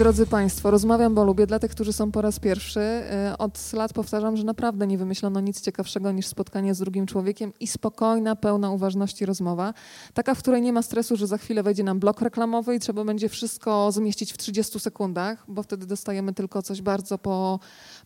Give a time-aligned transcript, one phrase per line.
[0.00, 1.46] Drodzy Państwo, rozmawiam, bo lubię.
[1.46, 5.40] Dla tych, którzy są po raz pierwszy, y, od lat powtarzam, że naprawdę nie wymyślono
[5.40, 9.74] nic ciekawszego niż spotkanie z drugim człowiekiem i spokojna, pełna uważności rozmowa.
[10.14, 13.04] Taka, w której nie ma stresu, że za chwilę wejdzie nam blok reklamowy i trzeba
[13.04, 17.58] będzie wszystko zmieścić w 30 sekundach, bo wtedy dostajemy tylko coś bardzo po,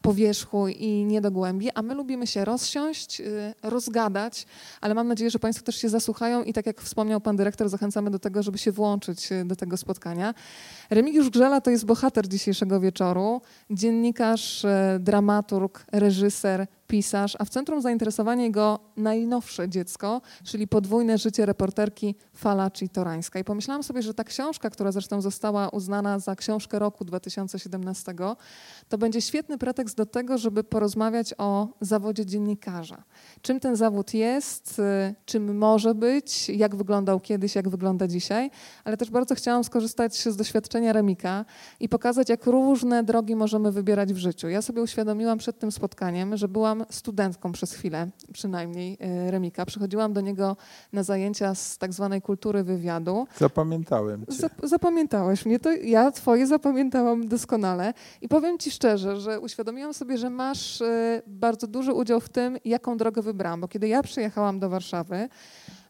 [0.04, 1.70] po wierzchu i nie do głębi.
[1.74, 4.46] A my lubimy się rozsiąść, y, rozgadać,
[4.80, 8.10] ale mam nadzieję, że Państwo też się zasłuchają i tak jak wspomniał Pan Dyrektor, zachęcamy
[8.10, 10.34] do tego, żeby się włączyć y, do tego spotkania.
[10.90, 13.40] Remigiusz Grzela to jest bohater dzisiejszego wieczoru,
[13.70, 21.46] dziennikarz, e, dramaturg, reżyser, pisarz, a w centrum zainteresowania jego najnowsze dziecko, czyli podwójne życie
[21.46, 23.38] reporterki Falaci Torańska.
[23.38, 28.14] I pomyślałam sobie, że ta książka, która zresztą została uznana za książkę roku 2017,
[28.88, 33.02] to będzie świetny pretekst do tego, żeby porozmawiać o zawodzie dziennikarza.
[33.42, 38.50] Czym ten zawód jest, y, czym może być, jak wyglądał kiedyś, jak wygląda dzisiaj,
[38.84, 41.44] ale też bardzo chciałam skorzystać z doświadczenia Remika
[41.80, 44.48] i pokazać, jak różne drogi możemy wybierać w życiu.
[44.48, 49.66] Ja sobie uświadomiłam przed tym spotkaniem, że byłam studentką przez chwilę, przynajmniej e, Remika.
[49.66, 50.56] Przychodziłam do niego
[50.92, 53.26] na zajęcia z tak zwanej kultury wywiadu.
[53.38, 54.32] Zapamiętałem cię.
[54.32, 57.94] Zap zapamiętałeś mnie, to ja twoje zapamiętałam doskonale.
[58.20, 62.58] I powiem ci szczerze, że uświadomiłam sobie, że masz e, bardzo duży udział w tym,
[62.64, 63.60] jaką drogę wybrałam.
[63.60, 65.28] Bo kiedy ja przyjechałam do Warszawy,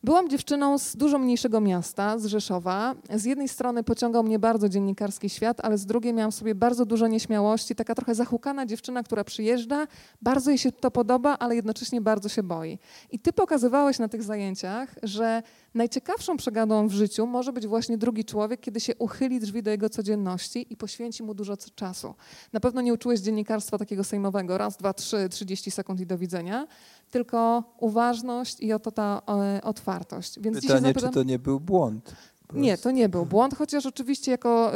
[0.04, 2.94] Byłam dziewczyną z dużo mniejszego miasta, z Rzeszowa.
[3.14, 7.06] Z jednej strony pociągał mnie bardzo dziennikarski świat, ale z drugiej miałam sobie bardzo dużo
[7.06, 7.74] nieśmiałości.
[7.74, 9.86] Taka trochę zahukana dziewczyna, która przyjeżdża,
[10.22, 12.78] bardzo jej się to podoba, ale jednocześnie bardzo się boi.
[13.10, 15.42] I ty pokazywałeś na tych zajęciach, że
[15.74, 19.88] najciekawszą przegadą w życiu może być właśnie drugi człowiek, kiedy się uchyli drzwi do jego
[19.88, 22.14] codzienności i poświęci mu dużo czasu.
[22.52, 26.66] Na pewno nie uczyłeś dziennikarstwa takiego sejmowego, raz, dwa, trzy, trzydzieści sekund i do widzenia,
[27.14, 30.40] tylko uważność i oto ta e, otwartość.
[30.40, 32.14] Więc Pytanie, zapytam, czy to nie był błąd?
[32.52, 34.72] Nie, to nie był błąd, chociaż oczywiście jako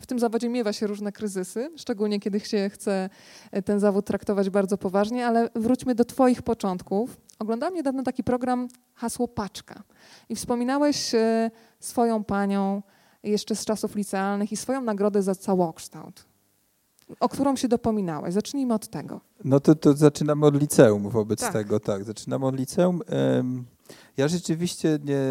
[0.00, 3.10] w tym zawodzie miewa się różne kryzysy, szczególnie kiedy się chce
[3.50, 7.16] e, ten zawód traktować bardzo poważnie, ale wróćmy do Twoich początków.
[7.38, 9.82] Oglądałam niedawno taki program Hasło Paczka
[10.28, 12.82] i wspominałeś e, swoją panią
[13.22, 16.27] jeszcze z czasów licealnych i swoją nagrodę za całokształt
[17.20, 18.34] o którą się dopominałeś.
[18.34, 19.20] Zacznijmy od tego.
[19.44, 21.52] No to, to zaczynamy od liceum wobec tak.
[21.52, 22.04] tego, tak.
[22.04, 23.02] Zaczynamy od liceum.
[24.16, 25.22] Ja rzeczywiście nie,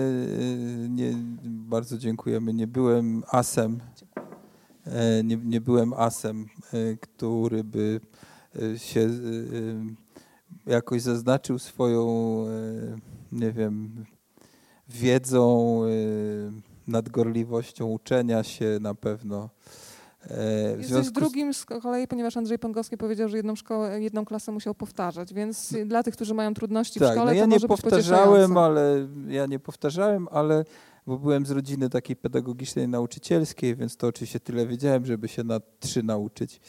[0.90, 3.80] nie bardzo dziękujemy, nie byłem asem,
[4.86, 8.00] e, nie, nie byłem asem, e, który by
[8.56, 9.09] e, się
[10.66, 12.06] jakoś zaznaczył swoją,
[13.32, 14.06] nie wiem,
[14.90, 15.82] wiedzą,
[16.88, 19.50] nadgorliwością uczenia się na pewno.
[20.32, 24.76] E, Jesteś drugim z kolei, ponieważ Andrzej Pągowski powiedział, że jedną, szkołę, jedną klasę musiał
[24.76, 25.86] powtarzać, więc no.
[25.86, 29.08] dla tych, którzy mają trudności tak, w szkole, no ja to nie może powtarzałem, ale
[29.28, 30.66] ja nie powtarzałem, ale
[31.08, 35.60] bo byłem z rodziny takiej pedagogicznej, nauczycielskiej, więc to oczywiście tyle wiedziałem, żeby się na
[35.80, 36.59] trzy nauczyć.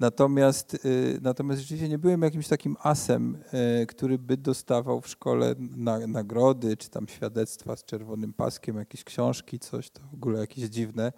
[0.00, 3.38] Natomiast, y, natomiast rzeczywiście nie byłem jakimś takim asem,
[3.82, 9.04] y, który by dostawał w szkole na, nagrody, czy tam świadectwa z czerwonym paskiem, jakieś
[9.04, 11.12] książki, coś, to w ogóle jakieś dziwne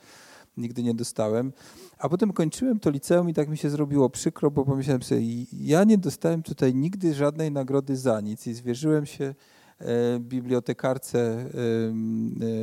[0.56, 1.52] nigdy nie dostałem.
[1.98, 5.20] A potem kończyłem to liceum i tak mi się zrobiło przykro, bo pomyślałem sobie,
[5.52, 9.34] ja nie dostałem tutaj nigdy żadnej nagrody za nic i zwierzyłem się
[9.78, 11.50] e, bibliotekarce, e,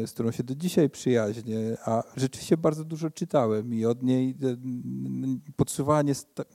[0.07, 4.35] z którą się do dzisiaj przyjaźnię, a rzeczywiście bardzo dużo czytałem i od niej e,
[5.55, 6.01] podsuwała,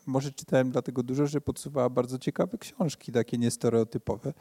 [0.06, 4.32] może czytałem dlatego dużo, że podsuwała bardzo ciekawe książki, takie niestereotypowe,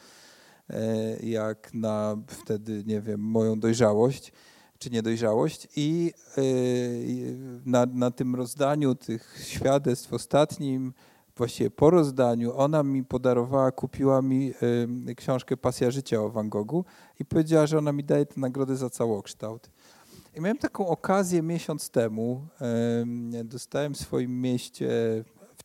[1.23, 4.31] jak na wtedy, nie wiem, moją dojrzałość
[4.79, 10.93] czy niedojrzałość i y, na, na tym rozdaniu tych świadectw ostatnim,
[11.37, 14.53] właściwie po rozdaniu, ona mi podarowała, kupiła mi
[15.09, 16.85] y, książkę Pasja życia o Van Goghu
[17.19, 19.69] i powiedziała, że ona mi daje tę nagrodę za całokształt.
[20.35, 22.47] I miałem taką okazję miesiąc temu.
[23.43, 24.89] Dostałem w swoim mieście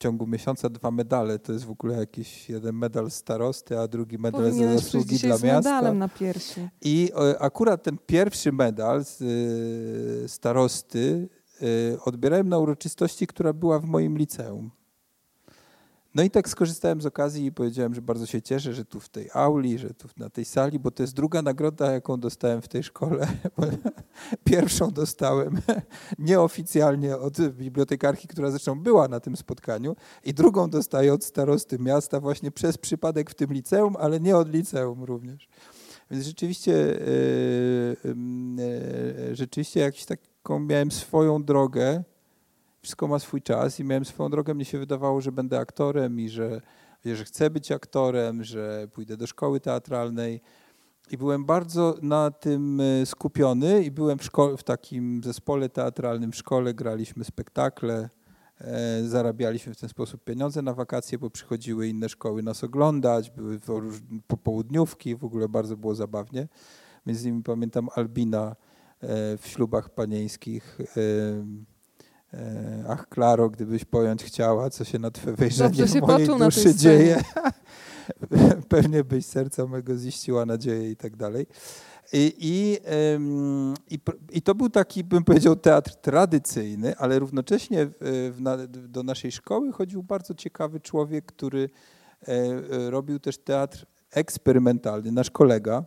[0.02, 1.38] ciągu miesiąca dwa medale.
[1.38, 5.28] To jest w ogóle jakiś jeden medal starosty, a drugi medal Powinieneś za zasługi dla
[5.28, 5.52] miasta.
[5.54, 6.68] medalem na piersi.
[6.80, 11.28] I e, akurat ten pierwszy medal z e, starosty
[11.62, 14.70] e, odbierałem na uroczystości, która była w moim liceum.
[16.14, 19.08] No i tak skorzystałem z okazji i powiedziałem, że bardzo się cieszę, że tu w
[19.08, 22.68] tej auli, że tu na tej sali, bo to jest druga nagroda, jaką dostałem w
[22.68, 23.26] tej szkole.
[24.44, 25.60] Pierwszą dostałem
[26.18, 32.20] nieoficjalnie od bibliotekarki, która zresztą była na tym spotkaniu i drugą dostaję od starosty miasta
[32.20, 35.48] właśnie przez przypadek w tym liceum, ale nie od liceum również.
[36.10, 38.14] Więc rzeczywiście, yy,
[39.28, 42.04] yy, rzeczywiście jakś taką miałem swoją drogę,
[42.82, 44.54] wszystko ma swój czas i miałem swoją drogę.
[44.54, 46.60] Mnie się wydawało, że będę aktorem i że,
[47.04, 50.40] że chcę być aktorem, że pójdę do szkoły teatralnej.
[51.10, 56.32] I byłem bardzo na tym e, skupiony i byłem w, szko- w takim zespole teatralnym
[56.32, 58.08] w szkole, graliśmy spektakle,
[58.60, 63.60] e, zarabialiśmy w ten sposób pieniądze na wakacje, bo przychodziły inne szkoły nas oglądać, były
[64.26, 66.48] popołudniówki, w ogóle bardzo było zabawnie.
[67.06, 68.56] Między innymi pamiętam Albina e,
[69.38, 70.78] w ślubach panieńskich.
[72.88, 77.22] Ach, Klaro, gdybyś pojąć chciała, co się na twe wejrzenie w mojej duszy dzieje.
[78.68, 81.46] pewnie byś serca mego ziściła nadzieję i tak dalej.
[82.12, 82.78] I, i,
[83.94, 83.98] i,
[84.30, 89.72] I, to był taki, bym powiedział, teatr tradycyjny, ale równocześnie w, w, do naszej szkoły
[89.72, 91.70] chodził bardzo ciekawy człowiek, który
[92.28, 95.12] e, robił też teatr eksperymentalny.
[95.12, 95.84] Nasz kolega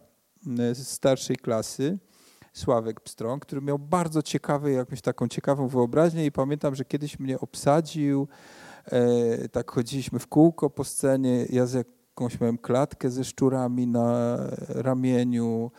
[0.74, 1.98] z starszej klasy,
[2.56, 7.40] Sławek Pstrąg, który miał bardzo ciekawy, jakąś taką ciekawą wyobraźnię i pamiętam, że kiedyś mnie
[7.40, 8.28] obsadził,
[8.86, 14.38] e, tak chodziliśmy w kółko po scenie, ja z jakąś miałem klatkę ze szczurami na
[14.68, 15.72] ramieniu.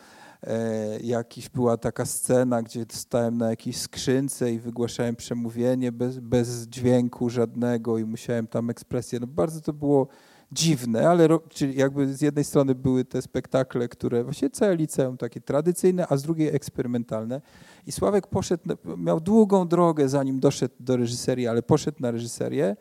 [0.43, 6.67] E, jakiś była taka scena, gdzie stałem na jakiejś skrzynce i wygłaszałem przemówienie bez, bez
[6.67, 9.19] dźwięku żadnego i musiałem tam ekspresję.
[9.19, 10.07] No bardzo to było
[10.51, 15.41] dziwne, ale czyli jakby z jednej strony były te spektakle, które właściwie całe liceum takie
[15.41, 17.41] tradycyjne, a z drugiej eksperymentalne.
[17.87, 18.63] I Sławek poszedł,
[18.97, 22.75] miał długą drogę zanim doszedł do reżyserii, ale poszedł na reżyserię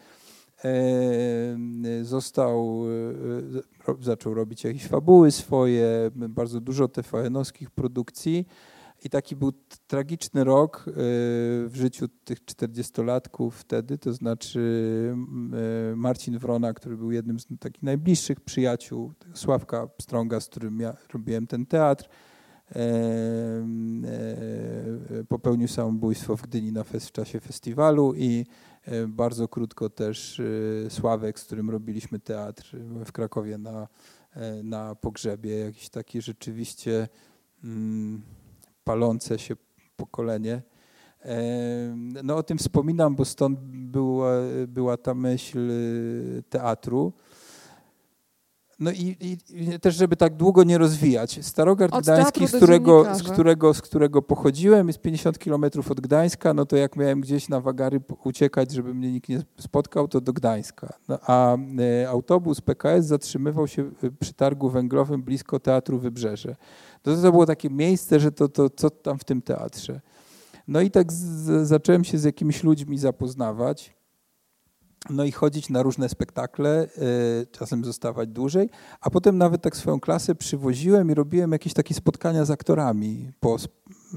[2.02, 2.84] został,
[3.88, 8.46] e, zaczął robić jakieś fabuły swoje, bardzo dużo TVN-owskich produkcji
[9.06, 9.53] i taki był
[9.87, 10.93] tragiczny rok e,
[11.69, 15.14] w życiu tych 40-latków wtedy, to znaczy
[15.93, 20.97] e, Marcin Wrona, który był jednym z takich najbliższych przyjaciół Sławka Pstrąga, z którym ja
[21.12, 22.08] robiłem ten teatr,
[25.29, 28.44] popełnił samobójstwo w Gdyni na fest, w czasie festiwalu i
[28.87, 33.88] E, bardzo krótko też e, Sławek, z którym robiliśmy teatr w Krakowie na,
[34.32, 35.58] e, na pogrzebie.
[35.58, 37.08] Jakiś taki rzeczywiście
[37.64, 38.23] mm,
[38.86, 39.56] palące się
[39.96, 40.62] pokolenie.
[42.24, 44.32] No o tym wspominam, bo stąd była,
[44.68, 45.70] była ta myśl
[46.48, 47.12] teatru.
[48.78, 51.38] No i, i, też, żeby tak długo nie rozwijać.
[51.43, 56.55] Starogard od Gdański, z którego, z, którego, z którego pochodziłem, jest 50 kilometrów od Gdańska,
[56.55, 60.32] no to jak miałem gdzieś na Wagary uciekać, żeby mnie nikt nie spotkał, to do
[60.32, 60.93] Gdańska.
[61.08, 63.90] No, a e, autobus PKS zatrzymywał się
[64.20, 66.56] przy targu węglowym blisko Teatru Wybrzeże.
[67.02, 70.00] To, to było takie miejsce, że to, to co tam w tym teatrze.
[70.69, 73.95] No i tak z, zacząłem się z jakimiś ludźmi zapoznawać
[75.11, 76.88] no i chodzić na różne spektakle,
[77.43, 78.70] y, czasem zostawać dłużej,
[79.00, 83.56] a potem nawet tak swoją klasę przywoziłem i robiłem jakieś takie spotkania z aktorami po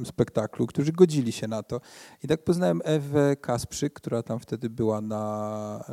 [0.06, 1.82] spektaklu, którzy godzili się na to.
[2.24, 5.86] I tak poznałem Ewę Kasprzyk, która tam wtedy była na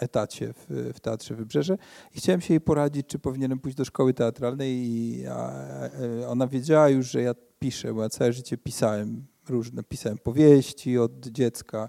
[0.00, 1.78] etacie w, w Teatrze Wybrzeże
[2.14, 6.88] i chciałem się jej poradzić, czy powinienem pójść do szkoły teatralnej i e, ona wiedziała
[6.88, 11.88] już, że ja piszę, bo ja całe życie pisałem różne, pisałem powieści od dziecka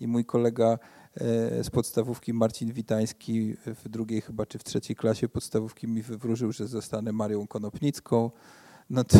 [0.00, 0.99] i mój kolega E,
[1.62, 6.66] z podstawówki Marcin Witański w drugiej chyba czy w trzeciej klasie podstawówki mi wywróżył, że
[6.66, 8.30] zostanę Marią Konopnicką.
[8.90, 9.18] No to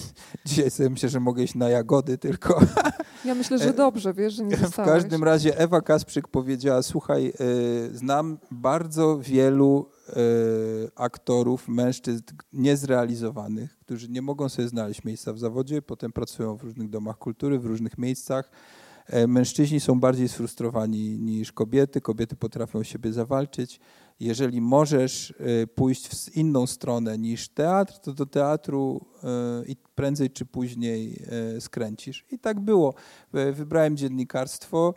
[0.46, 2.60] dzisiaj sobie myślę, że mogę iść na jagody tylko.
[3.24, 4.90] Ja myślę, że dobrze, wiesz, że nie zostałeś.
[4.90, 7.32] W każdym razie Ewa Kasprzyk powiedziała, słuchaj, e,
[7.96, 10.12] znam bardzo wielu e,
[10.94, 12.22] aktorów, mężczyzn
[12.52, 17.58] niezrealizowanych, którzy nie mogą sobie znaleźć miejsca w zawodzie, potem pracują w różnych domach kultury,
[17.58, 18.81] w różnych miejscach E,
[19.28, 23.80] mężczyźni są bardziej sfrustrowani niż kobiety, kobiety potrafią siebie zawalczyć.
[24.20, 29.28] Jeżeli możesz e, pójść w inną stronę niż teatr, to do teatru e,
[29.66, 31.22] i prędzej czy później
[31.60, 32.24] skręcisz.
[32.30, 32.94] I tak było.
[33.32, 34.94] Wybrałem dziennikarstwo,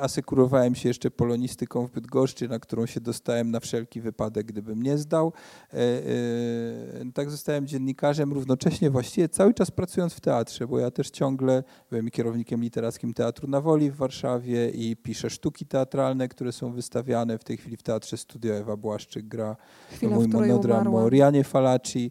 [0.00, 4.98] Asekurowałem się jeszcze polonistyką w Bydgoszczy, na którą się dostałem na wszelki wypadek, gdybym nie
[4.98, 5.32] zdał.
[5.72, 11.10] E, e, tak zostałem dziennikarzem, równocześnie właściwie cały czas pracując w teatrze, bo ja też
[11.10, 16.72] ciągle byłem kierownikiem literackim Teatru na Woli w Warszawie i piszę sztuki teatralne, które są
[16.72, 18.54] wystawiane w tej chwili w Teatrze Studio.
[18.54, 19.56] Ewa Błaszczyk gra
[19.92, 22.10] Chwila, mój monodram o Rianie Falaci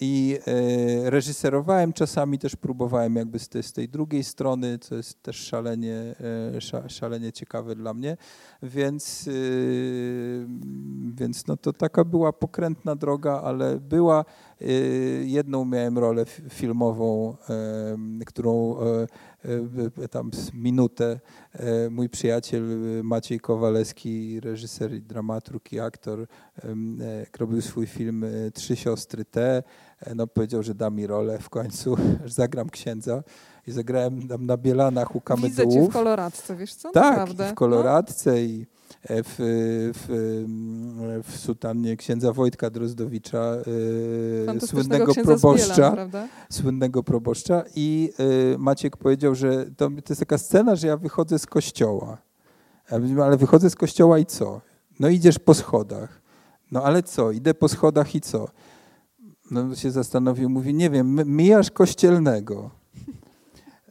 [0.00, 5.22] i e, reżyserowałem czasami, też próbowałem jakby z tej, z tej drugiej strony, co jest
[5.22, 6.14] też szalenie,
[6.84, 8.16] e, szalenie ciekawe dla mnie,
[8.62, 9.32] więc, e,
[11.14, 14.24] więc no to taka była pokrętna droga, ale była,
[15.22, 17.36] jedną miałem rolę filmową,
[18.26, 18.76] którą
[20.10, 21.20] tam minutę
[21.90, 22.62] mój przyjaciel
[23.02, 26.26] Maciej Kowalewski, reżyser, dramaturg i aktor,
[27.38, 29.62] robił swój film Trzy siostry T,
[30.14, 33.22] no, powiedział, że da mi rolę w końcu, że zagram księdza.
[33.66, 35.56] I zagrałem tam na Bielanach u Kamedułów.
[35.56, 36.90] Widzę cię w koloradce, wiesz co?
[36.90, 37.50] Tak, Naprawdę.
[37.50, 38.38] w koloradce no.
[38.38, 38.66] i
[39.08, 39.34] w,
[39.94, 43.56] w, w sutannie księdza Wojtka Drozdowicza,
[44.66, 48.12] słynnego proboszcza, Zbiela, słynnego proboszcza i
[48.58, 52.18] Maciek powiedział, że to, to jest taka scena, że ja wychodzę z kościoła,
[53.24, 54.60] ale wychodzę z kościoła i co?
[55.00, 56.20] No idziesz po schodach.
[56.70, 57.30] No ale co?
[57.30, 58.48] Idę po schodach i co?
[59.50, 62.70] No się zastanowił, mówi, nie wiem, mijasz kościelnego.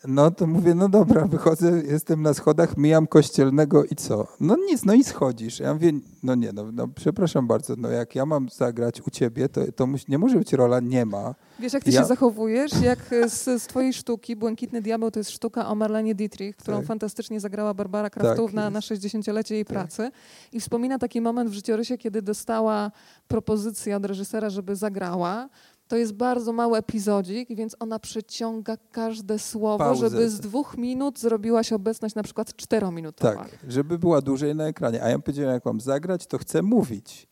[0.08, 4.28] No to mówię, no dobra, wychodzę, jestem na schodach, mijam kościelnego i co?
[4.40, 5.60] No nic, no i schodzisz.
[5.60, 5.92] Ja mówię,
[6.24, 9.88] no nie, no, no przepraszam bardzo, no jak ja mam zagrać u ciebie, to, to
[10.08, 11.36] nie może być rola nie ma.
[11.60, 12.02] Wiesz, jak ty ja...
[12.02, 12.72] się zachowujesz?
[12.82, 16.86] Jak z, z, twojej sztuki Błękitny Diabeł to jest sztuka o Marlenie Dietrich, którą tak.
[16.86, 19.74] fantastycznie zagrała Barbara tak, na, na 60-lecie jej tak.
[19.74, 20.12] pracy.
[20.52, 22.92] I wspomina taki moment w życiorysie, kiedy dostała
[23.28, 25.50] propozycję od reżysera, żeby zagrała.
[25.90, 30.10] To jest bardzo mały epizodzik, więc ona przeciąga każde słowo, Pauzę.
[30.10, 33.36] żeby z dwóch minut zrobiła się obecność na przykład czterominutowa.
[33.36, 35.04] Tak, żeby była dłużej na ekranie.
[35.04, 37.28] A ja powiedziałem, jak mam zagrać, to chcę mówić.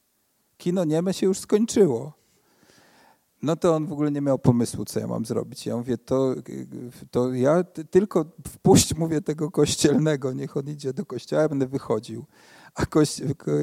[0.58, 2.14] Kino nieme się już skończyło.
[3.42, 5.66] No to on w ogóle nie miał pomysłu, co ja mam zrobić.
[5.66, 6.36] Ja mówię, to,
[7.12, 12.26] to ja tylko wpuść, mówię, tego kościelnego, niech on idzie do kościoła, ja będę wychodził
[12.76, 12.84] a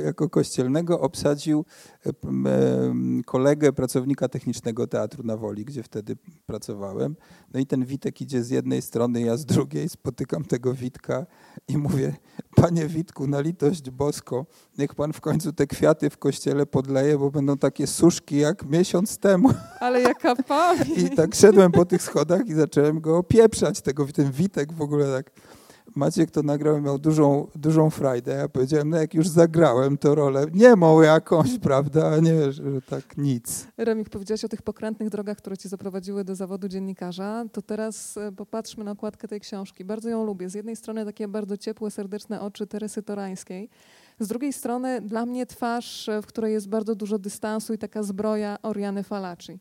[0.04, 1.64] jako kościelnego obsadził
[2.06, 2.12] e,
[3.26, 7.16] kolegę, pracownika technicznego Teatru na Woli, gdzie wtedy pracowałem.
[7.54, 11.26] No i ten Witek idzie z jednej strony, ja z drugiej, spotykam tego Witka
[11.68, 12.16] i mówię,
[12.56, 14.46] panie Witku, na litość bosko,
[14.78, 19.18] niech pan w końcu te kwiaty w kościele podleje, bo będą takie suszki jak miesiąc
[19.18, 19.50] temu.
[19.80, 20.99] Ale jaka pamięć!
[21.12, 25.12] I tak szedłem po tych schodach i zacząłem go opieprzać, tego, ten Witek w ogóle
[25.12, 25.30] tak
[25.94, 28.32] Maciek to nagrał i miał dużą, dużą frajdę.
[28.32, 33.16] Ja powiedziałem, no jak już zagrałem tę rolę, nie mą jakąś, prawda, nie, że tak
[33.16, 33.66] nic.
[33.78, 37.44] Remik, powiedziałeś o tych pokrętnych drogach, które ci zaprowadziły do zawodu dziennikarza.
[37.52, 39.84] To teraz e, popatrzmy na okładkę tej książki.
[39.84, 40.50] Bardzo ją lubię.
[40.50, 43.68] Z jednej strony takie bardzo ciepłe, serdeczne oczy Teresy Torańskiej.
[44.20, 48.02] Z drugiej strony dla mnie twarz, e, w której jest bardzo dużo dystansu i taka
[48.02, 49.58] zbroja Oriany Falaci.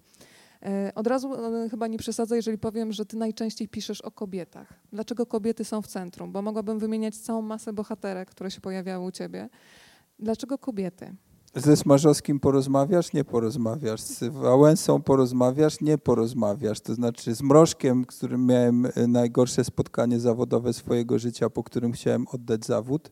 [0.65, 4.73] E, od razu e, chyba nie przesadzę, jeżeli powiem, że ty najczęściej piszesz o kobietach.
[4.93, 6.31] Dlaczego kobiety są w centrum?
[6.31, 9.49] Bo mogłabym wymieniać całą masę bohaterek, które się pojawiały u ciebie.
[10.19, 11.15] Dlaczego kobiety?
[11.55, 13.13] Ze Smarzowskim porozmawiasz?
[13.13, 14.01] Nie porozmawiasz.
[14.01, 15.81] Z Wałęsą porozmawiasz?
[15.81, 16.79] Nie porozmawiasz.
[16.79, 22.27] To znaczy z Mrożkiem, którym miałem e, najgorsze spotkanie zawodowe swojego życia, po którym chciałem
[22.27, 23.11] oddać zawód,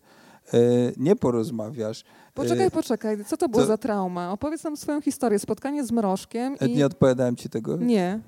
[0.97, 2.03] nie porozmawiasz.
[2.33, 3.25] Poczekaj, y, poczekaj.
[3.25, 4.31] Co to było za trauma?
[4.31, 5.39] Opowiedz nam swoją historię.
[5.39, 6.75] Spotkanie z Mrożkiem i...
[6.75, 7.77] Nie odpowiadałem ci tego?
[7.77, 8.19] Nie.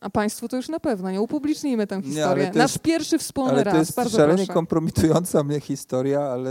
[0.00, 1.10] A państwu to już na pewno.
[1.10, 2.44] Nie upublicznijmy tę historię.
[2.44, 3.74] Nie, Nasz jest, pierwszy wspólny ale raz.
[3.74, 4.52] To jest Bardzo szalenie proszę.
[4.52, 6.50] kompromitująca mnie historia, ale,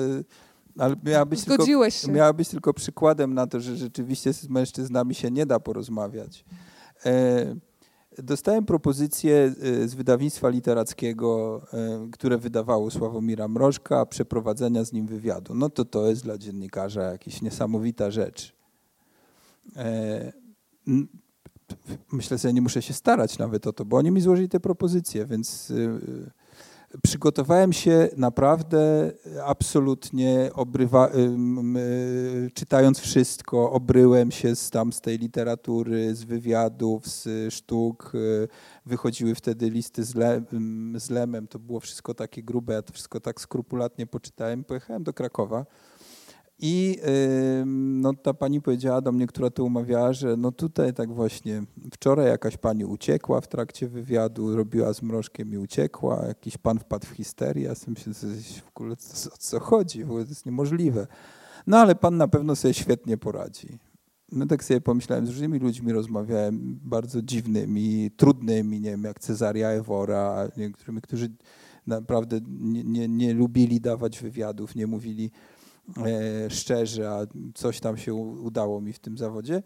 [0.78, 2.18] ale miała, być Zgodziłeś tylko, się.
[2.18, 6.46] miała być tylko przykładem na to, że rzeczywiście z mężczyznami się nie da porozmawiać.
[7.06, 7.56] E,
[8.24, 15.56] Dostałem propozycję e, z wydawnictwa literackiego, e, które wydawało Sławomira Mrożka, przeprowadzenia z nim wywiadu.
[15.56, 18.56] No to to jest dla dziennikarza jakaś niesamowita rzecz.
[19.76, 20.34] E,
[22.12, 25.26] myślę sobie, nie muszę się starać nawet o to, bo oni mi złożyli te propozycje,
[25.26, 25.74] więc
[27.04, 29.12] przygotowałem się naprawdę
[29.46, 31.10] absolutnie, obrywa,
[32.54, 38.14] czytając wszystko, obryłem się z, tam z tej literatury, z wywiadów, z sztuk.
[38.86, 40.42] Wychodziły wtedy listy z, Le,
[40.96, 44.64] z Lemem, to było wszystko takie grube, ja to wszystko tak skrupulatnie poczytałem.
[44.64, 45.66] Pojechałem do Krakowa.
[46.60, 46.98] I
[47.66, 52.28] no, ta pani powiedziała do mnie, która to umawiała, że no tutaj tak właśnie wczoraj
[52.28, 57.10] jakaś pani uciekła w trakcie wywiadu, robiła z mrożkiem i uciekła, jakiś pan wpadł w
[57.10, 57.64] histerię.
[57.64, 58.14] Ja sobie myślę,
[58.66, 58.94] w ogóle
[59.34, 61.08] o co chodzi, w ogóle to jest niemożliwe.
[61.68, 63.80] No ale pan na pewno sobie świetnie poradzi.
[64.32, 69.70] No tak sobie pomyślałem, z różnymi ludźmi rozmawiałem, bardzo dziwnymi, trudnymi, nie wiem, jak Cezaria
[69.70, 71.30] Ewora, niektórymi, którzy
[71.88, 75.32] naprawdę nie, nie, nie lubili dawać wywiadów, nie mówili
[75.98, 77.20] E, szczerze, a
[77.54, 79.64] coś tam się udało mi w tym zawodzie,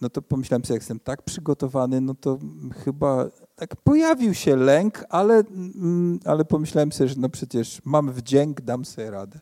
[0.00, 2.38] no to pomyślałem sobie, jak jestem tak przygotowany, no to
[2.84, 8.60] chyba tak pojawił się lęk, ale, mm, ale pomyślałem sobie, że no przecież mam wdzięk,
[8.60, 9.40] dam sobie radę.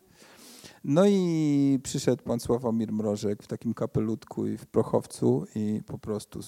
[0.84, 6.40] No i przyszedł pan Sławomir Mrożek w takim kapelutku i w prochowcu i po prostu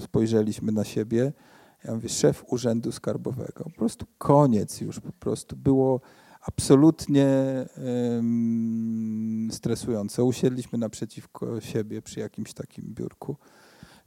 [0.00, 1.32] spojrzeliśmy na siebie.
[1.84, 3.64] Ja mówię, szef urzędu skarbowego.
[3.64, 6.00] Po prostu koniec już, po prostu było
[6.48, 7.26] absolutnie
[9.50, 10.24] stresujące.
[10.24, 13.36] Usiedliśmy naprzeciwko siebie przy jakimś takim biurku.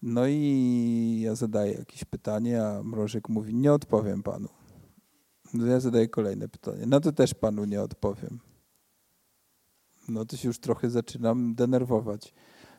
[0.01, 4.47] No i ja zadaję jakieś pytanie, a Mrożek mówi, nie odpowiem panu.
[5.53, 6.85] No ja zadaję kolejne pytanie.
[6.87, 8.39] No to też panu nie odpowiem.
[10.07, 12.33] No to się już trochę zaczynam denerwować.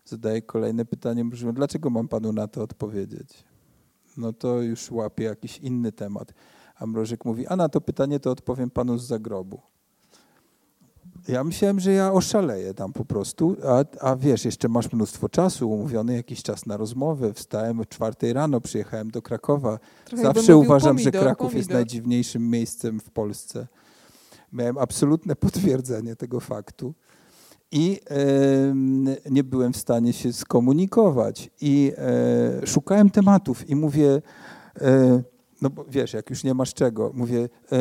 [0.05, 3.45] Zadaję kolejne pytanie, mówię, dlaczego mam panu na to odpowiedzieć?
[4.17, 6.33] No to już łapię jakiś inny temat.
[6.81, 9.61] A Mrożek mówi, a na to pytanie to odpowiem panu z zagrobu.
[11.29, 15.71] Ja myślałem, że ja oszaleję tam po prostu, a, a wiesz, jeszcze masz mnóstwo czasu,
[15.71, 17.33] umówiony jakiś czas na rozmowę.
[17.35, 19.79] Wstałem o czwartej rano, przyjechałem do Krakowa.
[20.05, 21.75] Trochę Zawsze uważam, pomidor, że Kraków jest pomidor.
[21.75, 23.67] najdziwniejszym miejscem w Polsce.
[24.53, 26.95] Miałem absolutne potwierdzenie tego faktu
[27.73, 28.01] i
[29.31, 31.51] nie byłem w stanie się skomunikować.
[31.61, 31.93] I
[32.63, 34.23] e, szukałem tematów i mówię,
[34.81, 35.23] e,
[35.63, 37.79] no bo wiesz, jak już nie masz czego, mówię, e,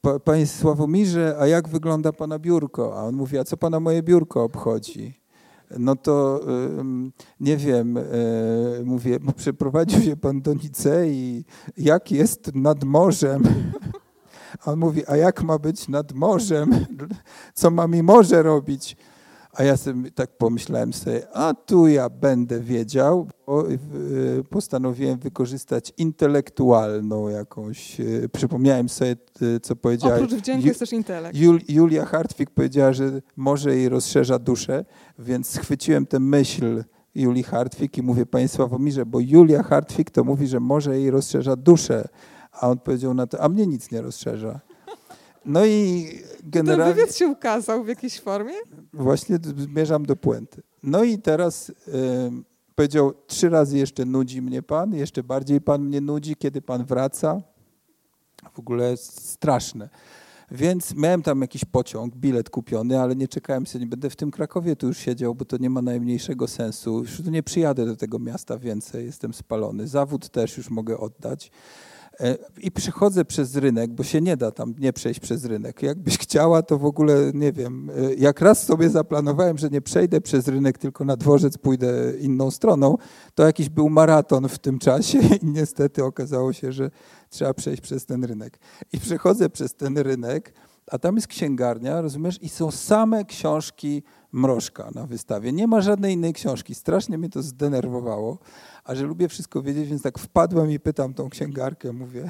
[0.00, 2.98] pa, panie Sławomirze, a jak wygląda pana biurko?
[2.98, 5.20] A on mówi, a co pana moje biurko obchodzi?
[5.78, 6.40] No to
[7.40, 8.02] nie wiem, e,
[8.84, 11.44] mówię, bo przeprowadził się pan do Nicei,
[11.76, 13.42] jak jest nad morzem?
[14.66, 16.86] A on mówi, a jak ma być nad morzem?
[17.54, 18.96] Co ma mi morze robić?
[19.52, 23.78] A ja sobie tak pomyślałem sobie, a tu ja będę wiedział, bo y,
[24.50, 30.92] postanowiłem wykorzystać intelektualną jakąś, y, przypomniałem sobie, y, co powiedziała Oprócz wdzięku Ju- jest też
[30.92, 31.36] intelekt.
[31.36, 34.84] Jul, Julia Hartwig powiedziała, że może jej rozszerza duszę,
[35.18, 40.46] więc schwyciłem tę myśl Julii Hartwig i mówię, panie Sławomirze, bo Julia Hartwig to mówi,
[40.46, 42.08] że może jej rozszerza duszę,
[42.52, 44.60] a on powiedział na to, a mnie nic nie rozszerza.
[45.44, 46.06] No i
[46.40, 48.52] Ten generalnie wywiad się ukazał w jakiejś formie?
[48.92, 50.62] właśnie zmierzam do puenty.
[50.82, 51.72] No i teraz
[52.26, 52.44] ym,
[52.74, 57.42] powiedział, trzy razy jeszcze nudzi mnie pan, jeszcze bardziej pan mnie nudzi, kiedy pan wraca.
[58.52, 59.88] W ogóle straszne.
[60.50, 64.30] Więc miałem tam jakiś pociąg, bilet kupiony, ale nie czekałem sobie, nie będę w tym
[64.30, 66.98] Krakowie tu już siedział, bo to nie ma najmniejszego sensu.
[66.98, 69.88] Już nie przyjadę do tego miasta więcej, jestem spalony.
[69.88, 71.50] Zawód też już mogę oddać.
[72.20, 75.82] E, I przechodzę przez rynek, bo się nie da tam nie przejść przez rynek.
[75.82, 77.90] Jakbyś chciała, to w ogóle nie wiem.
[77.96, 82.50] e, Jak raz sobie zaplanowałem, że nie przejdę przez rynek, tylko na dworzec pójdę inną
[82.50, 82.96] stroną,
[83.34, 86.90] to jakiś był maraton w tym czasie i niestety okazało się, że
[87.30, 88.58] trzeba przejść przez ten rynek.
[88.92, 90.54] I przechodzę przez ten rynek,
[90.90, 95.52] a tam jest księgarnia, rozumiesz, i są same książki Mrożka na wystawie.
[95.52, 96.74] Nie ma żadnej innej książki.
[96.74, 98.38] Strasznie mnie to zdenerwowało,
[98.84, 102.28] a że lubię wszystko wiedzieć, więc tak wpadłem i pytam tą księgarkę, mówię,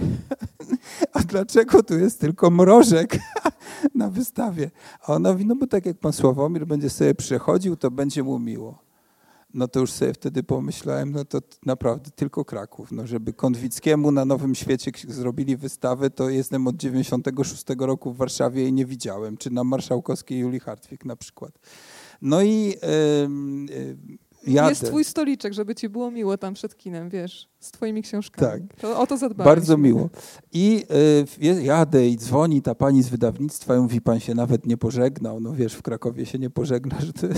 [1.12, 3.18] a dlaczego tu jest tylko Mrożek
[3.94, 4.70] na wystawie?
[5.03, 8.38] A ona mówi, no bo tak jak pan Sławomir będzie sobie przechodził, to będzie mu
[8.38, 8.90] miło.
[9.55, 12.92] No to już sobie wtedy pomyślałem, no to naprawdę tylko Kraków.
[12.92, 18.68] No żeby Konwickiemu na Nowym Świecie zrobili wystawę, to jestem od 96 roku w Warszawie
[18.68, 19.37] i nie widziałem.
[19.37, 21.59] Czy na Marszałkowskiej Julii Hartwig na przykład.
[22.22, 22.74] No i
[23.24, 24.68] ym, ym, jadę.
[24.68, 28.68] Jest twój stoliczek, żeby ci było miło tam przed kinem, wiesz, z twoimi książkami.
[28.68, 28.81] Tak.
[28.81, 29.55] To, o to zadbałem.
[29.55, 30.11] Bardzo miło.
[30.53, 30.85] I
[31.42, 35.40] y, jadę i dzwoni ta pani z wydawnictwa i mówi, pan się nawet nie pożegnał.
[35.40, 37.26] No wiesz, w Krakowie się nie pożegna, że to...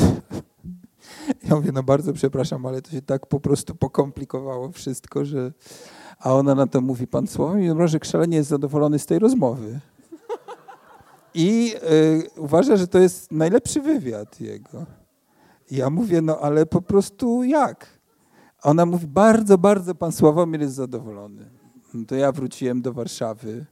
[1.48, 5.52] Ja mówię, no bardzo przepraszam, ale to się tak po prostu pokomplikowało wszystko, że...
[6.18, 9.80] A ona na to mówi, pan Sławomir Mrożek szalenie jest zadowolony z tej rozmowy.
[11.34, 11.74] I
[12.36, 14.86] y, uważa, że to jest najlepszy wywiad jego.
[15.72, 17.86] I ja mówię, no ale po prostu jak?
[18.62, 21.50] Ona mówi, bardzo, bardzo pan Sławomir jest zadowolony.
[21.94, 23.66] No to ja wróciłem do Warszawy.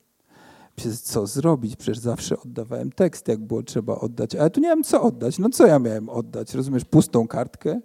[0.76, 1.76] Przecież co zrobić?
[1.76, 4.34] Przecież zawsze oddawałem tekst, jak było trzeba oddać.
[4.34, 5.38] Ale tu nie wiem, co oddać.
[5.38, 6.54] No co ja miałem oddać?
[6.54, 7.80] Rozumiesz, pustą kartkę?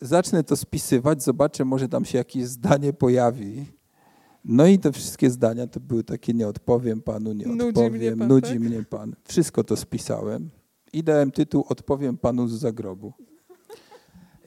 [0.00, 3.66] Zacznę to spisywać, zobaczę, może tam się jakieś zdanie pojawi.
[4.44, 8.16] No i te wszystkie zdania to były takie, nie odpowiem panu, nie Nudzi odpowiem, mnie
[8.16, 8.60] pan, nudzi tak?
[8.60, 9.16] mnie pan.
[9.24, 10.50] Wszystko to spisałem
[10.96, 13.12] i dałem tytuł Odpowiem panu z zagrobu.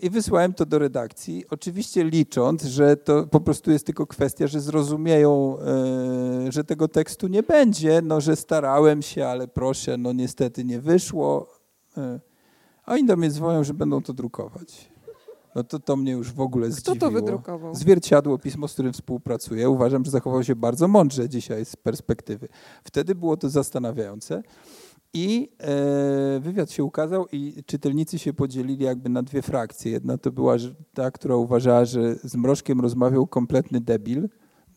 [0.02, 4.62] I wysłałem to do redakcji, oczywiście licząc, że to po prostu jest tylko kwestia, że
[4.62, 5.58] zrozumieją,
[6.48, 10.80] e, że tego tekstu nie będzie, no że starałem się, ale proszę, no niestety nie
[10.82, 11.48] wyszło.
[11.98, 12.20] E,
[12.86, 14.92] a oni do mnie dzwonią, że będą to drukować.
[15.56, 17.00] No to to mnie już w ogóle Kto zdziwiło.
[17.00, 17.76] to wydrukował?
[17.76, 19.70] Zwierciadło, pismo, z którym współpracuję.
[19.70, 22.48] Uważam, że zachował się bardzo mądrze dzisiaj z perspektywy.
[22.84, 24.44] Wtedy było to zastanawiające.
[25.14, 29.92] I e, wywiad się ukazał i czytelnicy się podzielili jakby na dwie frakcje.
[29.92, 30.56] Jedna to była
[30.94, 34.30] ta, która uważała, że z Mrożkiem rozmawiał kompletny debil,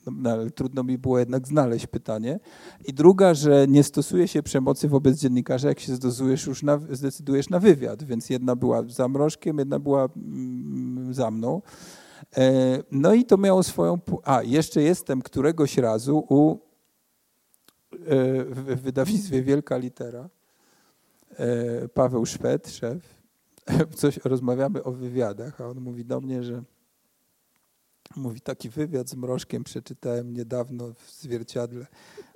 [0.07, 2.41] no, no, ale trudno mi było jednak znaleźć pytanie.
[2.85, 7.51] I druga, że nie stosuje się przemocy wobec dziennikarza, jak się zdecydujesz już na, zdecydujesz
[7.51, 8.03] na wywiad.
[8.03, 11.63] Więc jedna była za Mrożkiem, jedna była mm, za mną.
[12.37, 13.99] E, No i to miało swoją...
[14.25, 16.72] A, jeszcze jestem któregoś razu u
[17.99, 20.29] w w wydawnictwie Wielka Litera.
[21.37, 23.15] E, Paweł Szwed, szef.
[23.97, 26.63] Coś rozmawiamy o wywiadach, a on mówi do mnie, że
[28.17, 31.87] mówi taki wywiad z Mrożkiem przeczytałem niedawno w zwierciadle.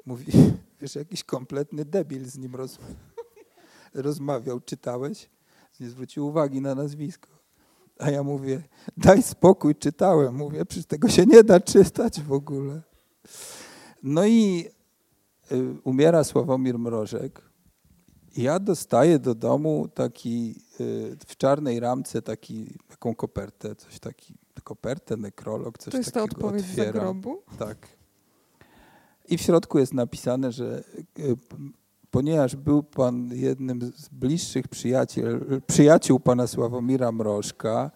[0.07, 0.33] Mówi,
[0.81, 2.79] wiesz, jakiś kompletny debil z nim roz,
[3.95, 4.61] rozmawiał.
[4.61, 5.31] Czytałeś?
[5.81, 7.29] Nie zwrócił uwagi na nazwisko.
[7.99, 8.63] A ja mówię,
[8.97, 10.35] daj spokój, czytałem.
[10.35, 12.83] Mówię, przecież tego się nie da czytać w ogóle.
[14.03, 14.69] No i
[15.85, 17.43] umiera Sławomir Mrożek
[18.37, 24.35] I ja dostaję do domu taki y, w czarnej ramce taki, taką kopertę, coś taki,
[24.65, 26.93] kopertę, nekrolog, coś To jest ta takiego odpowiedź otwieram.
[26.93, 27.43] grobu?
[27.59, 27.89] Tak.
[29.29, 30.85] I w środku jest napisane, że
[31.19, 31.37] y,
[32.11, 37.91] ponieważ był pan jednym z bliższych przyjaciel, przyjaciół pana Sławomira Mrożka,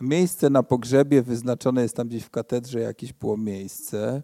[0.00, 4.22] miejsce na pogrzebie wyznaczone jest tam gdzieś w katedrze, jakieś było miejsce.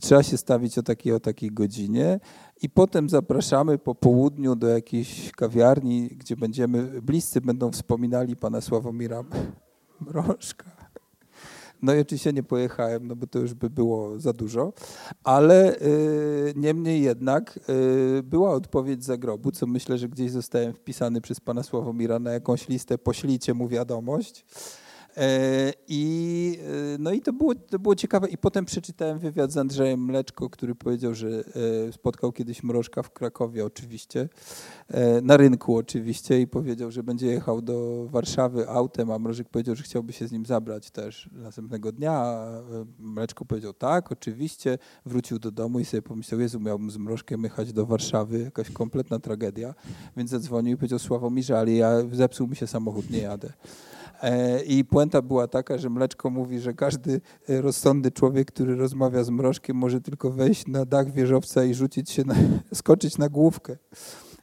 [0.00, 2.20] Trzeba się stawić o takiej, o takiej godzinie
[2.62, 9.24] i potem zapraszamy po południu do jakiejś kawiarni, gdzie będziemy, bliscy będą wspominali pana Sławomira
[10.00, 10.80] Mrożka.
[11.82, 14.72] No i oczywiście nie pojechałem, no bo to już by było za dużo,
[15.24, 17.60] ale y, niemniej jednak
[18.18, 22.32] y, była odpowiedź za grobu, co myślę, że gdzieś zostałem wpisany przez pana Sławomira na
[22.32, 24.44] jakąś listę, poślijcie mu wiadomość.
[25.16, 26.58] E, I,
[26.94, 28.28] e, no i to było, to było ciekawe.
[28.28, 31.28] I potem przeczytałem wywiad z Andrzejem Mleczko, który powiedział, że
[31.88, 34.28] e, spotkał kiedyś Mrożka w Krakowie oczywiście,
[35.22, 39.82] na rynku oczywiście i powiedział, że będzie jechał do Warszawy autem, a Mrożek powiedział, że
[39.82, 42.12] chciałby się z nim zabrać też następnego dnia.
[42.12, 42.62] A
[42.98, 44.78] Mleczko powiedział tak, oczywiście.
[45.06, 49.18] Wrócił do domu i sobie pomyślał, Jezu, miałbym z Mrożkiem jechać do Warszawy, jakaś kompletna
[49.18, 49.74] tragedia.
[50.16, 53.52] Więc zadzwonił i powiedział Sławomirze, ale ja zepsuł mi się samochód, nie jadę.
[54.22, 59.24] E, I puenta była taka, że Mleczko mówi, że każdy e, rozsądny człowiek, który rozmawia
[59.24, 62.34] z mrożkiem, może tylko wejść na dach wieżowca i rzucić się, na,
[62.74, 63.76] skoczyć na główkę.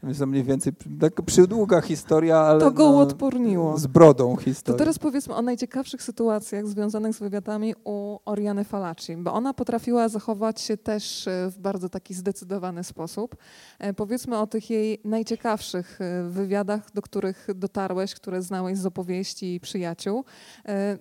[0.04, 2.60] Więc to mniej więcej taka przydługa historia, ale.
[2.60, 3.78] To go no, odporniło.
[3.78, 4.78] Z brodą historia.
[4.78, 10.10] To teraz powiedzmy o najciekawszych sytuacjach związanych z wywiadami u Oriany Falaci, bo ona potrafiła
[10.10, 13.36] zachować się też e, w bardzo taki zdecydowany sposób.
[13.80, 19.56] E, powiedzmy o tych jej najciekawszych e, wywiadach, do których dotarłeś, które znałeś z opowieści
[19.56, 20.24] i przyjaciół.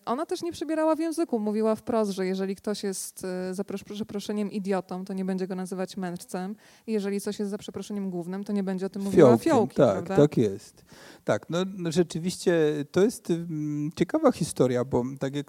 [0.05, 1.39] Ona też nie przybierała w języku.
[1.39, 6.57] Mówiła wprost, że jeżeli ktoś jest za przeproszeniem idiotą, to nie będzie go nazywać mędrcem.
[6.87, 9.92] Jeżeli coś jest za przeproszeniem głównym, to nie będzie o tym mówiła Fiołkiem, Fiołki, Tak,
[10.05, 10.16] prawda?
[10.16, 10.85] tak jest.
[11.25, 12.53] Tak, no, no rzeczywiście
[12.90, 15.46] to jest um, ciekawa historia, bo tak jak...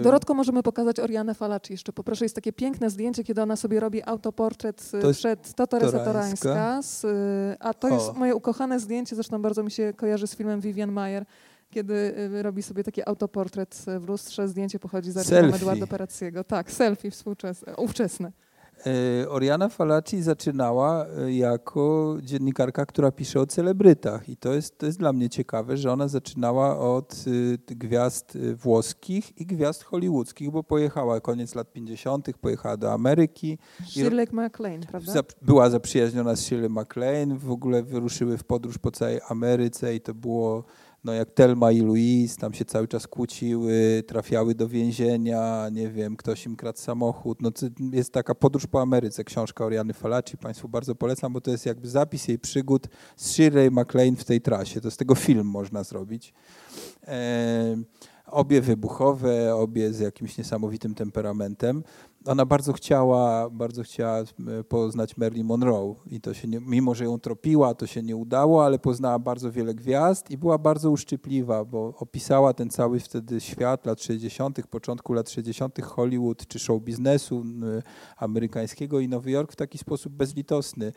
[0.00, 1.92] E, Dorotko, możemy pokazać Orianę Falaci jeszcze.
[1.92, 6.82] Poproszę, jest takie piękne zdjęcie, kiedy ona sobie robi autoportret to przed To Teresa Torańska,
[6.82, 7.06] z,
[7.60, 8.12] a to jest o.
[8.12, 11.24] moje ukochane zdjęcie, zresztą bardzo mi się kojarzy z filmem Vivian Mayer,
[11.70, 14.48] kiedy robi sobie taki autoportret w lustrze.
[14.48, 16.44] Zdjęcie pochodzi z archiwum Eduardo Perazziego.
[16.44, 18.32] Tak, selfie współczesne, ówczesne.
[18.86, 24.86] E, Oriana Falaci zaczynała e, jako dziennikarka, która pisze o celebrytach i to jest, to
[24.86, 27.24] jest dla mnie ciekawe, że ona zaczynała od
[27.68, 33.58] e, gwiazd włoskich i gwiazd hollywoodzkich, bo pojechała koniec lat 50., pojechała do Ameryki.
[33.86, 35.12] Shirley MacLaine, prawda?
[35.42, 40.14] była zaprzyjaźniona z Shirley MacLaine, w ogóle wyruszyły w podróż po całej Ameryce i to
[40.14, 40.64] było
[41.06, 46.16] no jak Telma i Louise, tam się cały czas kłóciły, trafiały do więzienia, nie wiem,
[46.16, 47.42] ktoś im kradł samochód.
[47.42, 47.50] No,
[47.92, 51.88] jest taka podróż po Ameryce, książka Oriany Falaci, Państwu bardzo polecam, bo to jest jakby
[51.88, 54.80] zapis jej przygód z Shirley MacLaine w tej trasie.
[54.80, 56.34] To z tego film można zrobić.
[57.06, 57.76] E,
[58.26, 61.82] obie wybuchowe, obie z jakimś niesamowitym temperamentem
[62.26, 64.24] ona bardzo chciała, bardzo chciała e,
[64.68, 68.64] poznać Marilyn Monroe i to się nie, mimo, że ją tropiła, to się nie udało,
[68.64, 73.86] ale poznała bardzo wiele gwiazd i była bardzo uszczypliwa, bo opisała ten cały wtedy świat
[73.86, 75.82] lat 60., początku lat 60.
[75.82, 77.44] Hollywood czy show biznesu
[78.16, 80.92] amerykańskiego i Nowy Jork w taki sposób bezlitosny.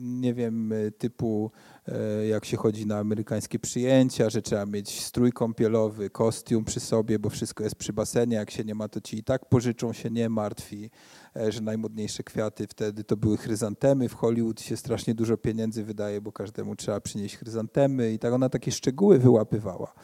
[0.00, 1.50] Nie wiem, typu
[1.88, 7.18] e, jak się chodzi na amerykańskie przyjęcia, że trzeba mieć strój kąpielowy, kostium przy sobie,
[7.18, 10.10] bo wszystko jest przy basenie, jak się nie ma, to ci i tak pożyczą, się
[10.10, 10.90] nie martwi,
[11.36, 14.08] e, że najmodniejsze kwiaty wtedy to były chryzantemy.
[14.08, 18.48] W Hollywood się strasznie dużo pieniędzy wydaje, bo każdemu trzeba przynieść chryzantemy i tak ona
[18.48, 19.94] takie szczegóły wyłapywała.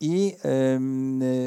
[0.00, 0.36] I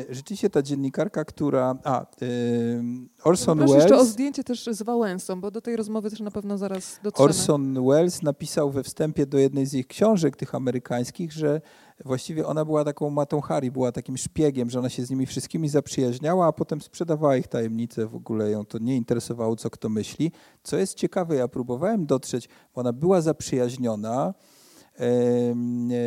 [0.10, 1.76] y, rzeczywiście ta dziennikarka, która.
[1.84, 2.84] A, y,
[3.24, 3.84] Orson Proszę Welles.
[3.84, 7.30] jeszcze o zdjęcie też z Wałęsą, bo do tej rozmowy też na pewno zaraz dotrzemy.
[7.30, 11.62] Orson Welles napisał we wstępie do jednej z ich książek, tych amerykańskich, że
[12.06, 15.70] właściwie ona była taką matą Harry, była takim szpiegiem, że ona się z nimi wszystkimi
[15.70, 20.32] zaprzyjaźniała, a potem sprzedawała ich tajemnice, w ogóle ją to nie interesowało, co kto myśli.
[20.64, 24.34] Co jest ciekawe, ja próbowałem dotrzeć, bo ona była zaprzyjaźniona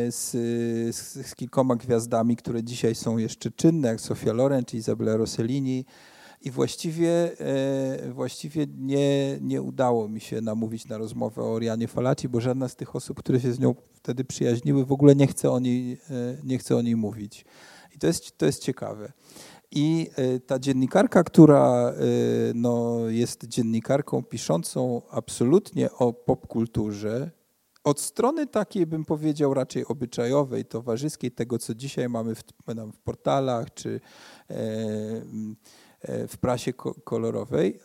[0.09, 0.31] z,
[0.95, 5.85] z, z, kilkoma gwiazdami, które dzisiaj są jeszcze czynne, jak Sofia Loren czy Isabella Rossellini.
[6.41, 12.29] I właściwie, e, właściwie nie, nie udało mi się namówić na rozmowę o Orianie Falaci,
[12.29, 15.51] bo żadna z tych osób, które się z nią wtedy przyjaźniły, w ogóle nie chce
[15.51, 15.97] o niej, e,
[16.43, 17.45] nie chce o niej mówić.
[17.95, 19.11] I to jest, to jest ciekawe.
[19.71, 21.93] I e, ta dziennikarka, która
[22.55, 27.31] no, jest dziennikarką piszącą absolutnie o popkulturze,
[27.87, 32.43] od strony takiej, bym powiedział, raczej obyczajowej, towarzyskiej, tego, co dzisiaj mamy w,
[32.93, 33.99] w portalach, czy
[34.49, 34.55] e,
[36.27, 37.79] w prasie kolorowej,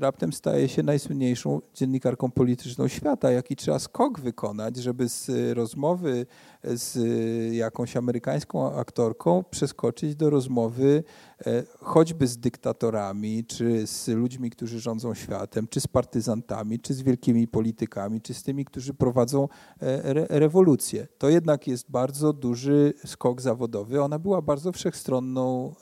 [0.00, 3.30] raptem staje się najsłynniejszą dziennikarką polityczną świata.
[3.30, 6.26] Jaki trzeba skok wykonać, żeby z rozmowy
[6.64, 6.98] z
[7.54, 11.04] jakąś amerykańską aktorką przeskoczyć do rozmowy
[11.80, 17.48] choćby z dyktatorami, czy z ludźmi, którzy rządzą światem, czy z partyzantami, czy z wielkimi
[17.48, 19.48] politykami, czy z tymi, którzy prowadzą
[19.80, 21.06] re rewolucję.
[21.18, 24.02] To jednak jest bardzo duży skok zawodowy.
[24.02, 25.74] Ona była bardzo wszechstronną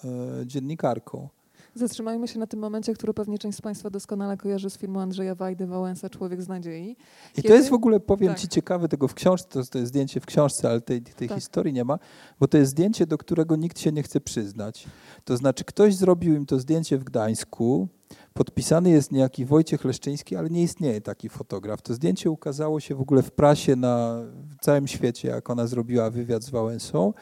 [0.46, 1.28] dziennikarką.
[1.74, 5.35] Zatrzymajmy się na tym momencie, który pewnie część z Państwa doskonale kojarzy z filmu Andrzeja
[5.35, 6.96] Wajdy Wałęsa Człowiek z nadziei.
[7.35, 7.48] Kiedy...
[7.48, 8.38] I to jest w ogóle, powiem tak.
[8.40, 11.38] Ci, ciekawe tego w książce, to, to jest zdjęcie w książce, ale tej, tej tak.
[11.38, 11.98] historii nie ma,
[12.40, 14.87] bo to jest zdjęcie, do którego nikt się nie chce przyznać.
[15.24, 17.88] To znaczy ktoś zrobił im to zdjęcie w Gdańsku,
[18.35, 21.82] podpisany jest niejaki Wojciech Leszczyński, ale nie istnieje taki fotograf.
[21.82, 24.22] To zdjęcie ukazało się w ogóle w prasie na
[24.61, 27.12] całym świecie, jak ona zrobiła wywiad z Wałęsą.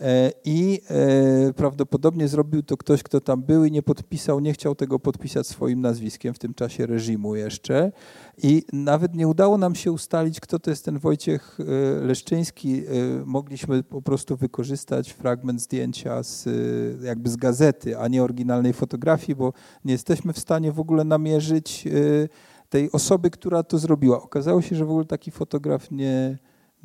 [0.00, 4.74] E, I e, prawdopodobnie zrobił to ktoś, kto tam był i nie podpisał, nie chciał
[4.74, 7.92] tego podpisać swoim nazwiskiem w tym czasie reżimu jeszcze.
[8.42, 11.64] I nawet nie udało nam się ustalić, kto to jest ten Wojciech e,
[12.06, 12.82] Leszczyński.
[13.24, 16.48] Mogliśmy po prostu wykorzystać fragment zdjęcia z,
[17.02, 19.52] jakby z gazety, a nie oryginalnej fotografii, bo
[19.84, 21.88] nie jesteśmy w stanie w ogóle namierzyć
[22.68, 24.22] tej osoby, która to zrobiła.
[24.22, 26.38] Okazało się, że w ogóle taki fotograf nie,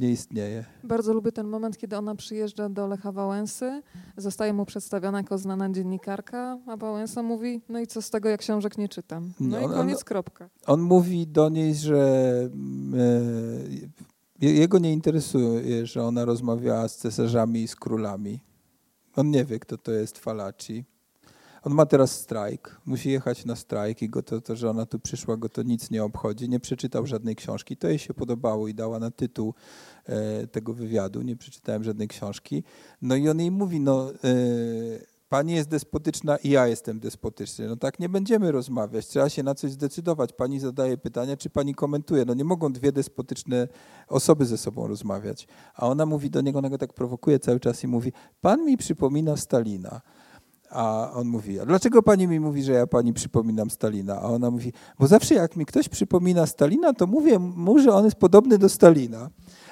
[0.04, 0.66] nie istnieje.
[0.84, 3.82] Bardzo lubię ten moment, kiedy ona przyjeżdża do Lecha Wałęsy,
[4.18, 8.39] zostaje mu przedstawiona jako znana dziennikarka, a Wałęsa mówi, no i co z tego, jak
[8.39, 9.34] książek nie czytam.
[9.39, 10.50] No, no i koniec, on, kropka.
[10.68, 12.00] On mówi do niej, że
[14.42, 18.39] e, jego nie interesuje, że ona rozmawiała z cesarzami i z królami.
[19.16, 20.86] On nie wie, kto to jest Falaci.
[21.65, 24.99] On ma teraz strajk, musi jechać na strajk i go to, to, że ona tu
[24.99, 26.49] przyszła, go to nic nie obchodzi.
[26.49, 27.78] Nie przeczytał żadnej książki.
[27.78, 29.54] To jej się podobało i dała na tytuł
[30.06, 31.21] e, tego wywiadu.
[31.21, 32.63] Nie przeczytałem żadnej książki.
[33.02, 34.12] No i on jej mówi, no...
[34.23, 37.67] E, Pani jest despotyczna i ja jestem despotyczny.
[37.67, 40.34] No tak nie będziemy rozmawiać, trzeba się na coś zdecydować.
[40.34, 42.26] Pani zadaje pytania, czy pani komentuje.
[42.26, 43.67] No nie mogą dwie despotyczne
[44.08, 45.47] osoby ze sobą rozmawiać.
[45.76, 48.78] A ona mówi do niego, ona go tak prowokuje cały czas i mówi, pan mi
[48.78, 50.02] przypomina Stalina.
[50.74, 54.22] A on mówi, a dlaczego pani mi mówi, że ja pani przypominam Stalina?
[54.22, 58.06] A ona mówi, bo zawsze jak mi ktoś przypomina Stalina, to mówię mu, że on
[58.06, 59.30] jest podobny do Stalina.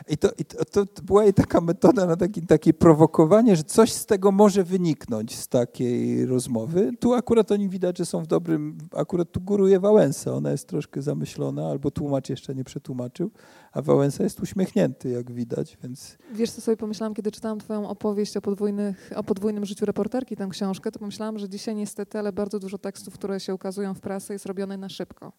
[0.10, 3.94] I to, i to, to była jej taka metoda na taki, takie prowokowanie, że coś
[3.94, 6.92] z tego może wyniknąć z takiej rozmowy.
[7.00, 11.02] Tu akurat oni widać, że są w dobrym, akurat tu góruje Wałęsa, ona jest troszkę
[11.02, 13.32] zamyślona, albo tłumacz jeszcze nie przetłumaczył,
[13.72, 16.18] a Wałęsa jest uśmiechnięty, jak widać, więc...
[16.34, 20.48] Wiesz, co sobie pomyślałam, kiedy czytałam twoją opowieść o, podwójnych, o podwójnym życiu reporterki, tę
[20.52, 24.34] książkę, to pomyślałam, że dzisiaj niestety, ale bardzo dużo tekstów, które się ukazują w prasie
[24.34, 25.32] jest robione na szybko.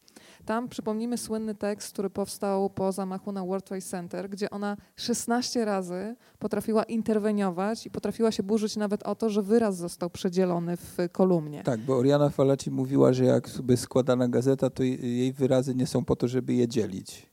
[0.44, 5.64] Tam przypomnijmy słynny tekst, który powstał po zamachu na World Trade Center, gdzie ona 16
[5.64, 10.96] razy potrafiła interweniować i potrafiła się burzyć nawet o to, że wyraz został przedzielony w
[11.12, 11.62] kolumnie.
[11.62, 16.04] Tak, bo Oriana Falaci mówiła, że jak sobie składana gazeta, to jej wyrazy nie są
[16.04, 17.31] po to, żeby je dzielić.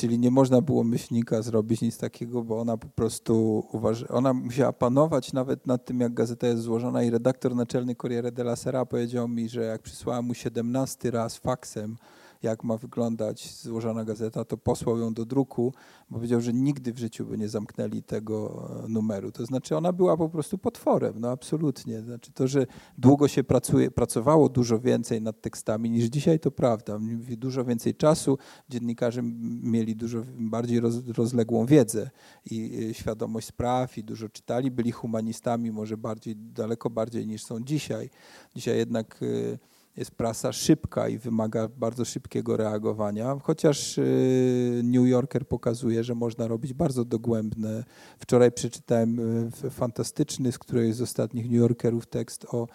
[0.00, 4.72] Czyli nie można było myślnika zrobić nic takiego, bo ona po prostu uważa, ona musiała
[4.72, 9.28] panować nawet nad tym, jak gazeta jest złożona i redaktor naczelny Corriere della Sera powiedział
[9.28, 11.96] mi, że jak przysłała mu 17 raz faksem
[12.42, 15.74] jak ma wyglądać złożona gazeta, to posłał ją do druku,
[16.10, 19.32] bo powiedział, że nigdy w życiu by nie zamknęli tego e, numeru.
[19.32, 22.02] To znaczy ona była po prostu potworem, no absolutnie.
[22.02, 22.66] Znaczy to, że
[22.98, 26.98] długo się pracuje, pracowało dużo więcej nad tekstami niż dzisiaj, to prawda.
[27.36, 29.22] Dużo więcej czasu, dziennikarze
[29.62, 30.80] mieli dużo bardziej
[31.16, 32.10] rozległą wiedzę
[32.50, 37.60] i e, świadomość spraw i dużo czytali, byli humanistami może bardziej, daleko bardziej niż są
[37.60, 38.10] dzisiaj.
[38.54, 45.48] Dzisiaj jednak e, jest prasa szybka i wymaga bardzo szybkiego reagowania, chociaż y, New Yorker
[45.48, 47.84] pokazuje, że można robić bardzo dogłębne.
[48.18, 49.18] Wczoraj przeczytałem
[49.64, 52.68] y, fantastyczny z którejś z ostatnich New Yorkerów tekst o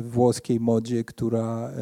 [0.00, 1.72] włoskiej modzie, która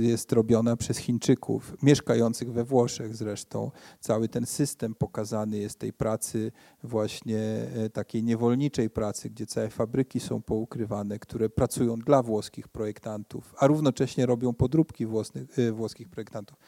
[0.00, 3.70] jest robiona przez Chińczyków, mieszkających we Włoszech zresztą.
[4.00, 6.52] Cały ten system pokazany jest tej pracy
[6.82, 13.54] właśnie e, takiej niewolniczej pracy, gdzie całe fabryki są poukrywane, które pracują dla włoskich projektantów,
[13.58, 16.58] a równocześnie robią podróbki włosnych, e, włoskich projektantów.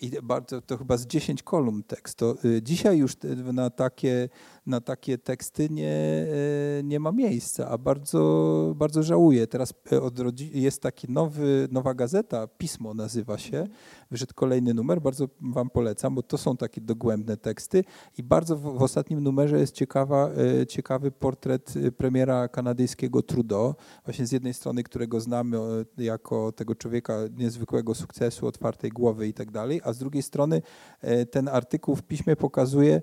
[0.00, 2.18] I bardzo, to chyba z 10 kolumn tekst.
[2.18, 3.16] To dzisiaj już
[3.52, 4.28] na takie,
[4.66, 6.26] na takie teksty nie,
[6.82, 9.46] nie ma miejsca miejsca, a bardzo, bardzo żałuję.
[9.46, 10.00] Teraz e,
[10.60, 13.66] jest taki nowy, nowa gazeta, Pismo nazywa się,
[14.10, 17.84] wyszedł kolejny numer, bardzo wam polecam, bo to są takie dogłębne teksty.
[18.18, 23.74] I bardzo w, w ostatnim numerze jest ciekawa, e, ciekawy portret e, premiera kanadyjskiego Trudeau,
[24.04, 25.56] właśnie z jednej strony, którego znamy
[25.98, 30.62] jako tego człowieka niezwykłego sukcesu, otwartej głowy i tak dalej, a z drugiej strony
[31.30, 33.02] ten artykuł w piśmie pokazuje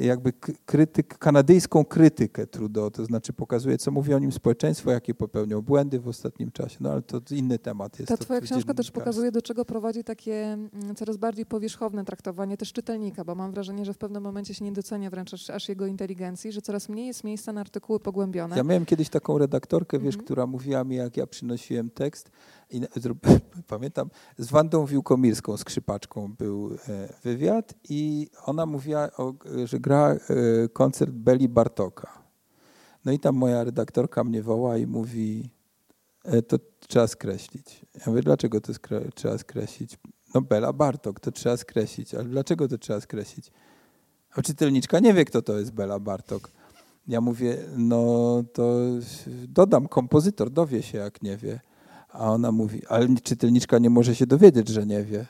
[0.00, 0.32] jakby
[0.66, 6.00] krytyk, kanadyjską krytykę Trudeau, to znaczy pokazuje, co mówi o nim społeczeństwo, jakie popełniał błędy
[6.00, 8.08] w ostatnim czasie, no ale to inny temat jest.
[8.08, 12.72] Ta twoja książka też pokazuje, do czego prowadzi takie mm, coraz bardziej powierzchowne traktowanie też
[12.72, 15.86] czytelnika, bo mam wrażenie, że w pewnym momencie się nie docenia wręcz aż, aż jego
[15.86, 18.56] inteligencji, że coraz mniej jest miejsca na artykuły pogłębione.
[18.56, 20.24] Ja miałem kiedyś taką redaktorkę, wiesz, mm -hmm.
[20.24, 22.30] która mówiła mi, jak ja przynosiłem tekst,
[22.70, 22.80] i
[23.66, 29.08] pamiętam, z Wandą Wiłkomirską, skrzypaczką był e, wywiad i ona mówiła,
[29.64, 30.18] że gra e,
[30.68, 32.20] koncert Beli Bartoka.
[33.04, 35.50] No i tam moja redaktorka mnie woła i mówi,
[36.24, 36.58] e, to
[36.90, 37.80] trzeba skreślić.
[37.94, 38.72] Ja mówię, dlaczego to
[39.14, 39.98] trzeba skreślić?
[40.34, 42.14] No Bela Bartok, to trzeba skreślić.
[42.14, 43.52] Ale dlaczego to trzeba skreślić?
[44.34, 46.50] A czytelniczka nie wie, kto to jest Bela Bartok.
[47.08, 48.78] Ja mówię, no to
[49.48, 51.60] dodam, kompozytor dowie się, jak nie wie.
[52.08, 55.26] A ona mówi, ale czytelniczka nie może się dowiedzieć, że nie wie.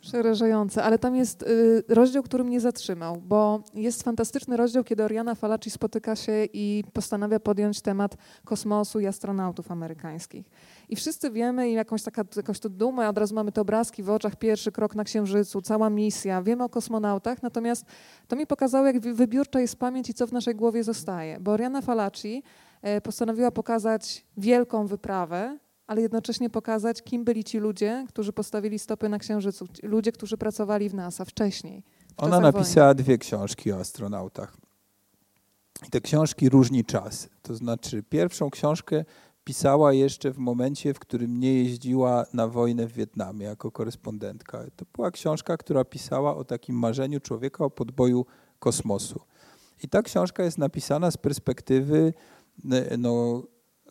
[0.00, 5.34] Przerażające, ale tam jest y, rozdział, który mnie zatrzymał, bo jest fantastyczny rozdział, kiedy Oriana
[5.34, 10.50] Falaci spotyka się i postanawia podjąć temat kosmosu i astronautów amerykańskich.
[10.88, 14.10] I wszyscy wiemy i jakąś, taka, jakąś tu dumę, od razu mamy te obrazki w
[14.10, 17.86] oczach, pierwszy krok na Księżycu, cała misja, wiemy o kosmonautach, natomiast
[18.28, 21.40] to mi pokazało, jak wybiórcza jest pamięć i co w naszej głowie zostaje.
[21.40, 22.42] Bo Oriana Falaci
[22.82, 25.58] e, postanowiła pokazać wielką wyprawę,
[25.92, 30.88] ale jednocześnie pokazać, kim byli ci ludzie, którzy postawili stopy na Księżycu, ludzie, którzy pracowali
[30.88, 31.82] w NASA wcześniej.
[32.16, 33.02] Ona napisała wojny.
[33.02, 34.56] dwie książki o astronautach.
[35.86, 37.28] I te książki różni czas.
[37.42, 39.04] To znaczy, pierwszą książkę
[39.44, 44.64] pisała jeszcze w momencie, w którym nie jeździła na wojnę w Wietnamie jako korespondentka.
[44.76, 48.26] To była książka, która pisała o takim marzeniu człowieka o podboju
[48.58, 49.20] kosmosu.
[49.82, 52.12] I ta książka jest napisana z perspektywy
[52.98, 53.42] no,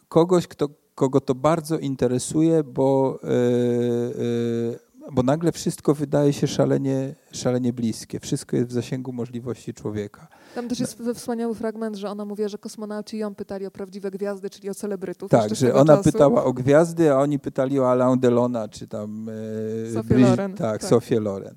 [0.07, 7.15] kogoś, kto kogo to bardzo interesuje, bo, e, e, bo nagle wszystko wydaje się szalenie,
[7.31, 8.19] szalenie bliskie.
[8.19, 10.27] Wszystko jest w zasięgu możliwości człowieka.
[10.55, 14.49] Tam też jest wspaniały fragment, że ona mówi, że kosmonauci ją pytali o prawdziwe gwiazdy,
[14.49, 15.31] czyli o celebrytów.
[15.31, 16.11] Tak, że ona czasu.
[16.11, 19.29] pytała o gwiazdy, a oni pytali o Alain Delona, czy tam...
[19.89, 20.53] E, Sofię Loren.
[20.53, 21.55] Tak, tak, Sofię Loren.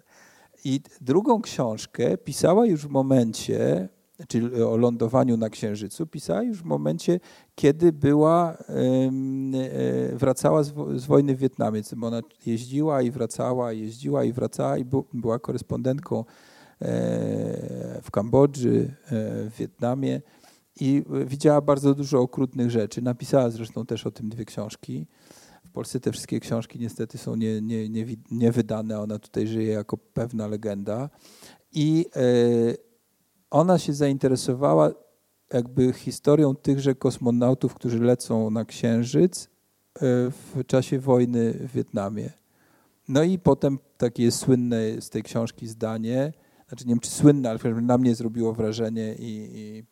[0.64, 3.88] I drugą książkę pisała już w momencie,
[4.28, 7.20] czyli o lądowaniu na Księżycu, pisała już w momencie,
[7.54, 11.82] kiedy była, e, wracała z wojny w Wietnamie.
[12.02, 16.24] Ona jeździła i wracała, jeździła i wracała i była korespondentką e,
[18.02, 19.10] w Kambodży, e,
[19.50, 20.20] w Wietnamie
[20.80, 23.02] i widziała bardzo dużo okrutnych rzeczy.
[23.02, 25.06] Napisała zresztą też o tym dwie książki.
[25.64, 29.00] W Polsce te wszystkie książki niestety są nie, nie, nie, nie wydane.
[29.00, 31.10] Ona tutaj żyje jako pewna legenda.
[31.72, 32.06] I
[33.54, 34.90] ona się zainteresowała
[35.52, 39.48] jakby historią tychże kosmonautów, którzy lecą na Księżyc e,
[40.30, 42.30] w czasie wojny w Wietnamie.
[43.08, 46.32] No i potem takie słynne z tej książki zdanie,
[46.68, 49.84] znaczy nie wiem czy słynne, ale na mnie zrobiło wrażenie i, i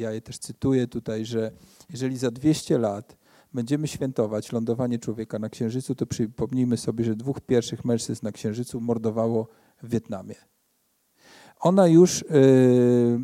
[0.00, 1.50] ja je też cytuję tutaj, że
[1.90, 3.16] jeżeli za 200 lat
[3.52, 8.80] będziemy świętować lądowanie człowieka na Księżycu, to przypomnijmy sobie, że dwóch pierwszych mężczyzn na Księżycu
[8.80, 9.48] mordowało
[9.82, 10.53] w Wietnamie
[11.60, 12.26] ona już y,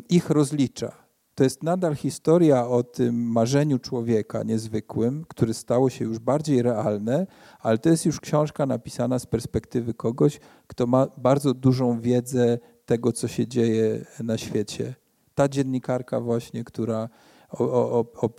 [0.09, 1.01] ich rozlicza.
[1.35, 7.27] To jest nadal historia o tym marzeniu człowieka niezwykłym, które stało się już bardziej realne,
[7.59, 13.11] ale to jest już książka napisana z perspektywy kogoś, kto ma bardzo dużą wiedzę tego,
[13.11, 14.95] co się dzieje na świecie.
[15.35, 17.09] Ta dziennikarka właśnie, która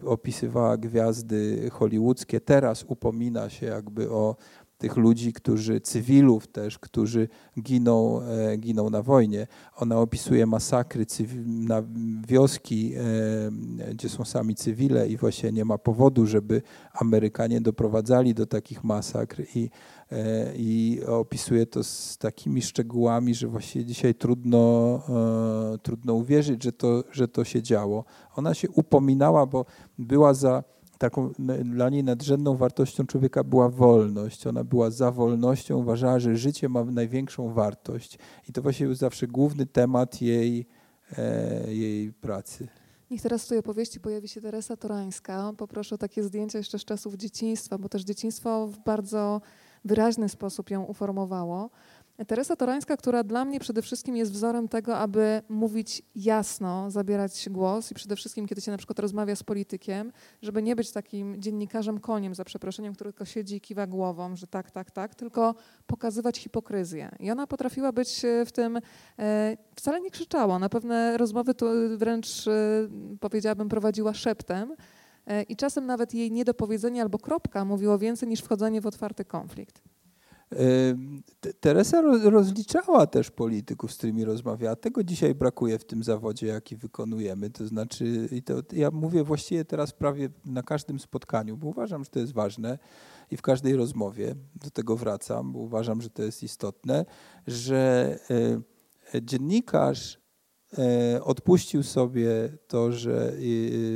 [0.05, 4.37] opisywała gwiazdy hollywoodzkie, teraz upomina się jakby o
[4.83, 7.29] tych ludzi, którzy, cywilów też, którzy
[7.61, 9.47] giną, e, giną na wojnie.
[9.77, 11.07] Ona opisuje masakry
[11.47, 11.83] na
[12.29, 18.47] wioski, e, gdzie są sami cywile i właśnie nie ma powodu, żeby Amerykanie doprowadzali do
[18.47, 19.71] takich masakr i,
[20.13, 24.63] e, i opisuje to z takimi szczegółami, że właśnie dzisiaj trudno,
[25.83, 28.05] trudno uwierzyć, że to, że to się działo.
[28.37, 29.65] Ona się upominała, bo
[29.99, 30.65] była za
[31.03, 31.33] taką
[31.65, 34.47] dla niej nadrzędną wartością człowieka była wolność.
[34.47, 38.19] Ona była za wolnością, uważała, że życie ma największą wartość.
[38.49, 40.67] I to właśnie był zawsze główny temat jej,
[41.19, 42.69] e, jej pracy.
[43.11, 45.53] Niech teraz w tej opowieści pojawi się Teresa Torańska.
[45.57, 49.41] Poproszę o takie zdjęcia jeszcze z czasów dzieciństwa, bo też dzieciństwo w bardzo
[49.85, 51.71] wyraźny sposób ją uformowało.
[52.27, 57.91] Teresa Torańska, która dla mnie przede wszystkim jest wzorem tego, aby mówić jasno, zabierać głos
[57.91, 62.01] i przede wszystkim, kiedy się na przykład rozmawia z politykiem, żeby nie być takim dziennikarzem
[62.01, 65.55] koniem, za przeproszeniem, który tylko siedzi i kiwa głową, że tak, tak, tak, tylko
[65.87, 67.17] pokazywać hipokryzję.
[67.21, 68.79] I ona potrafiła być e, w tym,
[69.19, 71.53] e, wcale nie krzyczała, na pewne rozmowy
[71.97, 72.53] wręcz e,
[73.21, 74.75] powiedziałabym prowadziła szeptem
[75.49, 79.83] i czasem nawet jej niedopowiedzenie albo kropka mówiło więcej niż wchodzenie w otwarty konflikt.
[81.61, 84.77] Teresa rozliczała też polityków, z którymi rozmawiała.
[84.77, 87.51] Tego dzisiaj brakuje w tym zawodzie, jaki wykonujemy.
[87.51, 92.11] To znaczy, i to ja mówię właściwie teraz prawie na każdym spotkaniu, bo uważam, że
[92.11, 92.79] to jest ważne
[93.31, 97.05] i w każdej rozmowie do tego wracam, bo uważam, że to jest istotne,
[97.47, 98.19] że
[99.15, 100.19] e, dziennikarz
[100.79, 103.33] e, odpuścił sobie to, że,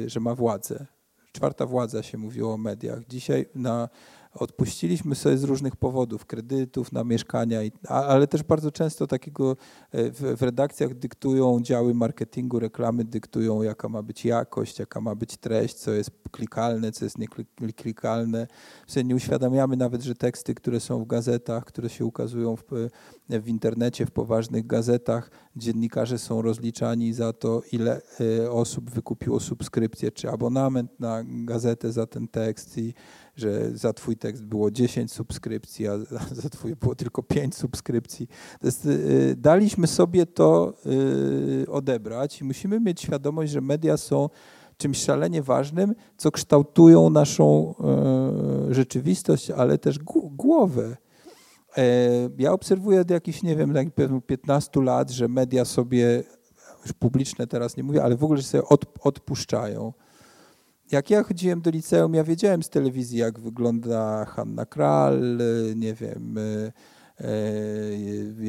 [0.07, 0.87] że ma władzę.
[1.33, 3.07] Czwarta władza się mówiło o mediach.
[3.09, 3.89] Dzisiaj na
[4.39, 9.57] odpuściliśmy sobie z różnych powodów, kredytów na mieszkania, ale też bardzo często takiego
[9.93, 15.37] e, w, redakcjach dyktują działy marketingu, reklamy dyktują jaka ma być jakość, jaka ma być
[15.37, 17.17] treść, co jest klikalne, co jest
[17.61, 18.47] nieklikalne.
[18.87, 22.65] W nie uświadamiamy nawet, że teksty, które są w gazetach, które się ukazują w,
[23.29, 30.13] w internecie, w poważnych gazetach, dziennikarze są rozliczani za to, ile e, osób wykupiło subskrypcję
[30.13, 32.95] czy abonament na gazetę za ten tekst i
[33.37, 35.99] że za twój tekst było 10 subskrypcji, a
[36.43, 38.29] za twój było tylko 5 subskrypcji.
[38.63, 40.75] Jest, y, daliśmy sobie to
[41.63, 44.29] y, odebrać i musimy mieć świadomość, że media są
[44.77, 47.75] czymś szalenie ważnym, co kształtują naszą
[48.71, 49.99] y, rzeczywistość, ale też
[50.31, 50.97] głowę.
[51.77, 51.85] E,
[52.39, 53.89] ja obserwuję od jakichś, nie wiem, tak
[54.27, 56.23] 15 lat, że media sobie,
[56.83, 58.63] już publiczne teraz nie mówię, ale w ogóle sobie
[59.01, 59.93] odpuszczają
[60.93, 65.39] jak ja chodziłem do liceum, ja wiedziałem z telewizji, jak wygląda Hanna Kral,
[65.77, 66.73] nie wiem, e,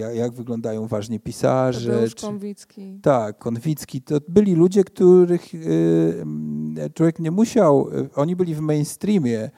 [0.01, 1.91] e, jak wyglądają ważni pisarze.
[1.91, 2.99] Tadeusz Konwicki.
[3.01, 4.01] Tak, Konwicki.
[4.01, 9.49] To byli ludzie, których e, człowiek nie musiał, oni byli w mainstreamie,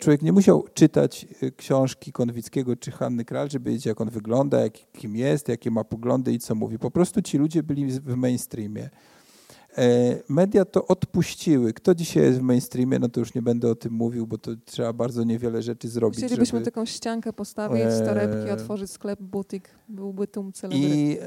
[0.00, 4.72] człowiek nie musiał czytać książki Konwickiego czy Hanny Kral, żeby wiedzieć, jak on wygląda, jak,
[4.92, 6.78] kim jest, jakie ma poglądy i co mówi.
[6.78, 8.90] Po prostu ci ludzie byli w mainstreamie.
[9.78, 11.72] E, media to odpuściły.
[11.72, 14.50] Kto dzisiaj jest w mainstreamie, no to już nie będę o tym mówił, bo to
[14.64, 16.18] trzeba bardzo niewiele rzeczy zrobić.
[16.18, 16.64] Chcielibyśmy żeby...
[16.64, 20.90] taką ściankę postawić, e, torebki, otworzyć sklep, butik, byłby tłum celebrytów.
[20.92, 21.18] I,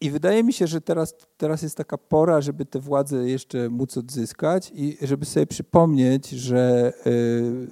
[0.00, 3.96] I wydaje mi się, że teraz, teraz jest taka pora, żeby tę władzę jeszcze móc
[3.96, 6.92] odzyskać i żeby sobie przypomnieć, że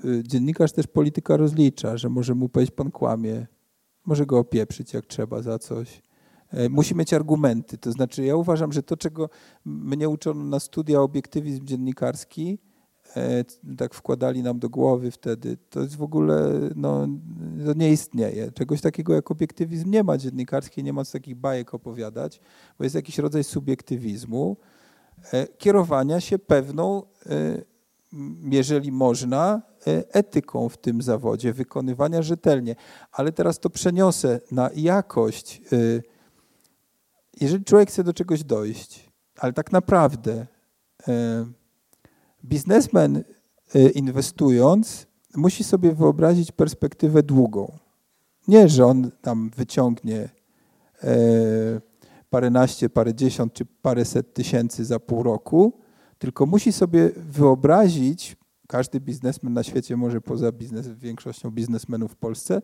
[0.05, 3.47] y, dziennikarz też polityka rozlicza, że może mu powiedzieć, pan kłamie,
[4.07, 6.10] może go opieprzyć jak trzeba za coś E,
[6.71, 7.79] musi mieć argumenty.
[7.79, 9.29] To znaczy, ja uważam, że to, czego
[9.65, 12.59] mnie uczono na studia obiektywizm dziennikarski,
[13.17, 13.45] e,
[13.77, 17.07] tak wkładali nam do głowy wtedy, to jest w ogóle, no,
[17.67, 18.53] to nie istnieje.
[18.53, 22.41] Czegoś takiego jak obiektywizm nie ma dziennikarski, nie ma co takich bajek opowiadać,
[22.79, 24.57] bo jest jakiś rodzaj subiektywizmu,
[25.33, 27.03] e, kierowania się pewną,
[28.51, 29.63] jeżeli można,
[30.13, 32.77] etyką w tym zawodzie, wykonywania rzetelnie.
[33.13, 35.63] Ale teraz to przeniosę na jakość
[37.41, 40.47] jeżeli człowiek chce do czegoś dojść, ale tak naprawdę
[41.09, 41.47] e,
[42.45, 43.25] biznesmen
[43.75, 47.79] e, inwestując musi sobie wyobrazić perspektywę długą.
[48.49, 50.29] Nie, że on tam wyciągnie
[51.03, 51.11] e,
[52.31, 55.73] paręnaście, parędziesiąt czy paręset tysięcy za pół roku,
[56.19, 58.37] tylko musi sobie wyobrazić,
[58.69, 62.63] każdy biznesmen na świecie, może poza biznes, większością biznesmenów w Polsce,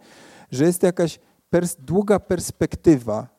[0.51, 1.19] że jest jakaś
[1.51, 3.36] pers długa perspektywa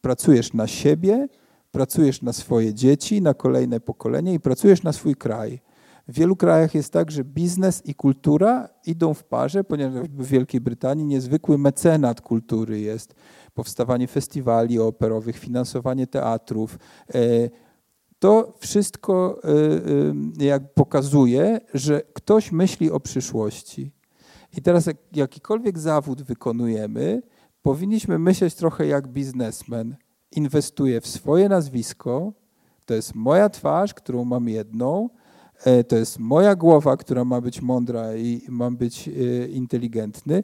[0.00, 1.28] Pracujesz na siebie,
[1.70, 5.60] pracujesz na swoje dzieci, na kolejne pokolenie i pracujesz na swój kraj.
[6.08, 10.60] W wielu krajach jest tak, że biznes i kultura idą w parze, ponieważ w Wielkiej
[10.60, 13.14] Brytanii niezwykły mecenat kultury jest.
[13.54, 16.78] Powstawanie festiwali operowych, finansowanie teatrów.
[17.14, 17.20] E,
[18.18, 19.48] to wszystko e,
[20.42, 23.92] e, jak pokazuje, że ktoś myśli o przyszłości.
[24.56, 27.22] I teraz jak jakikolwiek zawód wykonujemy,
[27.62, 29.96] powinniśmy myśleć trochę jak biznesmen.
[30.36, 32.32] Inwestuję w swoje nazwisko,
[32.84, 35.08] to jest moja twarz, którą mam jedną,
[35.64, 39.12] e, to jest moja głowa, która ma być mądra i mam być e,
[39.48, 40.42] inteligentny.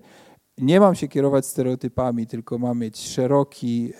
[0.58, 3.92] Nie mam się kierować stereotypami, tylko mam mieć szeroki,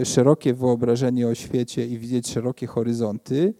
[0.00, 3.54] e, szerokie wyobrażenie o świecie i widzieć szerokie horyzonty.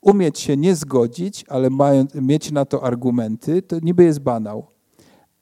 [0.00, 4.73] Umieć się nie zgodzić, ale mając, mieć na to argumenty, to niby jest banał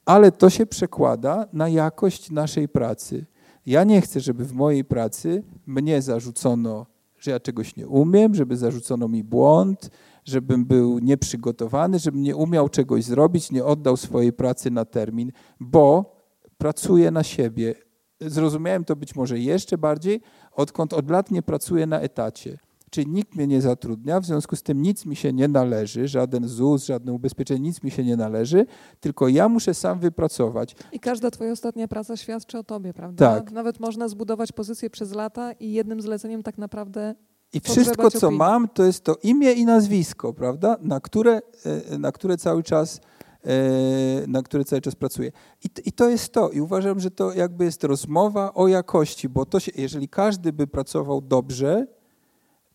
[0.05, 3.25] ale to się przekłada na jakość naszej pracy.
[3.65, 6.85] Ja nie chcę, żeby w mojej pracy mnie zarzucono,
[7.19, 9.89] że ja czegoś nie umiem, żeby zarzucono mi błąd,
[10.25, 16.15] żebym był nieprzygotowany, żebym nie umiał czegoś zrobić, nie oddał swojej pracy na termin, bo
[16.57, 17.75] pracuję na siebie.
[18.21, 22.57] Zrozumiałem to być może jeszcze bardziej, odkąd od lat nie pracuję na etacie
[22.93, 26.47] czyli nikt mnie nie zatrudnia, w związku z tym nic mi się nie należy, żaden
[26.47, 28.65] ZUS, żadne ubezpieczenie, nic mi się nie należy,
[28.99, 30.75] tylko ja muszę sam wypracować.
[30.91, 33.35] I każda twoja ostatnia praca świadczy o tobie, prawda?
[33.35, 33.51] Tak.
[33.51, 37.15] Nawet można zbudować pozycję przez lata i jednym zleceniem tak naprawdę
[37.53, 38.37] i wszystko, co opinii.
[38.37, 40.77] mam, to jest to imię i nazwisko, prawda?
[40.81, 41.41] Na które,
[41.91, 43.01] e, na które cały czas
[44.27, 45.31] na który cały czas pracuję.
[45.63, 46.49] I, I to jest to.
[46.49, 50.67] I uważam, że to jakby jest rozmowa o jakości, bo to się, jeżeli każdy by
[50.67, 51.87] pracował dobrze,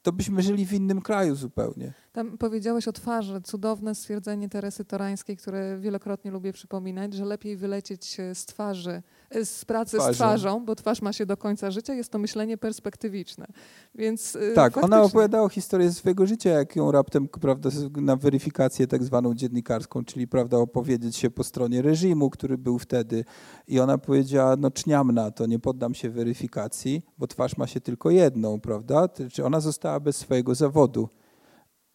[0.09, 1.93] to byśmy żyli w innym kraju zupełnie.
[2.19, 8.17] Tam powiedziałeś o twarzy, cudowne stwierdzenie Teresy Torańskiej, które wielokrotnie lubię przypominać, że lepiej wylecieć
[8.35, 10.13] z twarzy, e, z pracy Twarzą.
[10.13, 13.47] z twarzą, bo twarz ma się do końca życia, jest to myślenie perspektywiczne.
[13.95, 14.97] Więc e, Tak, faktycznie...
[14.97, 20.29] ona opowiadała historię swojego życia, jak ją raptem prawda, na weryfikację tak zwaną dziennikarską, czyli
[20.29, 23.25] prawda, opowiedzieć się po stronie reżimu, który był wtedy
[23.69, 27.81] i ona powiedziała, no czniam na to, nie poddam się weryfikacji, bo twarz ma się
[27.81, 29.09] tylko jedną, prawda?
[29.33, 31.09] Czy ona została bez swojego zawodu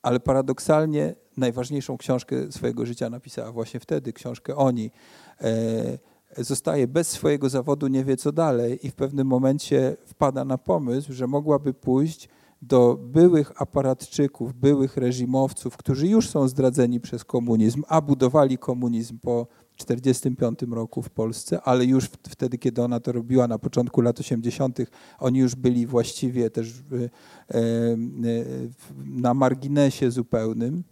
[0.03, 4.91] ale paradoksalnie najważniejszą książkę swojego życia napisała właśnie wtedy, książkę Oni.
[5.41, 5.97] E,
[6.37, 11.13] zostaje bez swojego zawodu, nie wie co dalej i w pewnym momencie wpada na pomysł,
[11.13, 12.29] że mogłaby pójść
[12.61, 19.47] do byłych aparatczyków, byłych reżimowców, którzy już są zdradzeni przez komunizm, a budowali komunizm po
[19.77, 24.79] 1945 roku w Polsce, ale już wtedy, kiedy ona to robiła na początku lat 80.,
[25.19, 26.79] oni już byli właściwie też e,
[29.05, 30.83] na marginesie zupełnym,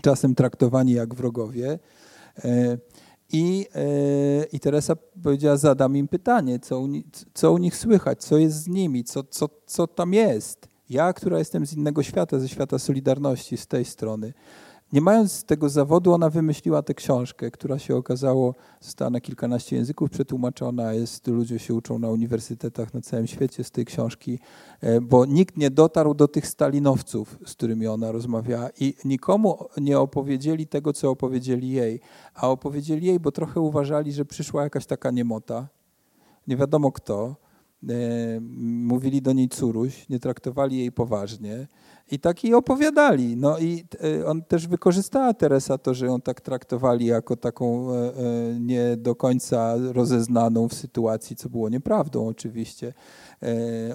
[0.00, 1.78] czasem traktowani jak wrogowie.
[2.44, 2.78] E,
[3.32, 6.88] I, e, I Teresa powiedziała, zadam im pytanie, co u,
[7.34, 10.68] co u nich słychać, co jest z nimi, co, co, co tam jest.
[10.90, 14.32] Ja, która jestem z innego świata, ze świata Solidarności, z tej strony
[14.92, 20.10] nie mając tego zawodu, ona wymyśliła tę książkę, która się okazało, została na kilkanaście języków
[20.10, 24.38] przetłumaczona, jest, ludzie się uczą na uniwersytetach na całym świecie z tej książki,
[24.80, 29.98] e, bo nikt nie dotarł do tych stalinowców, z którymi ona rozmawiała i nikomu nie
[29.98, 32.00] opowiedzieli tego, co opowiedzieli jej,
[32.34, 35.68] a opowiedzieli jej, bo trochę uważali, że przyszła jakaś taka niemota,
[36.46, 37.36] nie wiadomo kto,
[38.60, 41.66] mówili do niej curuś, nie traktowali jej poważnie,
[42.10, 43.36] i tak jej opowiadali.
[43.36, 43.84] No i
[44.20, 48.12] e, on też wykorzystała Teresa to, że ją tak traktowali jako taką e, e,
[48.60, 52.94] nie do końca rozeznaną w sytuacji, co było nieprawdą oczywiście,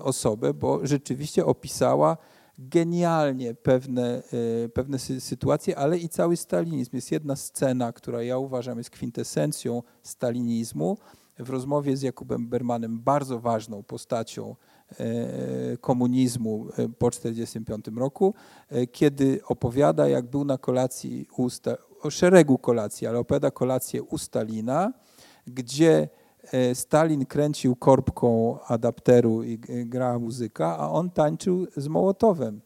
[0.01, 2.17] osobę, bo rzeczywiście opisała
[2.57, 4.23] genialnie pewne,
[4.73, 6.95] pewne sytuacje, ale i cały stalinizm.
[6.95, 10.97] Jest jedna scena, która ja uważam jest kwintesencją stalinizmu.
[11.39, 14.55] W rozmowie z Jakubem Bermanem, bardzo ważną postacią
[14.99, 18.33] E, komunizmu e, po 1945 roku,
[18.69, 21.47] e, kiedy opowiada, jak był na kolacji u
[22.01, 24.93] o szeregu kolacji, ale opowiada kolację u Stalina,
[25.47, 26.09] gdzie
[26.73, 32.61] Stalin kręcił korbką adapteru i grała muzyka, a on tańczył z Mołotowem.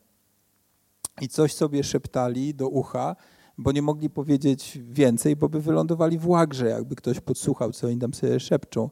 [1.21, 3.15] I coś sobie szeptali do ucha,
[3.57, 7.97] bo nie mogli powiedzieć więcej, bo by wylądowali w łagrze, jakby ktoś podsłuchał, co oni
[7.97, 8.89] tam sobie szepczą.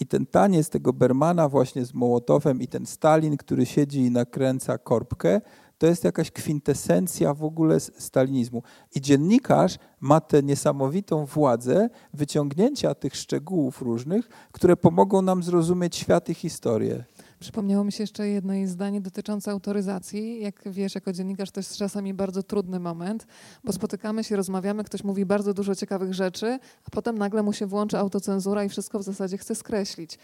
[0.00, 4.78] I ten taniec tego Bermana właśnie z Mołotowem i ten Stalin, który siedzi i nakręca
[4.78, 5.40] korbkę,
[5.78, 8.62] to jest jakaś kwintesencja w ogóle stalinizmu.
[8.94, 16.28] I dziennikarz ma tę niesamowitą władzę wyciągnięcia tych szczegółów różnych, które pomogą nam zrozumieć świat
[16.28, 17.04] i historię.
[17.44, 20.40] Przypomniało mi się jeszcze jedno zdanie dotyczące autoryzacji.
[20.40, 23.26] Jak wiesz, jako dziennikarz to jest czasami bardzo trudny moment,
[23.64, 27.66] bo spotykamy się, rozmawiamy, ktoś mówi bardzo dużo ciekawych rzeczy, a potem nagle mu się
[27.66, 30.18] włączy autocenzura i wszystko w zasadzie chce skreślić.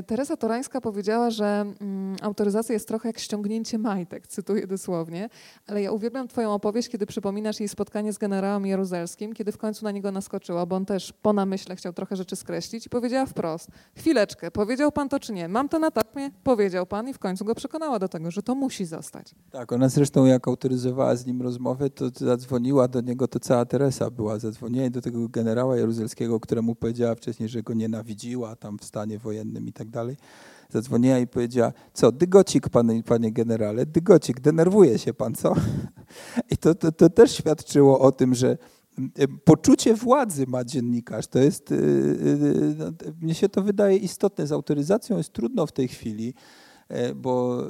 [0.00, 1.46] Y, Teresa Torańska powiedziała, że
[1.80, 5.28] mm, autoryzacja jest trochę jak ściągnięcie majtek, cytuję dosłownie,
[5.66, 9.84] ale ja uwielbiam twoją opowieść, kiedy przypominasz jej spotkanie z generałem Jaruzelskim, kiedy w końcu
[9.84, 13.70] na niego naskoczyła, bo on też po namyśle chciał trochę rzeczy skreślić i powiedziała wprost,
[13.96, 15.48] chwileczkę, powiedział pan to czy nie?
[15.48, 16.30] Mam to na tapmie?
[16.56, 19.34] Powiedział pan i w końcu go przekonała do tego, że to musi zostać.
[19.50, 24.10] Tak, ona zresztą jak autoryzowała z nim rozmowę, to zadzwoniła do niego, to cała Teresa
[24.10, 29.18] była, zadzwoniła do tego generała jaruzelskiego, któremu powiedziała wcześniej, że go nienawidziła tam w stanie
[29.18, 30.16] wojennym i tak dalej.
[30.70, 35.54] Zadzwoniła i powiedziała, co, dygocik, panie, panie generale, dygocik, denerwuje się pan, co?
[36.52, 38.58] I to, to, to też świadczyło o tym, że
[39.44, 41.26] poczucie władzy ma dziennikarz.
[41.26, 44.46] To jest, y, y, no, mnie się to wydaje istotne.
[44.46, 46.34] Z autoryzacją jest trudno w tej chwili,
[46.88, 47.64] e, bo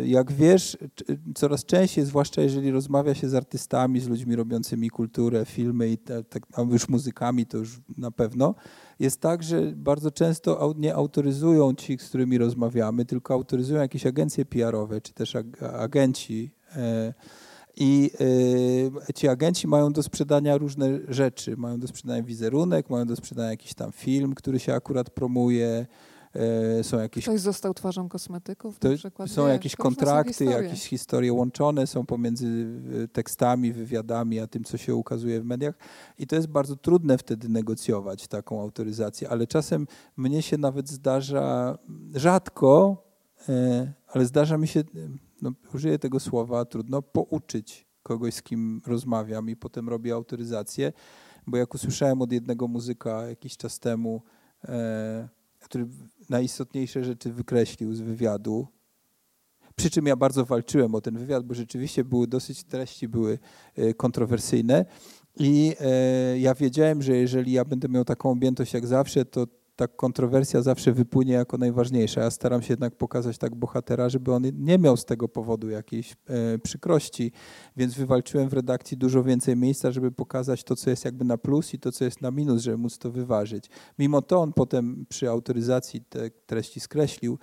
[0.00, 0.78] y, jak wiesz,
[1.34, 6.46] coraz częściej, zwłaszcza jeżeli rozmawia się z artystami, z ludźmi robiącymi kulturę, filmy i tak,
[6.54, 8.54] a już muzykami, to już na pewno,
[8.98, 14.44] jest tak, że bardzo często nie autoryzują ci, z którymi rozmawiamy, tylko autoryzują jakieś agencje
[14.44, 15.36] PR-owe, czy też
[15.78, 17.14] agenci e,
[17.76, 18.10] i
[19.08, 21.56] y, ci agenci mają do sprzedania różne rzeczy.
[21.56, 25.86] Mają do sprzedania wizerunek, mają do sprzedania jakiś tam film, który się akurat promuje.
[26.80, 29.30] Y, są jakieś, Ktoś został twarzą kosmetyków to, na przykład.
[29.30, 34.76] Są jakieś kontrakty, są jakieś historie łączone są pomiędzy y, tekstami, wywiadami, a tym, co
[34.76, 35.74] się ukazuje w mediach.
[36.18, 41.78] I to jest bardzo trudne wtedy negocjować taką autoryzację, ale czasem mnie się nawet zdarza,
[42.14, 43.04] rzadko,
[44.06, 44.84] ale zdarza mi się
[45.42, 50.92] no, użyję tego słowa, trudno, pouczyć kogoś, z kim rozmawiam i potem robię autoryzację,
[51.46, 54.22] bo jak usłyszałem od jednego muzyka jakiś czas temu,
[54.64, 55.28] e,
[55.60, 55.86] który
[56.30, 58.66] najistotniejsze rzeczy wykreślił z wywiadu,
[59.76, 63.38] przy czym ja bardzo walczyłem o ten wywiad, bo rzeczywiście były dosyć treści były
[63.76, 64.84] e, kontrowersyjne
[65.36, 69.88] i e, ja wiedziałem, że jeżeli ja będę miał taką objętość jak zawsze, to ta
[69.88, 72.20] kontrowersja zawsze wypłynie jako najważniejsza.
[72.20, 76.12] Ja staram się jednak pokazać tak bohatera, żeby on nie miał z tego powodu jakiejś
[76.12, 77.32] e, przykrości,
[77.76, 81.74] więc wywalczyłem w redakcji dużo więcej miejsca, żeby pokazać to, co jest jakby na plus
[81.74, 83.70] i to, co jest na minus, żeby móc to wyważyć.
[83.98, 87.38] Mimo to on potem przy autoryzacji te treści skreślił,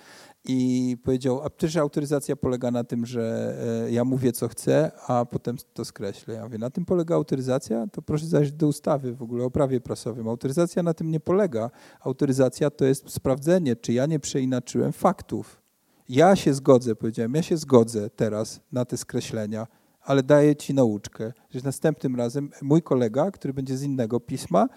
[0.45, 5.25] i powiedział, a przecież autoryzacja polega na tym, że e, ja mówię, co chcę, a
[5.25, 6.33] potem to skreślę.
[6.33, 7.87] Ja mówię, na tym polega autoryzacja?
[7.87, 10.27] To proszę zajrzeć do ustawy w ogóle o prawie prasowym.
[10.27, 11.71] Autoryzacja na tym nie polega.
[12.01, 15.61] Autoryzacja to jest sprawdzenie, czy ja nie przeinaczyłem faktów.
[16.09, 19.67] Ja się zgodzę, powiedziałem, ja się zgodzę teraz na te skreślenia,
[20.01, 24.67] ale daję ci nauczkę, że następnym razem mój kolega, który będzie z innego pisma,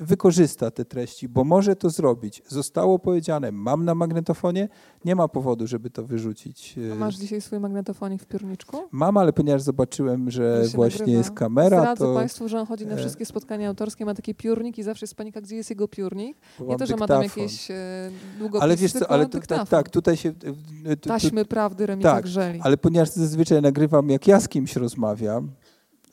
[0.00, 2.42] wykorzysta te treści, bo może to zrobić.
[2.48, 4.68] Zostało powiedziane, mam na magnetofonie,
[5.04, 6.74] nie ma powodu, żeby to wyrzucić.
[6.92, 8.76] A masz dzisiaj swój magnetofonik w piórniczku?
[8.90, 11.18] Mam, ale ponieważ zobaczyłem, że właśnie nagrywa.
[11.18, 12.14] jest kamera, Zdradzę to...
[12.14, 15.14] Państwu, że on chodzi na e, wszystkie spotkania autorskie, ma taki piórnik i zawsze jest
[15.14, 16.36] panika, gdzie jest jego piórnik.
[16.60, 17.74] Nie to, że ma tam jakieś e,
[18.38, 20.32] długopisy, Ale wiesz co, ale tak, tak, tutaj się...
[21.00, 22.60] Taśmy prawdy Remi tak, Grzeli.
[22.62, 25.50] ale ponieważ zazwyczaj nagrywam, jak ja z kimś rozmawiam,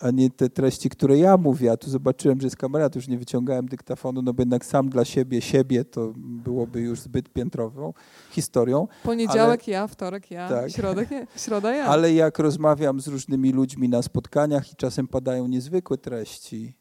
[0.01, 1.71] a nie te treści, które ja mówię.
[1.71, 4.89] A tu zobaczyłem, że jest kamera, to już nie wyciągałem dyktafonu, no bo jednak sam
[4.89, 7.93] dla siebie, siebie to byłoby już zbyt piętrową
[8.31, 8.87] historią.
[9.03, 10.71] Poniedziałek ale, ja, wtorek ja, tak.
[10.71, 11.09] środek,
[11.45, 11.85] środa ja.
[11.85, 16.73] Ale jak rozmawiam z różnymi ludźmi na spotkaniach i czasem padają niezwykłe treści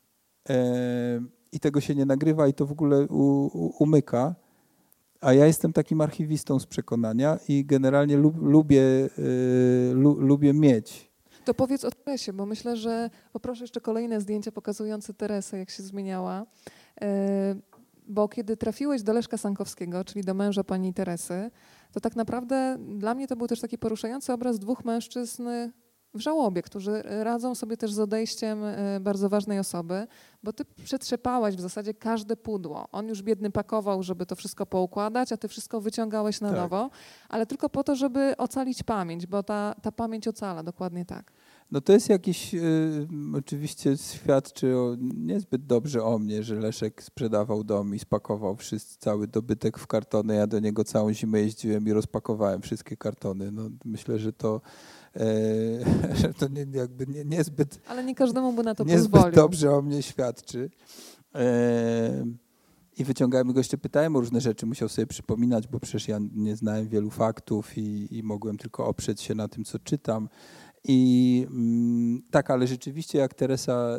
[0.48, 1.20] e,
[1.52, 4.34] i tego się nie nagrywa i to w ogóle u, u, umyka,
[5.20, 8.82] a ja jestem takim archiwistą z przekonania i generalnie lub, lubię,
[9.18, 11.09] y, lu, lubię mieć
[11.50, 15.82] to powiedz o Teresie, bo myślę, że poproszę jeszcze kolejne zdjęcia pokazujące Teresę, jak się
[15.82, 16.46] zmieniała.
[17.00, 17.54] E,
[18.06, 21.50] bo kiedy trafiłeś do Leszka Sankowskiego, czyli do męża pani Teresy,
[21.92, 25.48] to tak naprawdę dla mnie to był też taki poruszający obraz dwóch mężczyzn
[26.14, 30.06] w żałobie, którzy radzą sobie też z odejściem e, bardzo ważnej osoby,
[30.42, 32.88] bo ty przetrzepałaś w zasadzie każde pudło.
[32.92, 36.58] On już biedny pakował, żeby to wszystko poukładać, a ty wszystko wyciągałeś na tak.
[36.58, 36.90] nowo,
[37.28, 41.32] ale tylko po to, żeby ocalić pamięć, bo ta, ta pamięć ocala, dokładnie tak.
[41.72, 43.08] No to jest jakiś, y,
[43.38, 49.26] oczywiście świadczy o, niezbyt dobrze o mnie, że Leszek sprzedawał dom i spakował wszyscy, cały
[49.26, 50.34] dobytek w kartony.
[50.34, 53.52] Ja do niego całą zimę jeździłem i rozpakowałem wszystkie kartony.
[53.52, 54.60] No, myślę, że to
[56.20, 57.80] że to nie, jakby nie, niezbyt...
[57.86, 59.34] Ale nie każdemu by na to niezbyt pozwolił.
[59.36, 60.70] dobrze o mnie świadczy.
[61.34, 62.24] E,
[62.98, 66.56] I wyciągałem go jeszcze, pytałem o różne rzeczy, musiał sobie przypominać, bo przecież ja nie
[66.56, 70.28] znałem wielu faktów i, i mogłem tylko oprzeć się na tym, co czytam.
[70.84, 73.98] I mm, tak, ale rzeczywiście jak Teresa,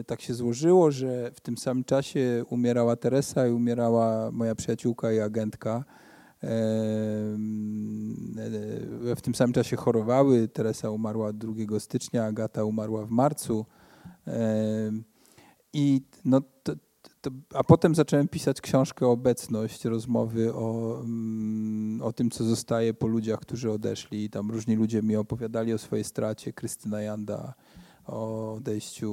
[0.00, 5.12] y, tak się złożyło, że w tym samym czasie umierała Teresa i umierała moja przyjaciółka
[5.12, 5.84] i agentka.
[9.16, 10.48] W tym samym czasie chorowały.
[10.48, 13.66] Teresa umarła 2 stycznia, Agata umarła w marcu.
[15.72, 16.72] I no, to,
[17.24, 23.06] to, a potem zacząłem pisać książkę Obecność, rozmowy o, mm, o tym, co zostaje po
[23.06, 24.30] ludziach, którzy odeszli.
[24.30, 26.52] Tam różni ludzie mi opowiadali o swojej stracie.
[26.52, 27.54] Krystyna Janda
[28.06, 29.12] o odejściu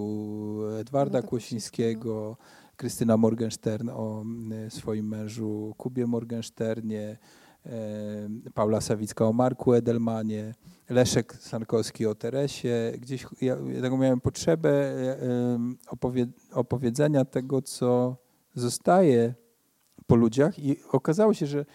[0.80, 2.38] Edwarda Kłosińskiego.
[2.76, 7.18] Krystyna Morgenstern o mm, swoim mężu Kubie Morgensternie,
[8.54, 10.54] Paula Sawicka o Marku Edelmanie,
[10.92, 12.94] Leszek Sankowski o Teresie.
[12.98, 14.96] Gdzieś ja, ja miałem potrzebę
[15.88, 18.18] opowie, opowiedzenia tego, co
[18.56, 19.34] zostaje
[20.08, 21.66] po ludziach i okazało się, że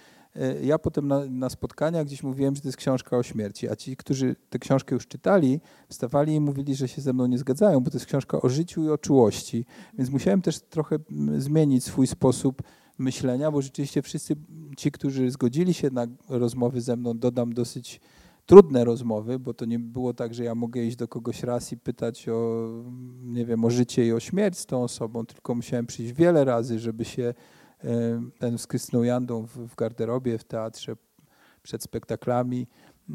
[0.40, 3.76] E, ja potem na, na, spotkaniach gdzieś mówiłem, że to jest książka o śmierci, a
[3.76, 7.80] ci, którzy tę książkę już czytali, wstawali i mówili, że się ze mną nie zgadzają,
[7.80, 9.64] bo to jest książka o życiu i o czułości.
[9.98, 10.98] Więc musiałem też trochę
[11.38, 12.62] zmienić swój sposób
[12.98, 14.36] myślenia, bo rzeczywiście wszyscy
[14.76, 18.00] ci, którzy zgodzili się na rozmowy ze mną, dodam dosyć
[18.46, 21.76] trudne rozmowy, bo to nie było tak, że ja mogę iść do kogoś raz i
[21.76, 22.68] pytać o,
[23.22, 26.78] nie wiem, o życie i o śmierć z tą osobą, tylko musiałem przyjść wiele razy,
[26.78, 27.34] żeby się
[28.38, 30.96] ten z Krystyną Jandą w, garderobie, w teatrze
[31.62, 32.66] przed spektaklami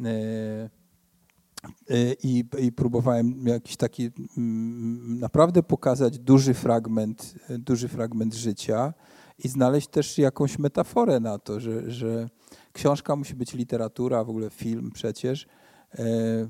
[0.06, 0.70] e, e,
[2.24, 4.10] i, i próbowałem jakiś taki
[5.08, 8.94] naprawdę pokazać duży fragment, duży fragment życia
[9.44, 12.30] i znaleźć też jakąś metaforę na to, że, że
[12.74, 15.48] książka musi być literatura, w ogóle film przecież.
[16.00, 16.48] E,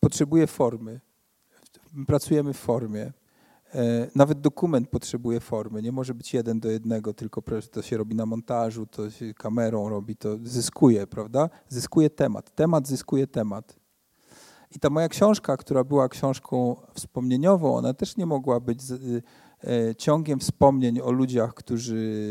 [0.00, 1.00] potrzebuje formy.
[2.06, 3.12] Pracujemy w formie.
[3.74, 8.14] E, nawet dokument potrzebuje formy, nie może być jeden do jednego, tylko to się robi
[8.14, 11.50] na montażu, to się kamerą robi, to zyskuje, prawda?
[11.68, 12.54] Zyskuje temat.
[12.54, 13.76] Temat zyskuje temat.
[14.76, 18.96] I ta moja książka, która była książką wspomnieniową, ona też nie mogła być e,
[19.98, 22.22] ciągiem wspomnień o ludziach, którzy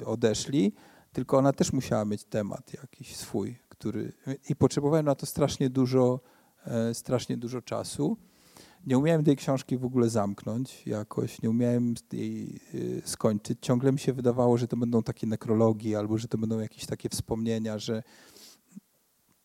[0.00, 0.72] e, odeszli,
[1.12, 4.12] tylko ona też musiała mieć temat jakiś swój, który
[4.48, 6.20] i potrzebowałem na to strasznie dużo,
[6.92, 8.16] strasznie dużo czasu.
[8.86, 12.60] Nie umiałem tej książki w ogóle zamknąć jakoś, nie umiałem jej
[13.04, 13.58] skończyć.
[13.62, 17.08] Ciągle mi się wydawało, że to będą takie nekrologi albo że to będą jakieś takie
[17.08, 18.02] wspomnienia, że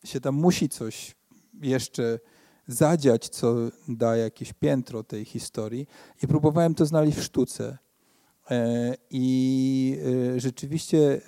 [0.03, 1.15] się tam musi coś
[1.61, 2.19] jeszcze
[2.67, 3.55] zadziać, co
[3.87, 5.87] da jakieś piętro tej historii.
[6.23, 7.77] I próbowałem to znaleźć w sztuce.
[8.51, 9.97] E, I
[10.35, 11.21] e, rzeczywiście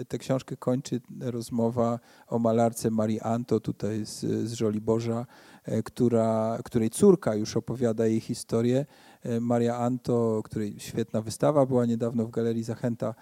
[0.00, 5.26] e, tę książkę kończy rozmowa o malarce Marii Anto, tutaj z, z Żoliborza,
[5.84, 8.86] która, której córka już opowiada jej historię.
[9.40, 13.14] Maria Anto, której świetna wystawa była niedawno w Galerii Zachęta,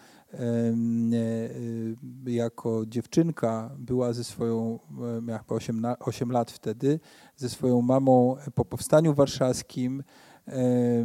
[2.27, 4.79] jako dziewczynka była ze swoją,
[5.23, 7.01] miała 8, 8 lat wtedy,
[7.37, 10.03] ze swoją mamą po powstaniu warszawskim
[10.51, 11.05] E,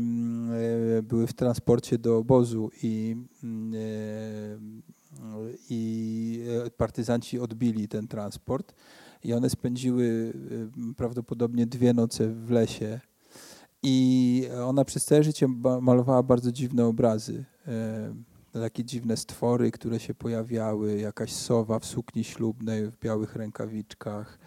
[1.04, 3.80] były w transporcie do obozu i, mm, e,
[5.70, 6.44] i
[6.78, 8.76] partyzanci odbili ten transport
[9.24, 10.34] i one spędziły
[10.98, 13.00] prawdopodobnie dwie noce w lesie
[13.84, 15.48] i ona przez całe życie
[15.82, 17.46] malowała bardzo dziwne obrazy.
[18.62, 24.40] Takie dziwne stwory, które się pojawiały, jakaś sowa w sukni ślubnej, w białych rękawiczkach,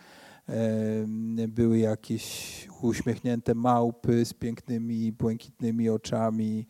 [1.49, 6.67] były jakieś uśmiechnięte małpy z pięknymi, błękitnymi oczami.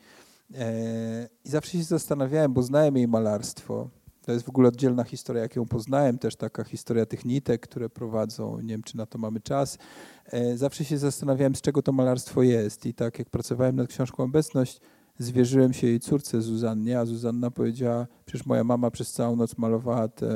[0.54, 3.90] E, I zawsze się zastanawiałem, bo znałem jej malarstwo.
[4.22, 7.88] To jest w ogóle oddzielna historia, jak ją poznałem, też taka historia tych nitek, które
[7.88, 9.78] prowadzą, nie wiem, czy na to mamy czas.
[10.26, 12.86] E, zawsze się zastanawiałem, z czego to malarstwo jest.
[12.86, 14.80] I tak jak pracowałem nad książką Obecność,
[15.18, 20.08] zwierzyłem się jej córce Zuzannie, a Zuzanna powiedziała, przecież moja mama przez całą noc malowała
[20.08, 20.26] tę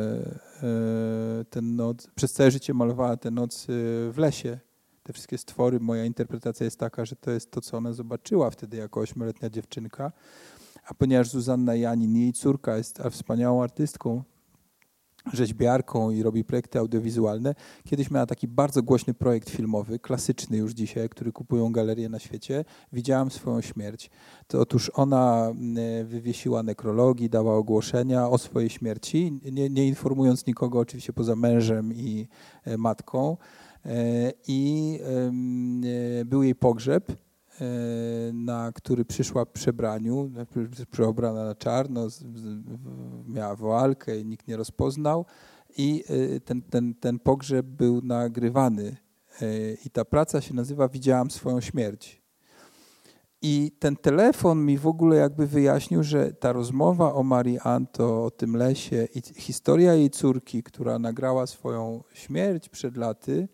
[0.62, 4.58] e, ten noc, przez całe życie malowała tę noc w lesie.
[5.02, 8.76] Te wszystkie stwory, moja interpretacja jest taka, że to jest to, co ona zobaczyła wtedy
[8.76, 10.12] jako ośmioletnia dziewczynka.
[10.86, 14.22] A ponieważ Zuzanna Janin, jej córka, jest wspaniałą artystką,
[15.32, 17.54] rzeźbiarką i robi projekty audiowizualne.
[17.84, 22.64] Kiedyś miała taki bardzo głośny projekt filmowy, klasyczny już dzisiaj, który kupują galerie na świecie.
[22.92, 24.10] Widziałam swoją śmierć.
[24.46, 30.78] To otóż ona mm, wywiesiła nekrologii, dała ogłoszenia o swojej śmierci, nie, nie informując nikogo
[30.78, 32.28] oczywiście poza mężem i
[32.64, 33.36] e, matką.
[33.86, 34.98] E, I
[36.20, 37.31] e, był jej pogrzeb E,
[38.32, 40.30] na który przyszła w przebraniu,
[40.90, 42.08] przeobrana na czarno,
[43.26, 45.26] miała woalkę i nikt nie rozpoznał.
[45.76, 48.96] I e, ten, ten, ten pogrzeb był nagrywany.
[49.42, 52.22] E, I ta praca się nazywa Widziałam swoją śmierć.
[53.42, 58.30] I ten telefon mi w ogóle jakby wyjaśnił, że ta rozmowa o Marii Anto, o
[58.30, 63.48] tym lesie i historia jej córki, która nagrała swoją śmierć przed laty,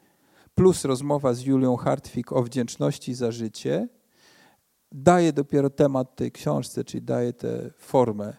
[0.58, 3.88] plus rozmowa z Julią Hartwig o wdzięczności za życie,
[4.92, 8.36] daje dopiero temat tej książce, czyli daje tę formę.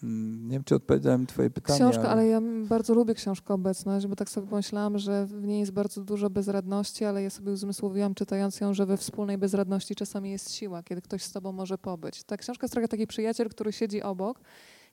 [0.00, 1.78] Hmm, nie wiem, czy odpowiedziałem Twoje pytanie.
[1.78, 2.10] Książka, ale...
[2.10, 2.26] ale...
[2.26, 6.30] ja bardzo lubię książkę Obecność, bo tak sobie pomyślałam, że w niej jest bardzo dużo
[6.30, 11.02] bezradności, ale ja sobie uzmysłowiłam czytając ją, że we wspólnej bezradności czasami jest siła, kiedy
[11.02, 12.24] ktoś z Tobą może pobyć.
[12.24, 14.40] Ta książka jest trochę taki przyjaciel, który siedzi obok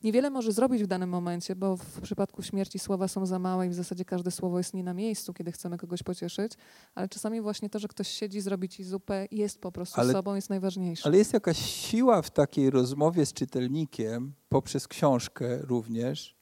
[0.04, 3.70] niewiele może zrobić w danym momencie, bo w przypadku śmierci słowa są za małe i
[3.70, 6.52] w zasadzie każde słowo jest nie na miejscu, kiedy chcemy kogoś pocieszyć,
[6.96, 10.36] ale czasami właśnie to, że ktoś siedzi, zrobi ci zupę jest po prostu ale, sobą,
[10.36, 11.06] jest najważniejsze.
[11.06, 16.36] Ale jest jakaś siła w takiej rozmowie z czytelnikiem, poprzez książkę również,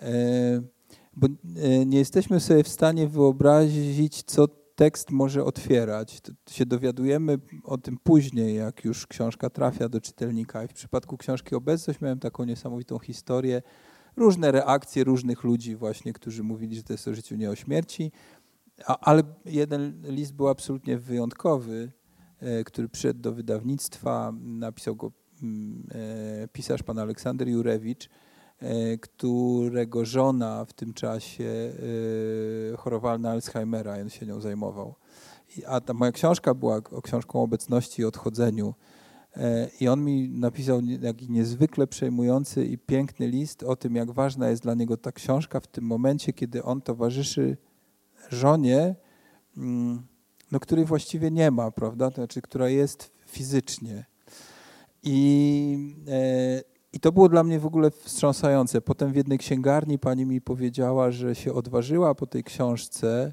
[0.00, 0.62] e,
[1.16, 6.20] bo e, nie jesteśmy sobie w stanie wyobrazić, co tekst może otwierać.
[6.20, 10.64] To się dowiadujemy o tym później, jak już książka trafia do czytelnika.
[10.64, 13.62] I w przypadku książki Obecność miałem taką niesamowitą historię.
[14.16, 18.12] Różne reakcje różnych ludzi właśnie, którzy mówili, że to jest o życiu, nie o śmierci.
[18.86, 21.92] A, ale jeden list był absolutnie wyjątkowy,
[22.40, 24.32] e, który przyszedł do wydawnictwa.
[24.40, 25.12] Napisał go
[25.42, 28.08] mm, e, pisarz pan Aleksander Jurewicz,
[29.00, 31.44] którego żona w tym czasie
[32.72, 34.94] e, chorowała na Alzheimera i on się nią zajmował.
[35.66, 38.74] A ta moja książka była książką obecności i odchodzeniu.
[39.36, 44.48] E, I on mi napisał jakiś niezwykle przejmujący i piękny list o tym, jak ważna
[44.48, 47.56] jest dla niego ta książka w tym momencie, kiedy on towarzyszy
[48.30, 48.94] żonie,
[49.56, 50.06] mm,
[50.52, 52.10] no, której właściwie nie ma, prawda?
[52.10, 54.04] To znaczy, która jest fizycznie.
[55.02, 55.96] I,
[56.92, 58.80] i to było dla mnie w ogóle wstrząsające.
[58.80, 63.32] Potem w jednej księgarni pani mi powiedziała, że się odważyła po tej książce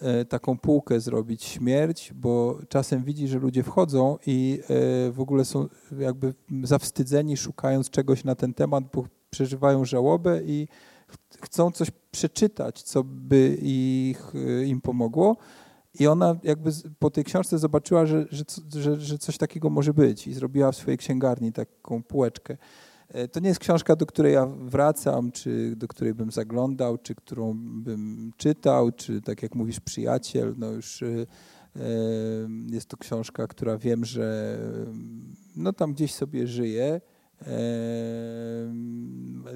[0.00, 5.44] e, taką półkę zrobić śmierć, bo czasem widzi, że ludzie wchodzą i e, w ogóle
[5.44, 5.68] są
[5.98, 10.68] jakby zawstydzeni, szukając czegoś na ten temat, bo przeżywają żałobę i
[11.42, 14.32] chcą coś przeczytać, co by ich,
[14.66, 15.36] im pomogło.
[16.00, 18.44] I ona jakby po tej książce zobaczyła, że, że,
[18.74, 22.56] że, że coś takiego może być i zrobiła w swojej księgarni taką półeczkę.
[23.08, 27.14] E, to nie jest książka, do której ja wracam, czy do której bym zaglądał, czy
[27.14, 30.54] którą bym czytał, czy tak jak mówisz, przyjaciel.
[30.58, 31.80] No już e, e,
[32.70, 34.58] jest to książka, która wiem, że
[35.56, 37.00] no tam gdzieś sobie żyje,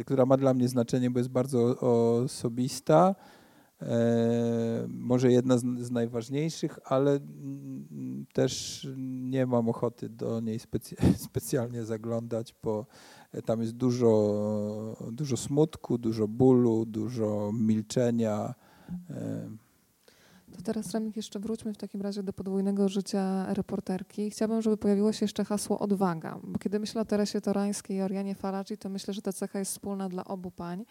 [0.05, 3.15] która ma dla mnie znaczenie, bo jest bardzo osobista.
[4.89, 7.21] Może jedna z, z najważniejszych, ale
[8.33, 10.97] też nie mam ochoty do niej specy
[11.29, 12.87] specjalnie zaglądać, bo
[13.45, 18.55] tam jest dużo, dużo smutku, dużo bólu, dużo milczenia.
[20.57, 24.31] To teraz, Remik, jeszcze wróćmy w takim razie do podwójnego życia reporterki.
[24.31, 28.35] Chciałabym, żeby pojawiło się jeszcze hasło odwaga, bo kiedy myślę o Teresie Torańskiej i Orianie
[28.35, 30.85] Falaci, to myślę, że ta cecha jest wspólna dla obu pań.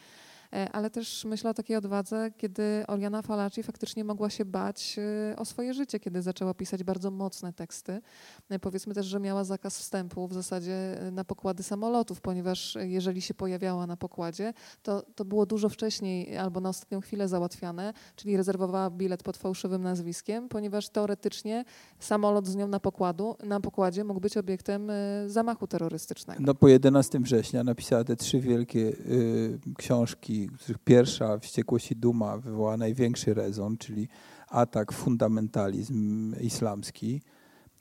[0.54, 4.96] E, ale też myślę o takiej odwadze, kiedy Oriana Falaci faktycznie mogła się bać
[5.32, 8.02] e, o swoje życie, kiedy zaczęła pisać bardzo mocne teksty.
[8.50, 13.34] E, powiedzmy też, że miała zakaz wstępu w zasadzie na pokłady samolotów, ponieważ jeżeli się
[13.34, 18.90] pojawiała na pokładzie, to, to było dużo wcześniej albo na ostatnią chwilę załatwiane, czyli rezerwowała
[18.90, 21.66] bilet pod fałszywym nazwiskiem, ponieważ teoretycznie
[22.00, 24.92] samolot z nią na, pokładu, na pokładzie mógł być obiektem
[25.28, 26.42] zamachu terrorystycznego.
[26.46, 32.38] No po 11 września napisała te trzy wielkie y, książki których pierwsza, Wściekłość i Duma,
[32.38, 34.08] wywołała największy rezon, czyli
[34.48, 37.22] atak, fundamentalizm islamski,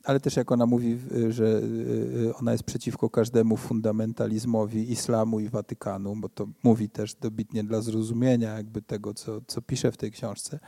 [0.04, 0.98] ale też jak ona mówi,
[1.28, 7.64] że y, ona jest przeciwko każdemu fundamentalizmowi islamu i Watykanu, bo to mówi też dobitnie
[7.64, 10.59] dla zrozumienia jakby tego, co, co pisze w tej książce.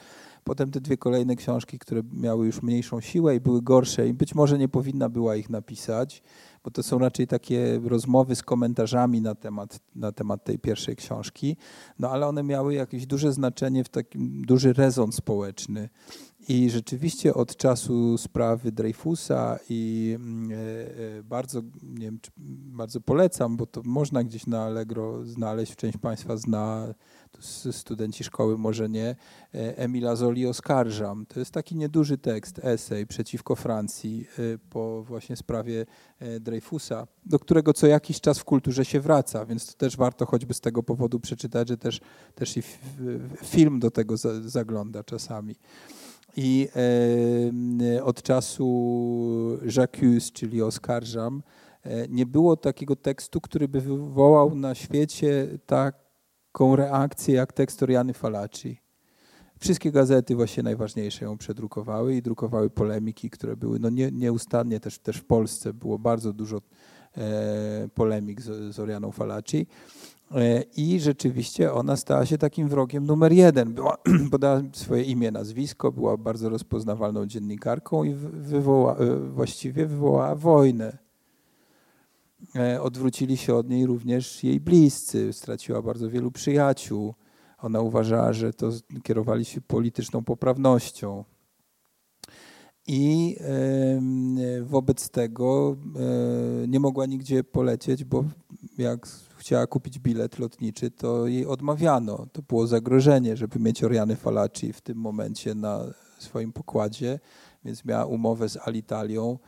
[0.45, 4.35] Potem te dwie kolejne książki, które miały już mniejszą siłę i były gorsze i być
[4.35, 6.23] może nie powinna była ich napisać,
[6.65, 11.57] bo to są raczej takie rozmowy z komentarzami na temat, na temat tej pierwszej książki,
[11.99, 15.89] no ale one miały jakieś duże znaczenie, w takim duży rezon społeczny.
[16.49, 20.57] I rzeczywiście od czasu sprawy Dreyfusa i mm, e,
[21.19, 22.19] e, bardzo, nie wiem,
[22.77, 26.95] bardzo polecam, bo to można gdzieś na Allegro znaleźć, część Państwa zna,
[27.73, 29.07] studenci szkoły może nie,
[29.55, 31.27] e, Emila Zoli oskarżam.
[31.27, 34.27] To jest taki nieduży tekst, esej przeciwko Francji
[34.71, 35.87] po właśnie sprawie
[36.41, 40.55] Dreyfusa, do którego co jakiś czas w kulturze się wraca, więc to też warto choćby
[40.55, 42.01] z tego powodu przeczytać, że też,
[42.35, 42.63] też i
[43.45, 45.57] film do tego zagląda czasami.
[46.37, 46.69] I
[47.97, 48.67] e, od czasu
[49.63, 51.43] J'accuse, czyli oskarżam,
[51.83, 55.59] e, nie było takiego tekstu, który by wywołał na świecie
[56.53, 58.81] taką reakcję jak tekst Oriany Falaci.
[59.59, 64.99] Wszystkie gazety właśnie najważniejsze ją przedrukowały i drukowały polemiki, które były no nie, nieustannie też,
[64.99, 66.61] też w Polsce było bardzo dużo
[67.17, 69.67] e, polemik z, z Orianą Falaci.
[70.35, 73.75] E, I rzeczywiście ona stała się takim wrogiem numer jeden.
[73.75, 73.97] Była,
[74.31, 81.10] podała swoje imię, nazwisko, była bardzo rozpoznawalną dziennikarką i wywoła, e, właściwie wywołała wojnę.
[82.57, 85.33] E, odwrócili się od niej również jej bliscy.
[85.33, 87.15] Straciła bardzo wielu przyjaciół.
[87.59, 88.71] Ona uważała, że to
[89.03, 91.25] kierowali się polityczną poprawnością.
[92.87, 93.37] I
[94.63, 95.77] wobec tego
[96.69, 98.25] nie mogła nigdzie polecieć, bo
[98.79, 102.27] jak chciała kupić bilet lotniczy, to jej odmawiano.
[102.33, 105.85] To było zagrożenie, żeby mieć Oriany Falaci w tym momencie na
[106.19, 107.21] swoim pokładzie,
[107.65, 109.39] więc miała umowę z Alitalią.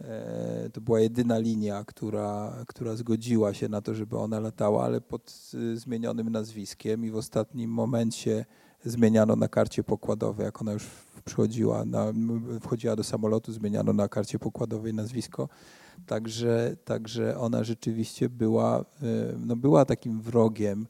[0.00, 5.00] E, to była jedyna linia, która, która zgodziła się na to, żeby ona latała, ale
[5.00, 8.44] pod zmienionym nazwiskiem i w ostatnim momencie
[8.84, 10.86] zmieniano na karcie pokładowej, jak ona już
[11.24, 12.12] przychodziła, na,
[12.60, 15.48] wchodziła do samolotu, zmieniano na karcie pokładowej nazwisko.
[16.06, 18.84] Także, także ona rzeczywiście była, e,
[19.38, 20.86] no była takim wrogiem,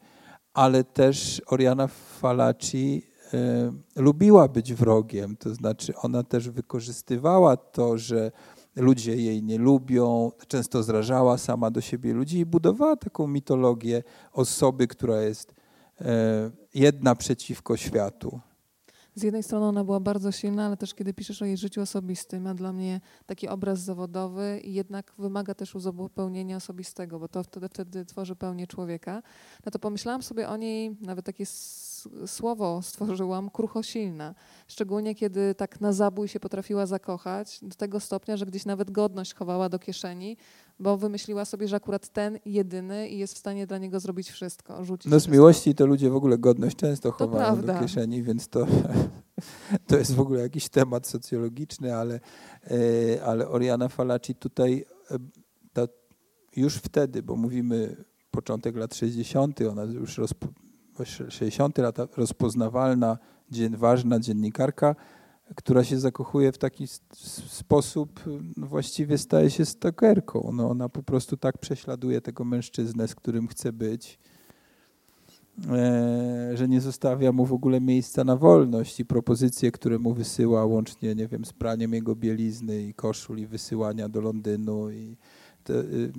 [0.55, 3.03] ale też Oriana Falaci
[3.35, 8.33] e, lubiła być wrogiem, to znaczy ona też wykorzystywała to, że
[8.79, 14.03] ludzie jej nie lubią, często zrażała sama do siebie ludzi i budowała taką mitologię
[14.33, 15.55] osoby, która jest
[16.01, 18.41] e, jedna przeciwko światu
[19.19, 22.43] z jednej strony ona była bardzo silna, ale też kiedy piszesz o jej życiu osobistym,
[22.43, 27.69] ma dla mnie taki obraz zawodowy i jednak wymaga też uzupełnienia osobistego, bo to wtedy,
[27.69, 29.23] wtedy tworzy pełnię człowieka.
[29.67, 31.47] No to pomyślałam sobie o niej, nawet takie
[32.27, 34.35] słowo stworzyłam, kruchosilna.
[34.69, 39.35] Szczególnie kiedy tak na zabój się potrafiła zakochać, do tego stopnia, że gdzieś nawet godność
[39.35, 40.37] chowała do kieszeni,
[40.79, 44.85] bo wymyśliła sobie, że akurat ten jedyny i jest w stanie dla niego zrobić wszystko.
[44.85, 45.33] Rzucić no z wszystko.
[45.33, 48.67] miłości to ludzie w ogóle godność często chowają do kieszeni, więc to
[49.89, 52.21] to jest w ogóle jakiś temat socjologiczny, ale,
[52.65, 55.19] e, ale Oriana Falaci tutaj e,
[56.57, 60.47] już wtedy, bo mówimy początek lat 60., ona już rozpo,
[61.05, 63.19] 60 lata rozpoznawalna,
[63.77, 64.97] ważna dziennikarka,
[65.55, 66.87] która się zakochuje w taki
[67.49, 68.21] sposób,
[68.57, 70.51] no właściwie staje się stalkerką.
[70.55, 74.19] No ona po prostu tak prześladuje tego mężczyznę, z którym chce być,
[75.71, 80.65] e, że nie zostawia mu w ogóle miejsca na wolność i propozycje, które mu wysyła,
[80.65, 85.17] łącznie, nie wiem, z praniem jego bielizny i koszul i wysyłania do Londynu i
[85.75, 86.13] y,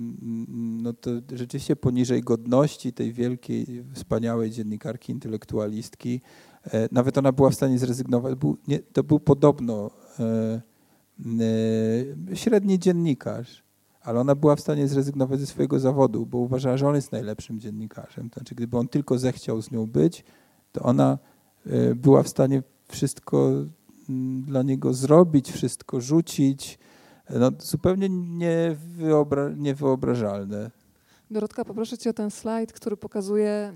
[0.82, 6.20] no to rzeczywiście poniżej godności tej wielkiej, wspaniałej dziennikarki, intelektualistki,
[6.64, 8.34] E, nawet ona była w stanie zrezygnować.
[8.34, 9.90] Był, nie, to był podobno
[10.20, 10.60] e,
[12.30, 13.62] e, średni dziennikarz,
[14.02, 17.60] ale ona była w stanie zrezygnować ze swojego zawodu, bo uważała, że on jest najlepszym
[17.60, 18.30] dziennikarzem.
[18.34, 20.24] Znaczy, gdyby on tylko zechciał z nią być,
[20.72, 21.18] to ona
[21.96, 23.52] była w stanie wszystko
[24.42, 26.78] dla niego zrobić, wszystko rzucić.
[27.38, 30.70] No, zupełnie niewyobra niewyobrażalne.
[31.30, 33.72] Dorotka, poproszę Cię o ten slajd, który pokazuje e,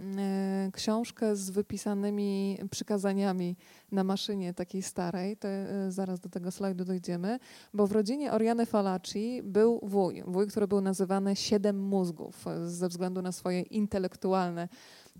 [0.73, 3.57] książkę z wypisanymi przykazaniami
[3.93, 5.37] na maszynie takiej starej.
[5.37, 7.39] To e, zaraz do tego slajdu dojdziemy,
[7.75, 13.23] bo w rodzinie Oriany Falaci był wuj, wuj, który był nazywany Siedem Mózgów ze względu
[13.23, 14.69] na swoje intelektualne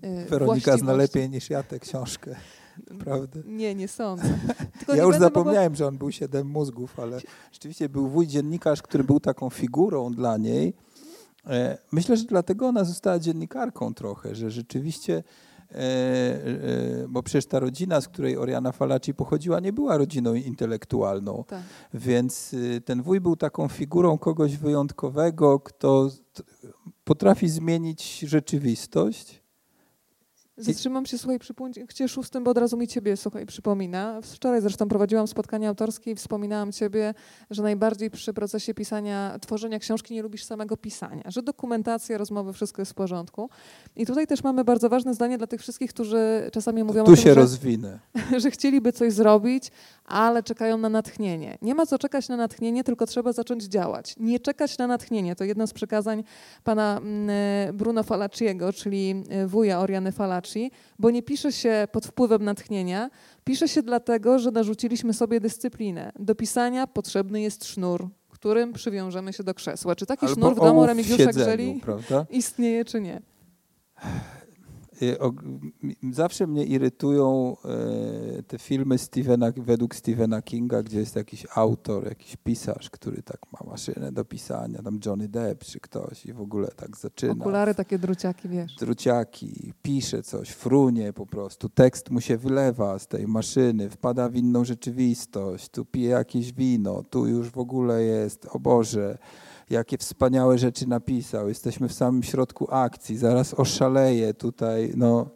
[0.03, 2.37] e, Weronika zna lepiej niż ja tę książkę.
[2.99, 3.41] Prawda?
[3.47, 4.39] Nie, nie sądzę.
[4.79, 5.77] Tylko ja nie już zapomniałem, mogła...
[5.77, 7.21] że on był siedem mózgów, ale
[7.53, 10.75] rzeczywiście był wuj dziennikarz, który był taką figurą dla niej
[11.47, 15.23] E, myślę, że dlatego ona została dziennikarką trochę, że rzeczywiście,
[15.71, 21.45] e, e, bo przecież ta rodzina, z której Oriana Falaci pochodziła, nie była rodziną intelektualną.
[21.49, 21.63] Tak.
[21.95, 26.11] Więc y, ten wuj był taką figurą kogoś wyjątkowego, kto
[27.05, 29.44] potrafi zmienić rzeczywistość
[30.57, 34.21] Zatrzymam się, słuchaj, przy punkcie szóstym, bo od razu mi ciebie, słuchaj, przypomina.
[34.23, 37.15] Wczoraj zresztą prowadziłam spotkanie autorskie i wspominałam ciebie,
[37.51, 42.83] że najbardziej przy procesie pisania, tworzenia książki nie lubisz samego pisania, że dokumentacja, rozmowy, wszystko
[42.83, 43.51] jest w porządku.
[43.97, 47.15] I tutaj też mamy bardzo ważne zdanie dla tych wszystkich, którzy czasami mówią tu o
[47.15, 47.99] tym, się że, rozwinę.
[48.43, 49.71] że chcieliby coś zrobić,
[50.05, 51.59] ale czekają na natchnienie.
[51.63, 54.15] Nie ma co czekać na natchnienie, tylko trzeba zacząć działać.
[54.21, 55.37] Nie czekać na natchnienie.
[55.37, 56.25] To jedno z przekazań
[56.65, 60.13] pana mm, Bruno Falaciego, czyli e, wuja Oriany
[60.99, 63.11] Bo nie pisze się pod wpływem natchnienia,
[63.45, 66.13] pisze się dlatego, że narzuciliśmy sobie dyscyplinę.
[66.19, 69.97] Do pisania potrzebny jest sznur, którym przywiążemy się do krzesła.
[69.97, 72.27] Czy taki Albo sznur w domu Remigiusza Grzeli prawda?
[72.31, 73.23] istnieje, czy nie?
[75.03, 75.17] Y,
[76.13, 82.37] zawsze mnie irytują e, te filmy Stephena, według Stephena Kinga, gdzie jest jakiś autor, jakiś
[82.37, 86.69] pisarz, który tak ma maszynę do pisania, tam Johnny Depp czy ktoś i w ogóle
[86.69, 87.33] tak zaczyna.
[87.33, 88.77] Okulary takie druciaki, wiesz.
[88.77, 94.37] Druciaki, pisze coś, frunie po prostu, tekst mu się wylewa z tej maszyny, wpada w
[94.37, 99.19] inną rzeczywistość, tu pije jakieś wino, tu już w ogóle jest, o Boże,
[99.71, 101.49] jakie wspaniałe rzeczy napisał.
[101.49, 104.93] Jesteśmy w samym środku akcji, zaraz oszaleje tutaj.
[104.97, 105.31] No,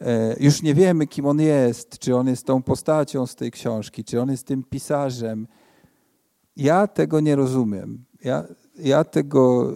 [0.00, 4.04] e, już nie wiemy, kim on jest, czy on jest tą postacią z tej książki,
[4.04, 5.46] czy on jest tym pisarzem.
[6.56, 8.04] Ja tego nie rozumiem.
[8.24, 8.44] Ja,
[8.78, 9.74] ja tego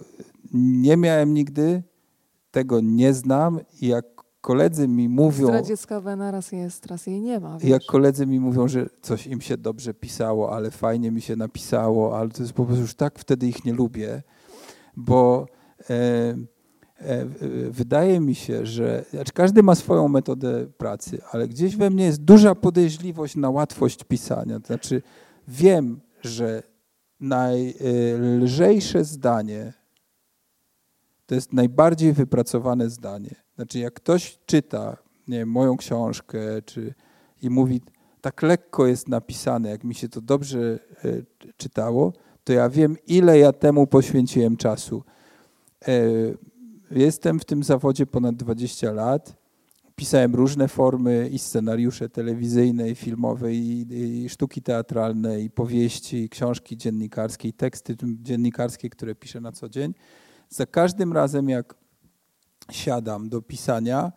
[0.53, 1.83] nie miałem nigdy,
[2.51, 4.12] tego nie znam i jak
[4.43, 5.47] koledzy mi mówią...
[5.47, 7.57] Zdradziecka wena raz jest, raz jej nie ma.
[7.57, 7.69] Wiesz?
[7.69, 12.17] Jak koledzy mi mówią, że coś im się dobrze pisało, ale fajnie mi się napisało,
[12.17, 14.21] ale to jest po prostu już tak wtedy ich nie lubię,
[14.97, 15.45] bo
[15.89, 15.93] e,
[16.97, 17.25] e,
[17.69, 22.21] wydaje mi się, że znaczy każdy ma swoją metodę pracy, ale gdzieś we mnie jest
[22.21, 24.59] duża podejrzliwość na łatwość pisania.
[24.59, 25.01] To znaczy
[25.47, 26.63] wiem, że
[27.19, 29.73] najlżejsze zdanie
[31.25, 33.42] to jest najbardziej wypracowane zdanie.
[33.55, 34.97] Znaczy, jak ktoś czyta
[35.27, 36.93] nie wiem, moją książkę czy,
[37.41, 37.81] i mówi,
[38.21, 41.09] tak lekko jest napisane, jak mi się to dobrze e,
[41.57, 45.03] czytało, to ja wiem, ile ja temu poświęciłem czasu.
[45.87, 46.01] E,
[46.91, 49.43] jestem w tym zawodzie ponad 20 lat.
[49.95, 53.85] Pisałem różne formy i scenariusze telewizyjne, i filmowe, i,
[54.23, 59.69] i sztuki teatralne, i powieści, i książki dziennikarskie, i teksty dziennikarskie, które piszę na co
[59.69, 59.93] dzień.
[60.49, 61.75] Za każdym razem, jak
[62.71, 64.11] siadam do pisania,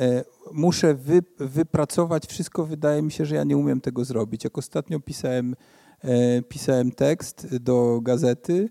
[0.00, 2.66] e, muszę wy, wypracować wszystko.
[2.66, 4.44] Wydaje mi się, że ja nie umiem tego zrobić.
[4.44, 5.56] Jak ostatnio pisałem,
[6.00, 8.68] e, pisałem tekst do gazety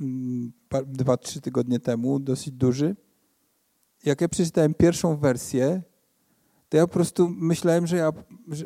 [0.00, 0.52] mm,
[0.86, 2.96] dwa, trzy tygodnie temu, dosyć duży.
[4.04, 5.82] Jak ja przeczytałem pierwszą wersję,
[6.68, 8.12] to ja po prostu myślałem, że ja,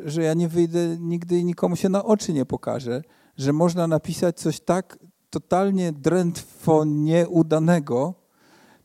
[0.05, 3.01] że ja nie wyjdę nigdy i nikomu się na oczy nie pokażę,
[3.37, 4.99] że można napisać coś tak
[5.29, 8.13] totalnie drętwo nieudanego,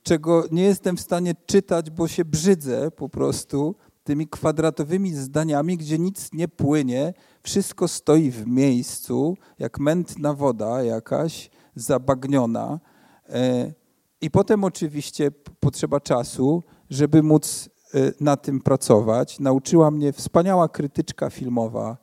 [0.04, 3.74] czego nie jestem w stanie czytać, bo się brzydzę po prostu,
[4.04, 11.50] tymi kwadratowymi zdaniami, gdzie nic nie płynie, wszystko stoi w miejscu, jak mętna woda jakaś
[11.74, 12.80] zabagniona.
[13.28, 13.72] E,
[14.20, 15.30] I potem oczywiście
[15.60, 19.40] potrzeba czasu, żeby móc e, na tym pracować.
[19.40, 21.96] Nauczyła mnie wspaniała krytyczka filmowa,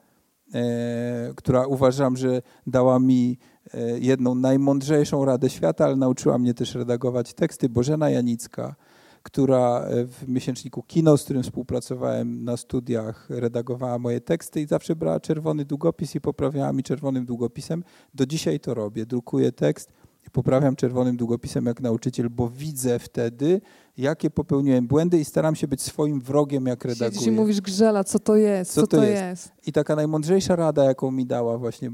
[0.53, 3.37] e, która uważam, że dała mi
[3.99, 7.69] jedną najmądrzejszą radę świata, ale nauczyła mnie też redagować teksty.
[7.69, 8.75] Bożena Janicka,
[9.23, 15.19] która w miesięczniku Kino, z którym współpracowałem na studiach, redagowała moje teksty i zawsze brała
[15.19, 17.83] czerwony długopis i poprawiała mi czerwonym długopisem.
[18.13, 19.05] Do dzisiaj to robię.
[19.05, 19.91] Drukuję tekst
[20.31, 23.61] poprawiam czerwonym długopisem jak nauczyciel, bo widzę wtedy,
[23.97, 27.11] jakie popełniłem błędy i staram się być swoim wrogiem, jak redaguję.
[27.11, 29.21] Siedzisz i mówisz, Grzela, co to jest, co, co to, to jest?
[29.21, 29.51] jest?
[29.67, 31.91] I taka najmądrzejsza rada, jaką mi dała właśnie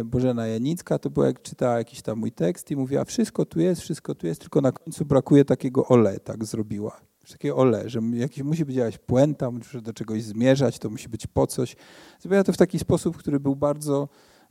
[0.00, 3.60] e, Bożena Janicka, to była jak czytała jakiś tam mój tekst i mówiła, wszystko tu
[3.60, 7.00] jest, wszystko tu jest, tylko na końcu brakuje takiego ole, tak zrobiła.
[7.30, 11.26] Takie ole, że jakiś, musi być jakaś puenta, muszę do czegoś zmierzać, to musi być
[11.26, 11.76] po coś.
[12.20, 14.08] Zrobiła to w taki sposób, który był bardzo,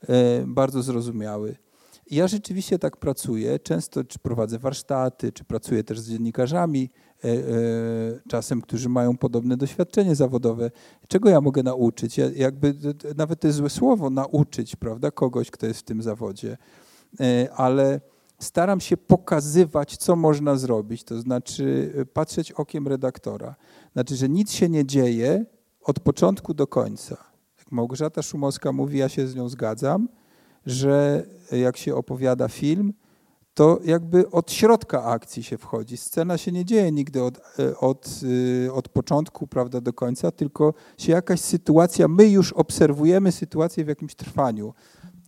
[0.09, 1.55] e, bardzo zrozumiały.
[2.11, 6.89] Ja rzeczywiście tak pracuję, często czy prowadzę warsztaty, czy pracuję też z dziennikarzami,
[7.23, 7.39] e, e,
[8.27, 10.71] czasem, którzy mają podobne doświadczenie zawodowe.
[11.07, 12.17] Czego ja mogę nauczyć?
[12.17, 12.75] Ja, jakby
[13.15, 16.57] nawet to jest złe słowo, nauczyć, prawda, kogoś, kto jest w tym zawodzie.
[17.19, 18.01] E, ale
[18.39, 23.55] staram się pokazywać, co można zrobić, to znaczy patrzeć okiem redaktora.
[23.93, 25.45] Znaczy, że nic się nie dzieje
[25.81, 27.17] od początku do końca.
[27.57, 30.07] Jak Małgorzata Szumowska mówi, ja się z nią zgadzam,
[30.67, 32.93] że jak się opowiada film,
[33.53, 35.97] to jakby od środka akcji się wchodzi.
[35.97, 38.09] Scena się nie dzieje nigdy od, e, od,
[38.65, 43.87] e, od początku prawda, do końca, tylko się jakaś sytuacja, my już obserwujemy sytuację w
[43.87, 44.73] jakimś trwaniu.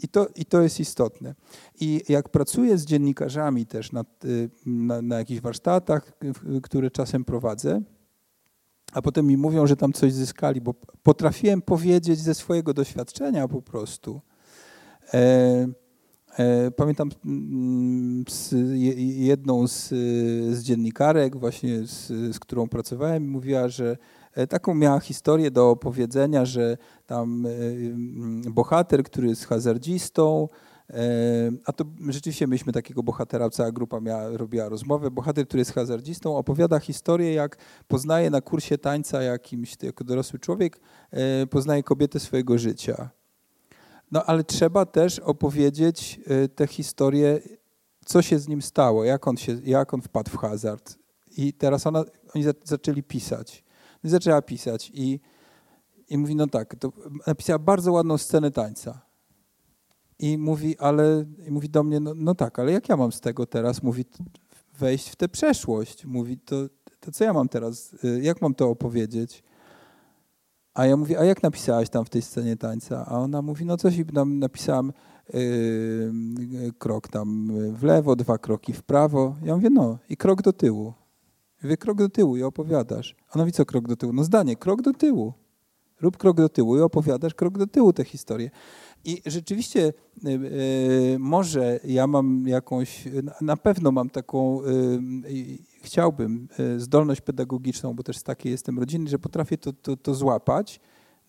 [0.04, 1.36] I to, I to jest istotne.
[1.80, 4.06] I jak pracuję z dziennikarzami też na, e,
[4.66, 6.12] na, na jakichś warsztatach,
[6.64, 7.82] które czasem prowadzę,
[8.94, 10.74] a potem mi mówią, że tam coś zyskali, bo
[11.04, 14.22] potrafiłem powiedzieć ze swojego doświadczenia po prostu,
[16.76, 18.24] pamiętam mm,
[19.18, 19.88] jedną z,
[20.56, 23.98] z dziennikarek, właśnie z, z, którą pracowałem, mówiła, że
[24.34, 30.48] e, taką miała historię do opowiedzenia, że tam mm, bohater, który jest hazardzistą,
[31.66, 35.12] a to rzeczywiście myśmy takiego bohatera, cała grupa miała, robiła rozmowę.
[35.12, 37.58] Bohater, który jest hazardzistą, opowiada historię, jak
[37.88, 40.80] poznaje na kursie tańca jakimś, jako dorosły człowiek,
[41.50, 43.10] poznaje kobietę swojego życia.
[44.12, 47.40] No ale trzeba też opowiedzieć y, tę historię,
[48.06, 50.98] co się z nim stało, jak on, się, jak on wpadł w hazard.
[51.38, 52.04] I teraz ona,
[52.36, 53.64] oni zaczęli pisać.
[54.04, 55.20] I zaczęła pisać i,
[56.10, 56.92] i mówi, no tak, to
[57.28, 59.02] napisała bardzo ładną scenę tańca.
[60.20, 63.22] I mówi, ale i mówi do mnie, no, no tak, ale jak ja mam z
[63.22, 64.06] tego teraz, mówi,
[64.80, 66.06] wejść w tę przeszłość.
[66.06, 66.56] Mówi, to,
[67.00, 69.44] to co ja mam teraz, y, jak mam to opowiedzieć?
[70.80, 73.06] A ja mówię, a jak napisałaś tam w tej scenie tańca?
[73.06, 74.94] A ona mówi, no coś tam napisałam
[75.34, 79.36] yy, krok tam w lewo, dwa kroki w prawo.
[79.44, 80.94] Ja mówię, no i krok do tyłu.
[81.64, 83.16] Mówię, krok do tyłu i opowiadasz.
[83.32, 84.14] A mówi, co krok do tyłu?
[84.14, 85.34] No zdanie, krok do tyłu.
[86.02, 88.50] Rób krok do tyłu i opowiadasz krok do tyłu tę historię.
[89.06, 89.94] I rzeczywiście
[90.26, 93.04] y, y, może ja mam jakąś,
[93.42, 94.70] na pewno mam taką, y,
[95.82, 100.80] chciałbym zdolność pedagogiczną, bo też z takiej jestem rodziny, że potrafię to, to, to złapać.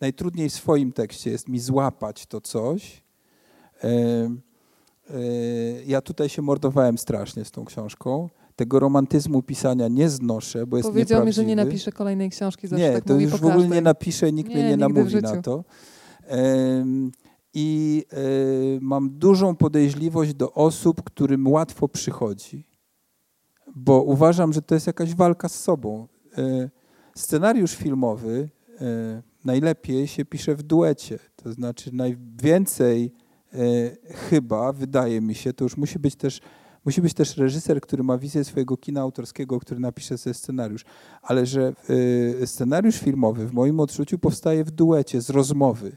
[0.00, 3.02] Najtrudniej w swoim tekście jest mi złapać to coś.
[5.86, 8.28] Ja tutaj się mordowałem strasznie z tą książką.
[8.56, 12.84] Tego romantyzmu pisania nie znoszę, bo jest Powiedział mi, że nie napisze kolejnej książki, zawsze
[12.84, 15.64] nie, tak to już w ogóle nie napisze, nikt nie, mnie nie namówi na to
[17.54, 18.16] i e,
[18.80, 22.64] mam dużą podejrzliwość do osób, którym łatwo przychodzi,
[23.74, 26.08] bo uważam, że to jest jakaś walka z sobą.
[26.38, 26.70] E,
[27.14, 28.48] scenariusz filmowy
[28.80, 33.12] e, najlepiej się pisze w duecie, to znaczy najwięcej
[34.06, 36.40] chyba, wydaje mi się, to już musi być też
[36.84, 40.84] musi być też reżyser, który ma wizję swojego kina autorskiego, który napisze sobie scenariusz,
[41.22, 41.72] ale że
[42.44, 45.96] scenariusz filmowy w moim odczuciu powstaje w duecie, z rozmowy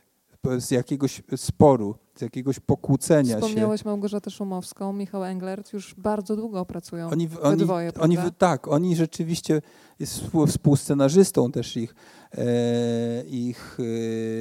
[0.57, 3.47] z jakiegoś sporu, z jakiegoś pokłócenia Wspomniałeś się.
[3.47, 8.95] Wspomniałeś Małgorzatę Szumowską, Michał Englert, już bardzo długo pracują oni, oni, dwoje, oni, Tak, oni
[8.95, 9.61] rzeczywiście,
[9.99, 11.95] jest współscenarzystą też ich,
[12.37, 13.77] e, ich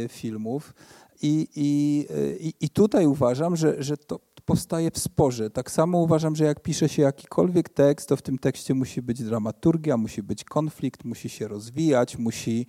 [0.05, 0.75] e, filmów
[1.23, 5.51] I, i, e, i, i tutaj uważam, że, że to powstaje w sporze.
[5.51, 9.23] Tak samo uważam, że jak pisze się jakikolwiek tekst, to w tym tekście musi być
[9.23, 12.67] dramaturgia, musi być konflikt, musi się rozwijać, musi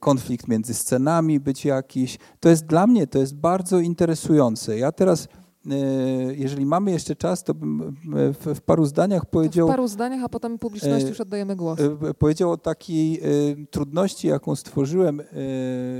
[0.00, 2.18] konflikt między scenami być jakiś.
[2.40, 4.78] To jest dla mnie, to jest bardzo interesujące.
[4.78, 5.28] Ja teraz
[6.30, 7.96] jeżeli mamy jeszcze czas, to bym
[8.44, 9.66] w, paru zdaniach powiedział.
[9.66, 11.78] w paru zdaniach, a potem publiczności już oddajemy głos.
[12.18, 13.20] Powiedział o takiej
[13.70, 15.22] trudności, jaką stworzyłem,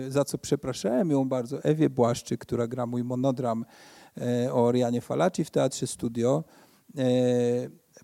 [0.08, 3.64] za co przepraszałem ją bardzo, Ewie Błaszczyk, która gra mój monodram
[4.52, 6.44] o Orianie Falaci w Teatrze Studio,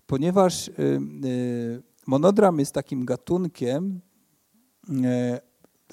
[0.05, 0.71] ponieważ
[2.07, 4.01] monodram jest takim gatunkiem,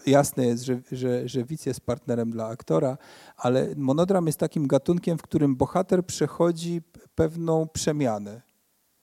[0.06, 2.98] jasne jest, że, że, że widz jest partnerem dla aktora,
[3.36, 6.82] ale monodram jest takim gatunkiem, w którym bohater przechodzi
[7.15, 8.43] pewną przemianę,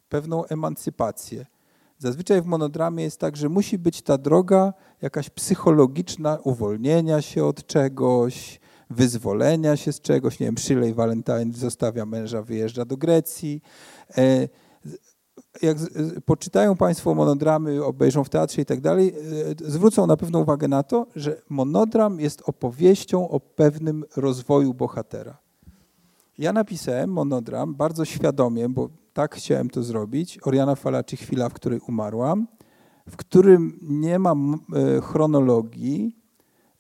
[0.10, 1.46] pewną emancypację.
[1.98, 7.66] Zazwyczaj w monodramie jest tak, że musi być ta droga jakaś psychologiczna, uwolnienia się od
[7.66, 8.60] czegoś,
[8.90, 10.40] wyzwolenia się z czegoś.
[10.40, 13.62] Nie wiem, Shirley Valentine zostawia męża, wyjeżdża do Grecji.
[15.62, 15.78] Jak
[16.26, 19.14] poczytają Państwo monodramy, obejrzą w teatrze i tak dalej,
[19.66, 25.38] e, zwrócą na pewno uwagę na to, że monodram jest opowieścią o pewnym rozwoju bohatera.
[26.38, 30.40] Ja napisałem monodram bardzo świadomie, bo tak chciałem to zrobić.
[30.44, 32.48] Oriana Falaci, chwila, w której umarłam,
[33.10, 36.25] w którym nie ma e, chronologii,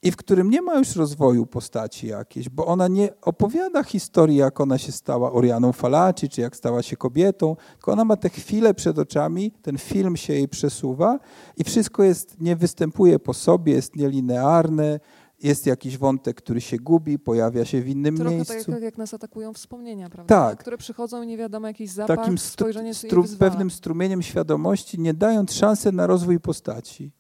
[0.01, 4.61] i w którym nie ma już rozwoju postaci jakiejś, bo ona nie opowiada historii, jak
[4.61, 8.73] ona się stała Orianą Falaci, czy jak stała się kobietą, tylko ona ma te chwile
[8.73, 11.19] przed oczami, ten film się jej przesuwa
[11.57, 14.99] i wszystko jest, nie występuje po sobie, jest nielinearne,
[15.43, 18.53] jest jakiś wątek, który się gubi, pojawia się w innym Trochę miejscu.
[18.55, 20.35] tak jak, jak nas atakują wspomnienia, prawda?
[20.35, 20.59] Tak.
[20.59, 25.53] Które przychodzą i nie wiadomo, jakiś zapach, Takim stru, stru, pewnym strumieniem świadomości, nie dając
[25.53, 27.11] szansy na rozwój postaci.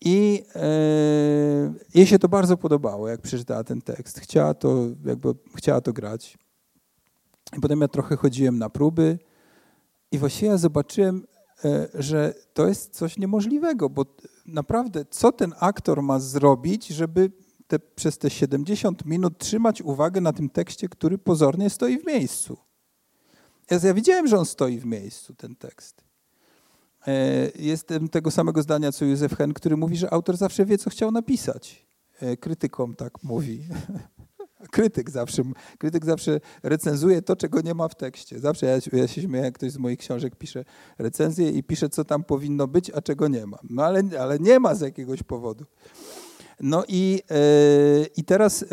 [0.00, 0.68] I e,
[1.94, 4.20] jej się to bardzo podobało, jak przeczytała ten tekst.
[4.20, 6.38] Chciała to, jakby, chciała to grać.
[7.56, 9.18] I potem ja trochę chodziłem na próby
[10.12, 11.26] i właściwie ja zobaczyłem,
[11.64, 14.06] e, że to jest coś niemożliwego, bo
[14.46, 17.32] naprawdę co ten aktor ma zrobić, żeby
[17.66, 22.56] te, przez te 70 minut trzymać uwagę na tym tekście, który pozornie stoi w miejscu.
[23.70, 26.09] Ja, ja widziałem, że on stoi w miejscu, ten tekst.
[27.06, 30.90] E, jestem tego samego zdania co Józef Hen, który mówi, że autor zawsze wie, co
[30.90, 31.86] chciał napisać.
[32.20, 33.60] E, krytykom tak mówi.
[34.70, 35.42] Krytyk zawsze,
[35.78, 38.38] krytyk zawsze recenzuje to, czego nie ma w tekście.
[38.38, 40.64] Zawsze ja, ja się śmieję, jak ktoś z moich książek pisze
[40.98, 43.58] recenzję i pisze, co tam powinno być, a czego nie ma.
[43.70, 45.64] No ale, ale nie ma z jakiegoś powodu.
[46.60, 47.36] No i, e,
[48.16, 48.64] i teraz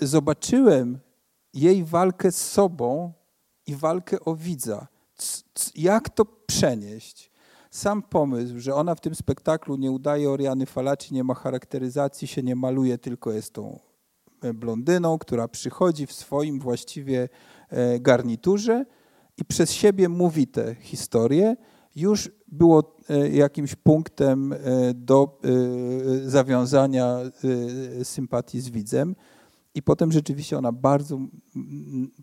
[0.00, 0.98] zobaczyłem
[1.54, 3.12] jej walkę z sobą
[3.66, 4.91] i walkę o widza
[5.74, 7.32] jak to przenieść?
[7.72, 12.42] Sam pomysł, że ona w tym spektaklu nie udaje Oriany Falaci, nie ma charakteryzacji, się
[12.42, 13.78] nie maluje, tylko jest tą
[14.42, 17.28] e, blondyną, która przychodzi w swoim właściwie
[17.68, 18.84] e, garniturze
[19.36, 21.56] i przez siebie mówi tę historię,
[21.96, 24.54] już było e, jakimś punktem
[24.94, 25.40] do
[26.24, 27.18] zawiązania
[28.02, 29.16] sympatii z widzem.
[29.74, 31.18] I potem rzeczywiście ona bardzo,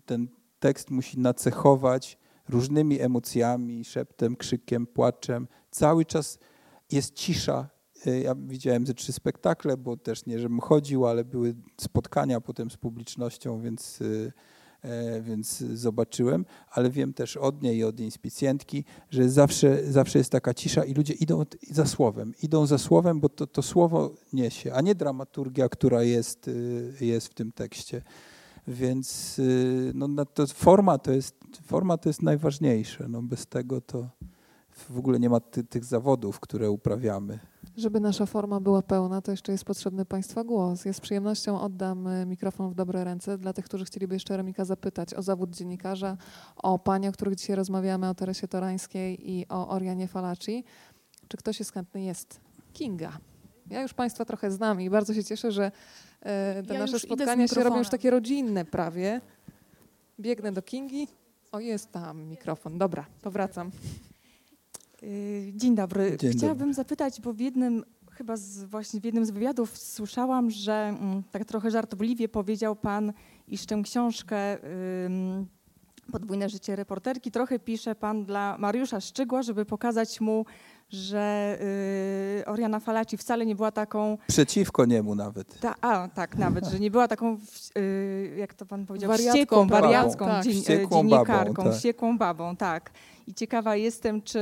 [0.06, 0.28] ten
[0.60, 2.18] tekst musi nacechować
[2.50, 5.48] różnymi emocjami, szeptem, krzykiem, płaczem.
[5.70, 6.38] Cały czas
[6.92, 7.68] jest cisza.
[8.06, 12.70] Y, ja widziałem ze trzy spektakle, bo też nie, żebym chodził, ale były spotkania potem
[12.70, 14.32] z publicznością, więc, y,
[14.82, 20.32] e, więc zobaczyłem, ale wiem też od niej i od inspicjentki, że zawsze, zawsze jest
[20.32, 22.34] taka cisza i ludzie idą za słowem.
[22.42, 27.28] Idą za słowem, bo to, to słowo niesie, a nie dramaturgia, która jest, y, jest
[27.28, 28.02] w tym tekście.
[28.68, 33.08] Więc y, no, to forma, to jest, forma to jest najważniejsze.
[33.08, 34.08] No, bez tego to
[34.88, 37.38] w ogóle nie ma ty, tych zawodów, które uprawiamy.
[37.76, 40.84] Żeby nasza forma była pełna, to jeszcze jest potrzebny Państwa głos.
[40.84, 44.64] Ja z przyjemnością oddam y, mikrofon w dobre ręce dla tych, którzy chcieliby jeszcze Remika
[44.64, 46.16] zapytać o zawód dziennikarza,
[46.56, 50.64] o Pani, o których dzisiaj rozmawiamy, o Teresie Torańskiej i o Orianie Falaci.
[51.28, 52.02] Czy ktoś jest chętny?
[52.02, 52.40] Jest.
[52.72, 53.18] Kinga.
[53.70, 55.72] Ja już Państwa trochę znam i bardzo się cieszę, że
[56.20, 59.20] te ja nasze spotkania się robią już takie rodzinne prawie.
[60.20, 61.08] Biegnę do Kingi.
[61.52, 62.78] O, jest tam mikrofon.
[62.78, 63.70] Dobra, to wracam.
[65.02, 66.16] Y, dzień dobry.
[66.16, 66.74] Dzień Chciałabym dobry.
[66.74, 71.44] zapytać, bo w jednym, chyba z, właśnie w jednym z wywiadów słyszałam, że mm, tak
[71.44, 73.12] trochę żartobliwie powiedział pan,
[73.48, 74.58] iż tę książkę
[76.12, 80.46] Podwójne życie reporterki trochę pisze pan dla Mariusza Szczygła, żeby pokazać mu,
[80.90, 81.58] że
[82.40, 84.18] y, Oriana Falaci wcale nie była taką...
[84.26, 85.60] Przeciwko niemu nawet.
[85.60, 87.38] Ta, a, tak, nawet, że nie była taką,
[87.78, 90.44] y, jak to pan powiedział, wariatką, wściekłą, wariacką tak.
[90.44, 91.74] dzien, wściekłą dziennikarką, babą, tak.
[91.74, 92.90] wściekłą babą, tak.
[93.26, 94.40] I ciekawa jestem, czy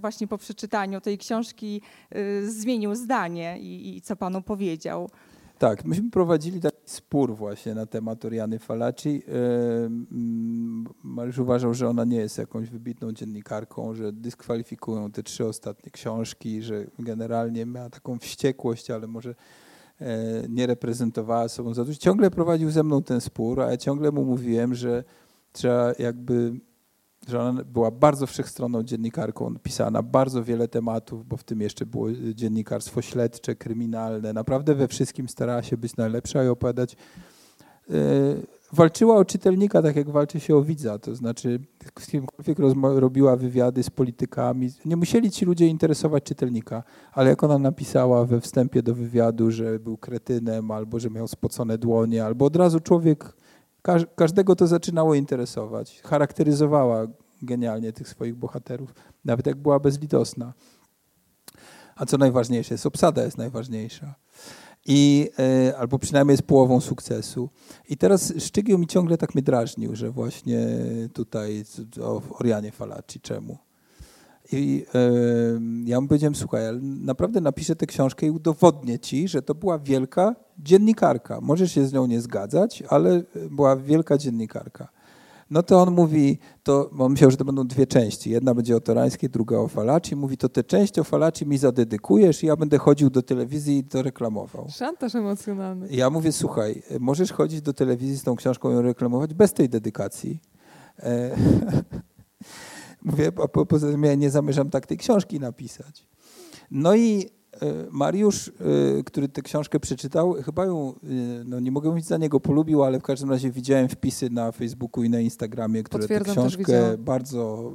[0.00, 1.82] właśnie po przeczytaniu tej książki
[2.16, 5.10] y, zmienił zdanie i, i co panu powiedział.
[5.58, 9.22] Tak, myśmy prowadzili taki spór właśnie na temat Oriany Falaci.
[11.02, 16.62] Mariusz uważał, że ona nie jest jakąś wybitną dziennikarką, że dyskwalifikują te trzy ostatnie książki,
[16.62, 19.34] że generalnie miała taką wściekłość, ale może
[20.48, 21.98] nie reprezentowała sobą za dużo.
[21.98, 25.04] Ciągle prowadził ze mną ten spór, a ja ciągle mu mówiłem, że
[25.52, 26.60] trzeba jakby
[27.28, 31.86] że ona była bardzo wszechstronną dziennikarką, pisała na bardzo wiele tematów, bo w tym jeszcze
[31.86, 34.32] było dziennikarstwo śledcze, kryminalne.
[34.32, 36.96] Naprawdę we wszystkim starała się być najlepsza i opowiadać.
[37.90, 37.94] E,
[38.72, 41.60] walczyła o czytelnika tak, jak walczy się o widza, to znaczy
[41.98, 44.70] z kimkolwiek robiła wywiady z politykami.
[44.84, 46.82] Nie musieli ci ludzie interesować czytelnika,
[47.12, 51.78] ale jak ona napisała we wstępie do wywiadu, że był kretynem, albo że miał spocone
[51.78, 53.36] dłonie, albo od razu człowiek
[54.16, 56.00] każdego to zaczynało interesować.
[56.02, 57.06] Charakteryzowała
[57.42, 58.94] genialnie tych swoich bohaterów,
[59.24, 60.52] nawet jak była bezlitosna.
[61.96, 64.14] A co najważniejsze, jest obsada jest najważniejsza.
[64.86, 67.50] I, e, albo przynajmniej jest połową sukcesu.
[67.88, 70.68] I teraz Szczygieł mi ciągle tak mnie drażnił, że właśnie
[71.12, 71.64] tutaj
[72.02, 73.58] o Orianie Falaci, czemu?
[74.52, 75.10] I e,
[75.84, 80.34] ja mu powiedziałem, słuchaj, naprawdę napiszę tę książkę i udowodnię ci, że to była wielka
[80.58, 81.40] dziennikarka.
[81.40, 84.88] Możesz się z nią nie zgadzać, ale była wielka dziennikarka.
[85.50, 88.30] No to on mówi, to on myślał, że to będą dwie części.
[88.30, 90.16] Jedna będzie o Torańskiej, druga o Falaci.
[90.16, 93.84] Mówi, to tę część o Falaci mi zadedykujesz i ja będę chodził do telewizji i
[93.84, 94.66] to reklamował.
[94.70, 95.88] Szantaż emocjonalny.
[95.90, 99.68] Ja mówię, słuchaj, możesz chodzić do telewizji z tą książką i ją reklamować bez tej
[99.68, 100.40] dedykacji.
[101.02, 101.36] E
[103.04, 106.06] mówię, a poza tym ja nie zamierzam tak tej książki napisać.
[106.70, 107.30] No i
[107.90, 108.52] Mariusz, e,
[109.04, 110.94] który tę książkę przeczytał, chyba ją, e,
[111.44, 115.04] no nie mogę mówić za niego, polubił, ale w każdym razie widziałem wpisy na Facebooku
[115.04, 117.72] i na Instagramie, które tę książkę bardzo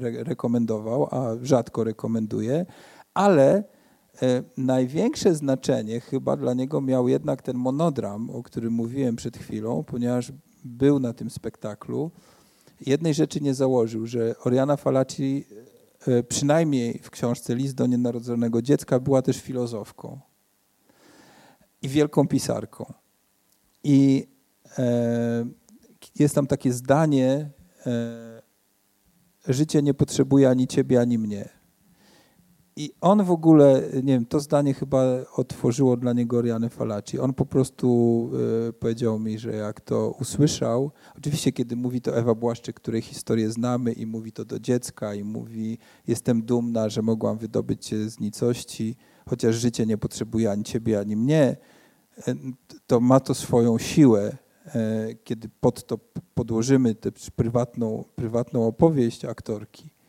[0.00, 2.66] re rekomendował, a rzadko rekomenduje,
[3.14, 3.64] ale
[4.56, 10.32] największe znaczenie chyba dla niego miał jednak ten monodram, o którym mówiłem przed chwilą, ponieważ
[10.64, 12.10] był na tym spektaklu.
[12.86, 15.59] Jednej rzeczy nie założył, że Oriana Falaci E,
[16.28, 20.20] przynajmniej w książce List do nienarodzonego dziecka, była też filozofką
[21.82, 22.92] i wielką pisarką.
[23.84, 24.26] I
[24.78, 25.46] e,
[26.18, 27.50] jest tam takie zdanie:
[27.86, 28.42] e,
[29.48, 31.59] Życie nie potrzebuje ani ciebie, ani mnie.
[32.80, 35.04] I on w ogóle, nie wiem, to zdanie chyba
[35.36, 37.18] otworzyło dla niego Oriany Falaci.
[37.18, 38.30] On po prostu
[38.68, 43.50] y, powiedział mi, że jak to usłyszał, oczywiście kiedy mówi to Ewa Błaszczyk, której historię
[43.50, 48.20] znamy i mówi to do dziecka i mówi, jestem dumna, że mogłam wydobyć cię z
[48.20, 48.96] nicości,
[49.28, 51.56] chociaż życie nie potrzebuje ani ciebie, ani mnie,
[52.28, 52.34] e,
[52.86, 54.36] to ma to swoją siłę,
[54.66, 55.98] e, kiedy pod to
[56.34, 59.99] podłożymy tę prywatną, prywatną opowieść aktorki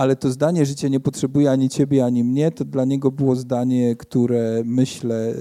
[0.00, 3.96] ale to zdanie życie nie potrzebuje ani ciebie, ani mnie, to dla niego było zdanie,
[3.96, 5.34] które myślę,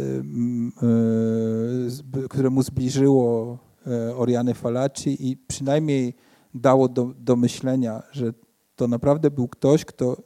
[2.13, 3.57] e, które mu zbliżyło
[3.87, 6.13] e, Oriany Falaci i przynajmniej
[6.53, 8.33] dało do, do myślenia, że
[8.75, 10.17] to naprawdę był ktoś, kto e,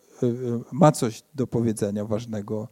[0.72, 2.68] ma coś do powiedzenia ważnego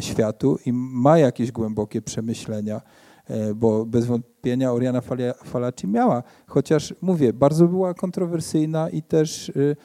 [0.00, 2.80] światu i ma jakieś głębokie przemyślenia,
[3.54, 5.00] bo bez wątpienia Oriana
[5.44, 9.76] Falaci miała, chociaż mówię, bardzo była kontrowersyjna i też Mm,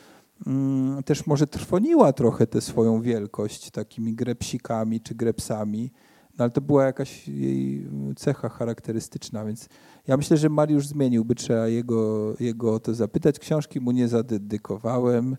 [1.06, 5.92] też może trwoniła trochę tę swoją wielkość takimi grepsikami czy grepsami,
[6.38, 9.70] no ale to była jakaś jej cecha charakterystyczna, więc
[10.08, 13.40] ja myślę, że Mariusz zmieniłby, trzeba jego, jego to zapytać.
[13.40, 15.38] Książki mu nie zadedykowałem.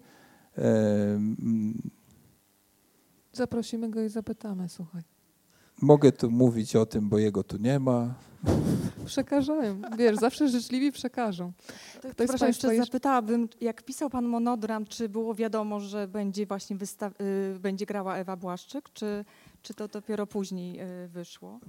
[3.32, 5.02] Zaprosimy go i zapytamy, słuchaj.
[5.82, 8.14] Mogę tu mówić o tym, bo jego tu nie ma.
[9.06, 9.60] Przekażą.
[9.98, 11.52] Wiesz, zawsze życzliwi przekażą.
[12.02, 17.12] To, Ktoś jeszcze zapytałabym, jak pisał pan monodram, czy było wiadomo, że będzie właśnie wystaw-
[17.56, 19.24] y, będzie grała Ewa Błaszczyk, czy,
[19.62, 21.60] czy to dopiero później y, wyszło?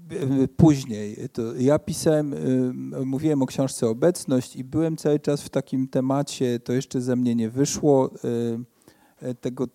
[0.57, 1.17] Później.
[1.33, 6.59] To ja pisałem, y, mówiłem o książce Obecność i byłem cały czas w takim temacie,
[6.59, 8.09] to jeszcze ze mnie nie wyszło,
[9.41, 9.67] tego,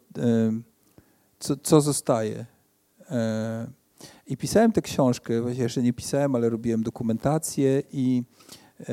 [1.38, 2.46] co, co zostaje.
[4.26, 8.22] I pisałem tę książkę, właściwie jeszcze nie pisałem, ale robiłem dokumentację i
[8.80, 8.84] e,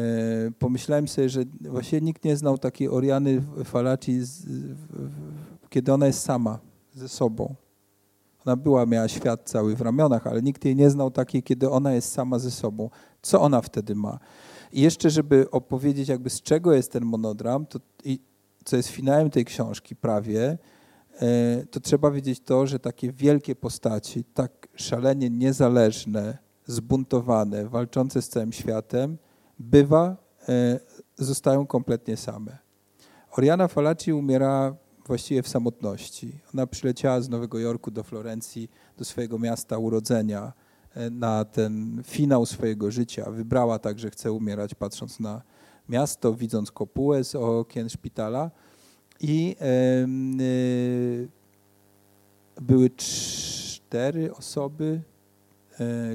[0.59, 4.21] pomyślałem sobie, że właściwie nikt nie znał takiej Oriany Falaci,
[5.69, 6.59] kiedy ona jest sama
[6.93, 7.55] ze sobą.
[8.45, 11.93] Ona była, miała świat cały w ramionach, ale nikt jej nie znał takiej, kiedy ona
[11.93, 12.89] jest sama ze sobą.
[13.21, 14.19] Co ona wtedy ma?
[14.73, 18.19] I jeszcze, żeby opowiedzieć jakby z czego jest ten monodram, to, i,
[18.65, 20.57] co jest finałem tej książki prawie,
[21.71, 28.51] to trzeba wiedzieć to, że takie wielkie postaci, tak szalenie niezależne, zbuntowane, walczące z całym
[28.51, 29.17] światem,
[29.59, 30.17] bywa,
[30.49, 30.79] e,
[31.17, 32.57] zostają kompletnie same.
[33.31, 34.75] Oriana Falaci umiera
[35.05, 36.39] właściwie w samotności.
[36.53, 40.53] Ona przyleciała z Nowego Jorku do Florencji, do swojego miasta urodzenia
[40.93, 43.31] e, na ten finał swojego życia.
[43.31, 45.41] Wybrała tak, że chce umierać patrząc na
[45.89, 48.51] miasto, widząc kopułę z okien szpitala
[49.21, 51.27] i y,
[52.61, 55.01] były cztery osoby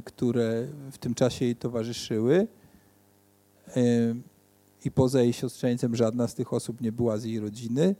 [0.05, 2.47] które w tym czasie jej towarzyszyły.
[4.85, 7.95] I poza jej siostrzeńcem żadna z tych osób nie była z jej rodziny,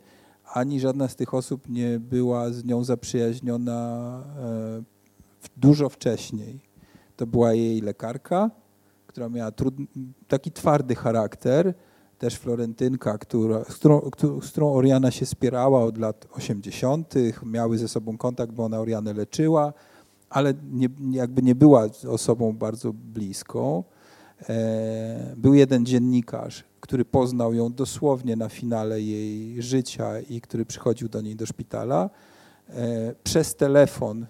[0.53, 4.23] ani żadna z tych osób nie była z nią zaprzyjaźniona
[5.57, 6.61] dużo wcześniej.
[7.17, 8.51] To była jej lekarka,
[9.07, 9.53] która miała
[10.29, 11.75] taki twardy charakter,
[12.19, 14.11] też Florentynka, która, z, którą,
[14.43, 19.13] z którą Oriana się spierała od lat 80., miały ze sobą kontakt, bo ona Orianę
[19.13, 19.73] leczyła,
[20.31, 23.85] ale nie, jakby nie była osobą bardzo bliską.
[24.49, 31.09] E, był jeden dziennikarz, który poznał ją dosłownie na finale jej życia i który przychodził
[31.09, 32.11] do niej do szpitala.
[32.71, 34.27] E, przez telefon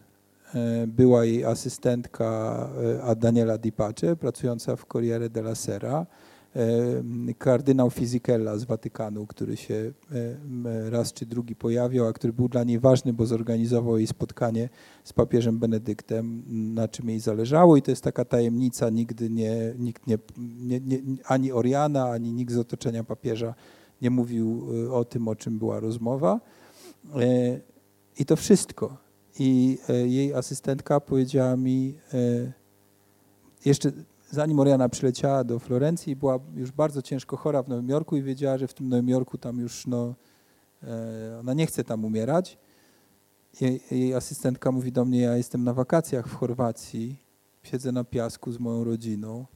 [0.54, 2.68] E, była jej asystentka
[3.16, 6.06] Daniela Di Pace, pracująca w Corriere della Sera,
[7.38, 9.92] kardynał Fisichella z Watykanu, który się
[10.90, 14.68] raz czy drugi pojawiał, a który był dla niej ważny, bo zorganizował jej spotkanie
[15.04, 16.42] z papieżem Benedyktem,
[16.74, 20.98] na czym jej zależało i to jest taka tajemnica, nigdy nie, nikt nie, nie, nie
[21.24, 23.54] ani Oriana, ani nikt z otoczenia papieża
[24.02, 26.40] nie mówił o tym, o czym była rozmowa.
[28.18, 28.96] I to wszystko.
[29.38, 32.52] I e, jej asystentka powiedziała mi, e,
[33.64, 33.92] jeszcze
[34.30, 38.58] zanim Oriana przyleciała do Florencji, była już bardzo ciężko chora w Nowym Jorku i wiedziała,
[38.58, 40.14] że w tym Nowym Jorku tam już no,
[40.82, 42.58] e, ona nie chce tam umierać.
[43.60, 47.16] Jej, jej asystentka mówi do mnie, ja jestem na wakacjach w Chorwacji,
[47.62, 49.46] siedzę na piasku z moją rodziną,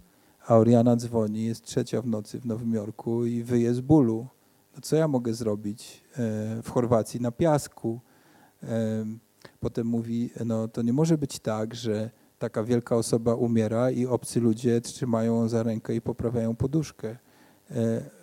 [0.47, 4.27] a Oriana dzwoni, jest trzecia w nocy w Nowym Jorku i wyje z bólu.
[4.75, 6.05] No co ja mogę zrobić
[6.63, 8.01] w Chorwacji na piasku?
[9.61, 12.11] Potem mówi, no to nie może być tak, że
[12.41, 17.09] taka wielka osoba umiera i obcy ludzie trzymają ją za rękę i poprawiają poduszkę.
[17.09, 17.17] E,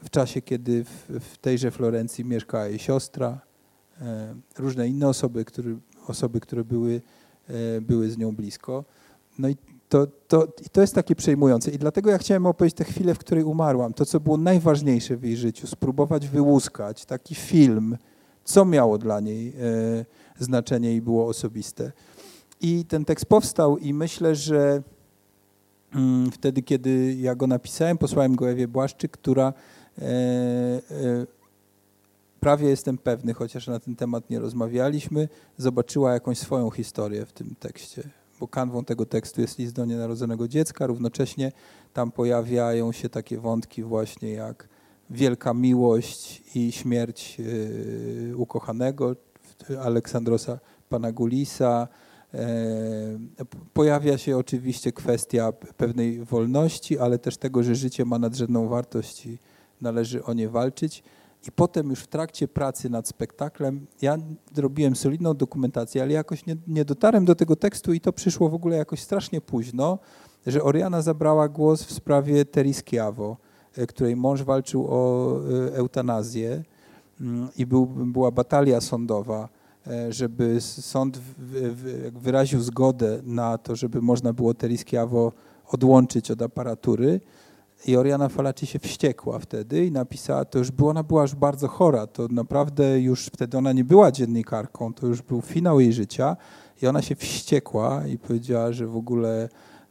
[0.04, 3.40] w czasie, kiedy w tejże Florencji mieszkała jej siostra,
[4.02, 5.78] e, różne inne osoby, które,
[6.08, 7.02] osoby, które były,
[7.48, 8.86] e, były z nią blisko.
[9.40, 9.56] No i
[9.90, 11.72] to, to, i to jest takie przejmujące.
[11.72, 13.94] I dlatego ja chciałem opowiedzieć tę chwilę, w której umarłam.
[13.94, 17.98] To, co było najważniejsze w jej życiu, spróbować wyłuskać taki film,
[18.44, 19.54] co miało dla niej
[20.40, 21.92] znaczenie i było osobiste.
[22.62, 24.84] I ten tekst powstał i myślę, że
[25.96, 29.54] mm, wtedy, kiedy ja go napisałem, posłałem go Ewie Błaszczyk, która
[29.98, 30.82] e, e,
[32.40, 37.56] prawie jestem pewny, chociaż na ten temat nie rozmawialiśmy, zobaczyła jakąś swoją historię w tym
[37.60, 38.04] tekście.
[38.40, 41.52] Bo kanwą tego tekstu jest list do nienarodzonego dziecka, równocześnie
[41.94, 44.70] tam pojawiają się takie wątki właśnie jak
[45.10, 47.38] wielka miłość i śmierć
[48.32, 49.16] e, ukochanego,
[49.82, 50.60] Aleksandrosa
[50.90, 51.88] Panagulisa.
[52.38, 59.26] E, pojawia się oczywiście kwestia pewnej wolności, ale też tego, że życie ma nadrzędną wartość
[59.26, 59.38] i
[59.82, 61.04] należy o nie walczyć.
[61.48, 64.18] I potem już w trakcie pracy nad spektaklem ja
[64.56, 68.54] zrobiłem solidną dokumentację, ale jakoś nie, nie dotarłem do tego tekstu i to przyszło w
[68.54, 70.00] ogóle jakoś strasznie późno,
[70.48, 73.38] że Oriana zabrała głos w sprawie Terischiavo,
[73.78, 75.32] e, której mąż walczył o
[75.70, 76.64] e, eutanazję
[77.22, 79.50] mm, i był, była batalia sądowa
[80.10, 81.20] żeby sąd
[82.14, 85.32] wyraził zgodę na to, żeby można było Teriskiawo
[85.68, 87.22] odłączyć od aparatury.
[87.86, 91.68] I Oriana Falaci się wściekła wtedy i napisała, to już była, ona była już bardzo
[91.68, 96.38] chora, to naprawdę już wtedy ona nie była dziennikarką, to już był finał jej życia.
[96.82, 99.50] I ona się wściekła i powiedziała, że w ogóle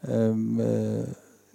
[0.09, 0.59] um,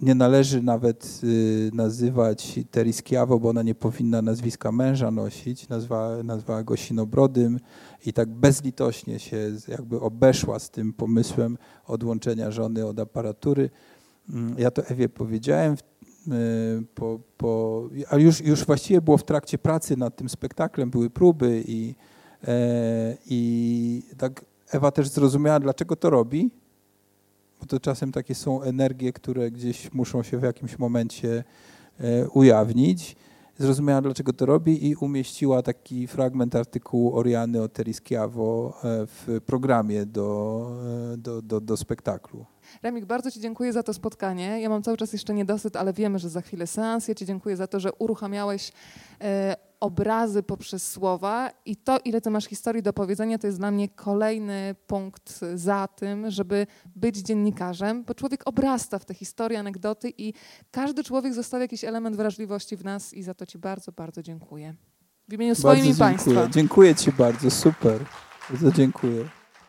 [0.01, 6.63] nie należy nawet y, nazywać Teriskiawo, bo ona nie powinna nazwiska męża nosić, nazwała, nazwała
[6.63, 7.59] go Sinobrodym
[8.05, 13.69] i tak bezlitośnie się jakby obeszła z tym pomysłem odłączenia żony od aparatury.
[14.29, 19.57] Mm, ja to Ewie powiedziałem, y, po, po, ale już, już właściwie było w trakcie
[19.57, 21.95] pracy nad tym spektaklem, były próby i,
[22.47, 26.51] e, i tak Ewa też zrozumiała, dlaczego to robi,
[27.59, 31.43] bo to czasem takie są energie, które gdzieś muszą się w jakimś momencie
[31.99, 33.15] e, ujawnić
[33.61, 40.05] zrozumiała, dlaczego to robi i umieściła taki fragment artykułu Oriany o Terischiavo e, w programie
[40.05, 40.67] do,
[41.13, 42.45] e, do, do, do spektaklu.
[42.83, 44.61] Remik, bardzo Ci dziękuję za to spotkanie.
[44.61, 47.07] Ja mam cały czas jeszcze niedosyt, ale wiemy, że za chwilę seans.
[47.07, 48.71] Ja Ci dziękuję za to, że uruchamiałeś
[49.21, 53.71] e, obrazy poprzez słowa i to, ile Ty masz historii do powiedzenia, to jest dla
[53.71, 60.13] mnie kolejny punkt za tym, żeby być dziennikarzem, bo człowiek obrasta w te historie, anegdoty
[60.17, 60.33] i
[60.71, 64.75] każdy człowiek zostawia jakiś element wrażliwości w nas i za to Ci bardzo, bardzo dziękuję.
[65.27, 66.47] W imieniu swoim i Państwa.
[66.47, 68.05] Dziękuję Ci bardzo, super.
[68.49, 69.40] Bardzo dziękuję.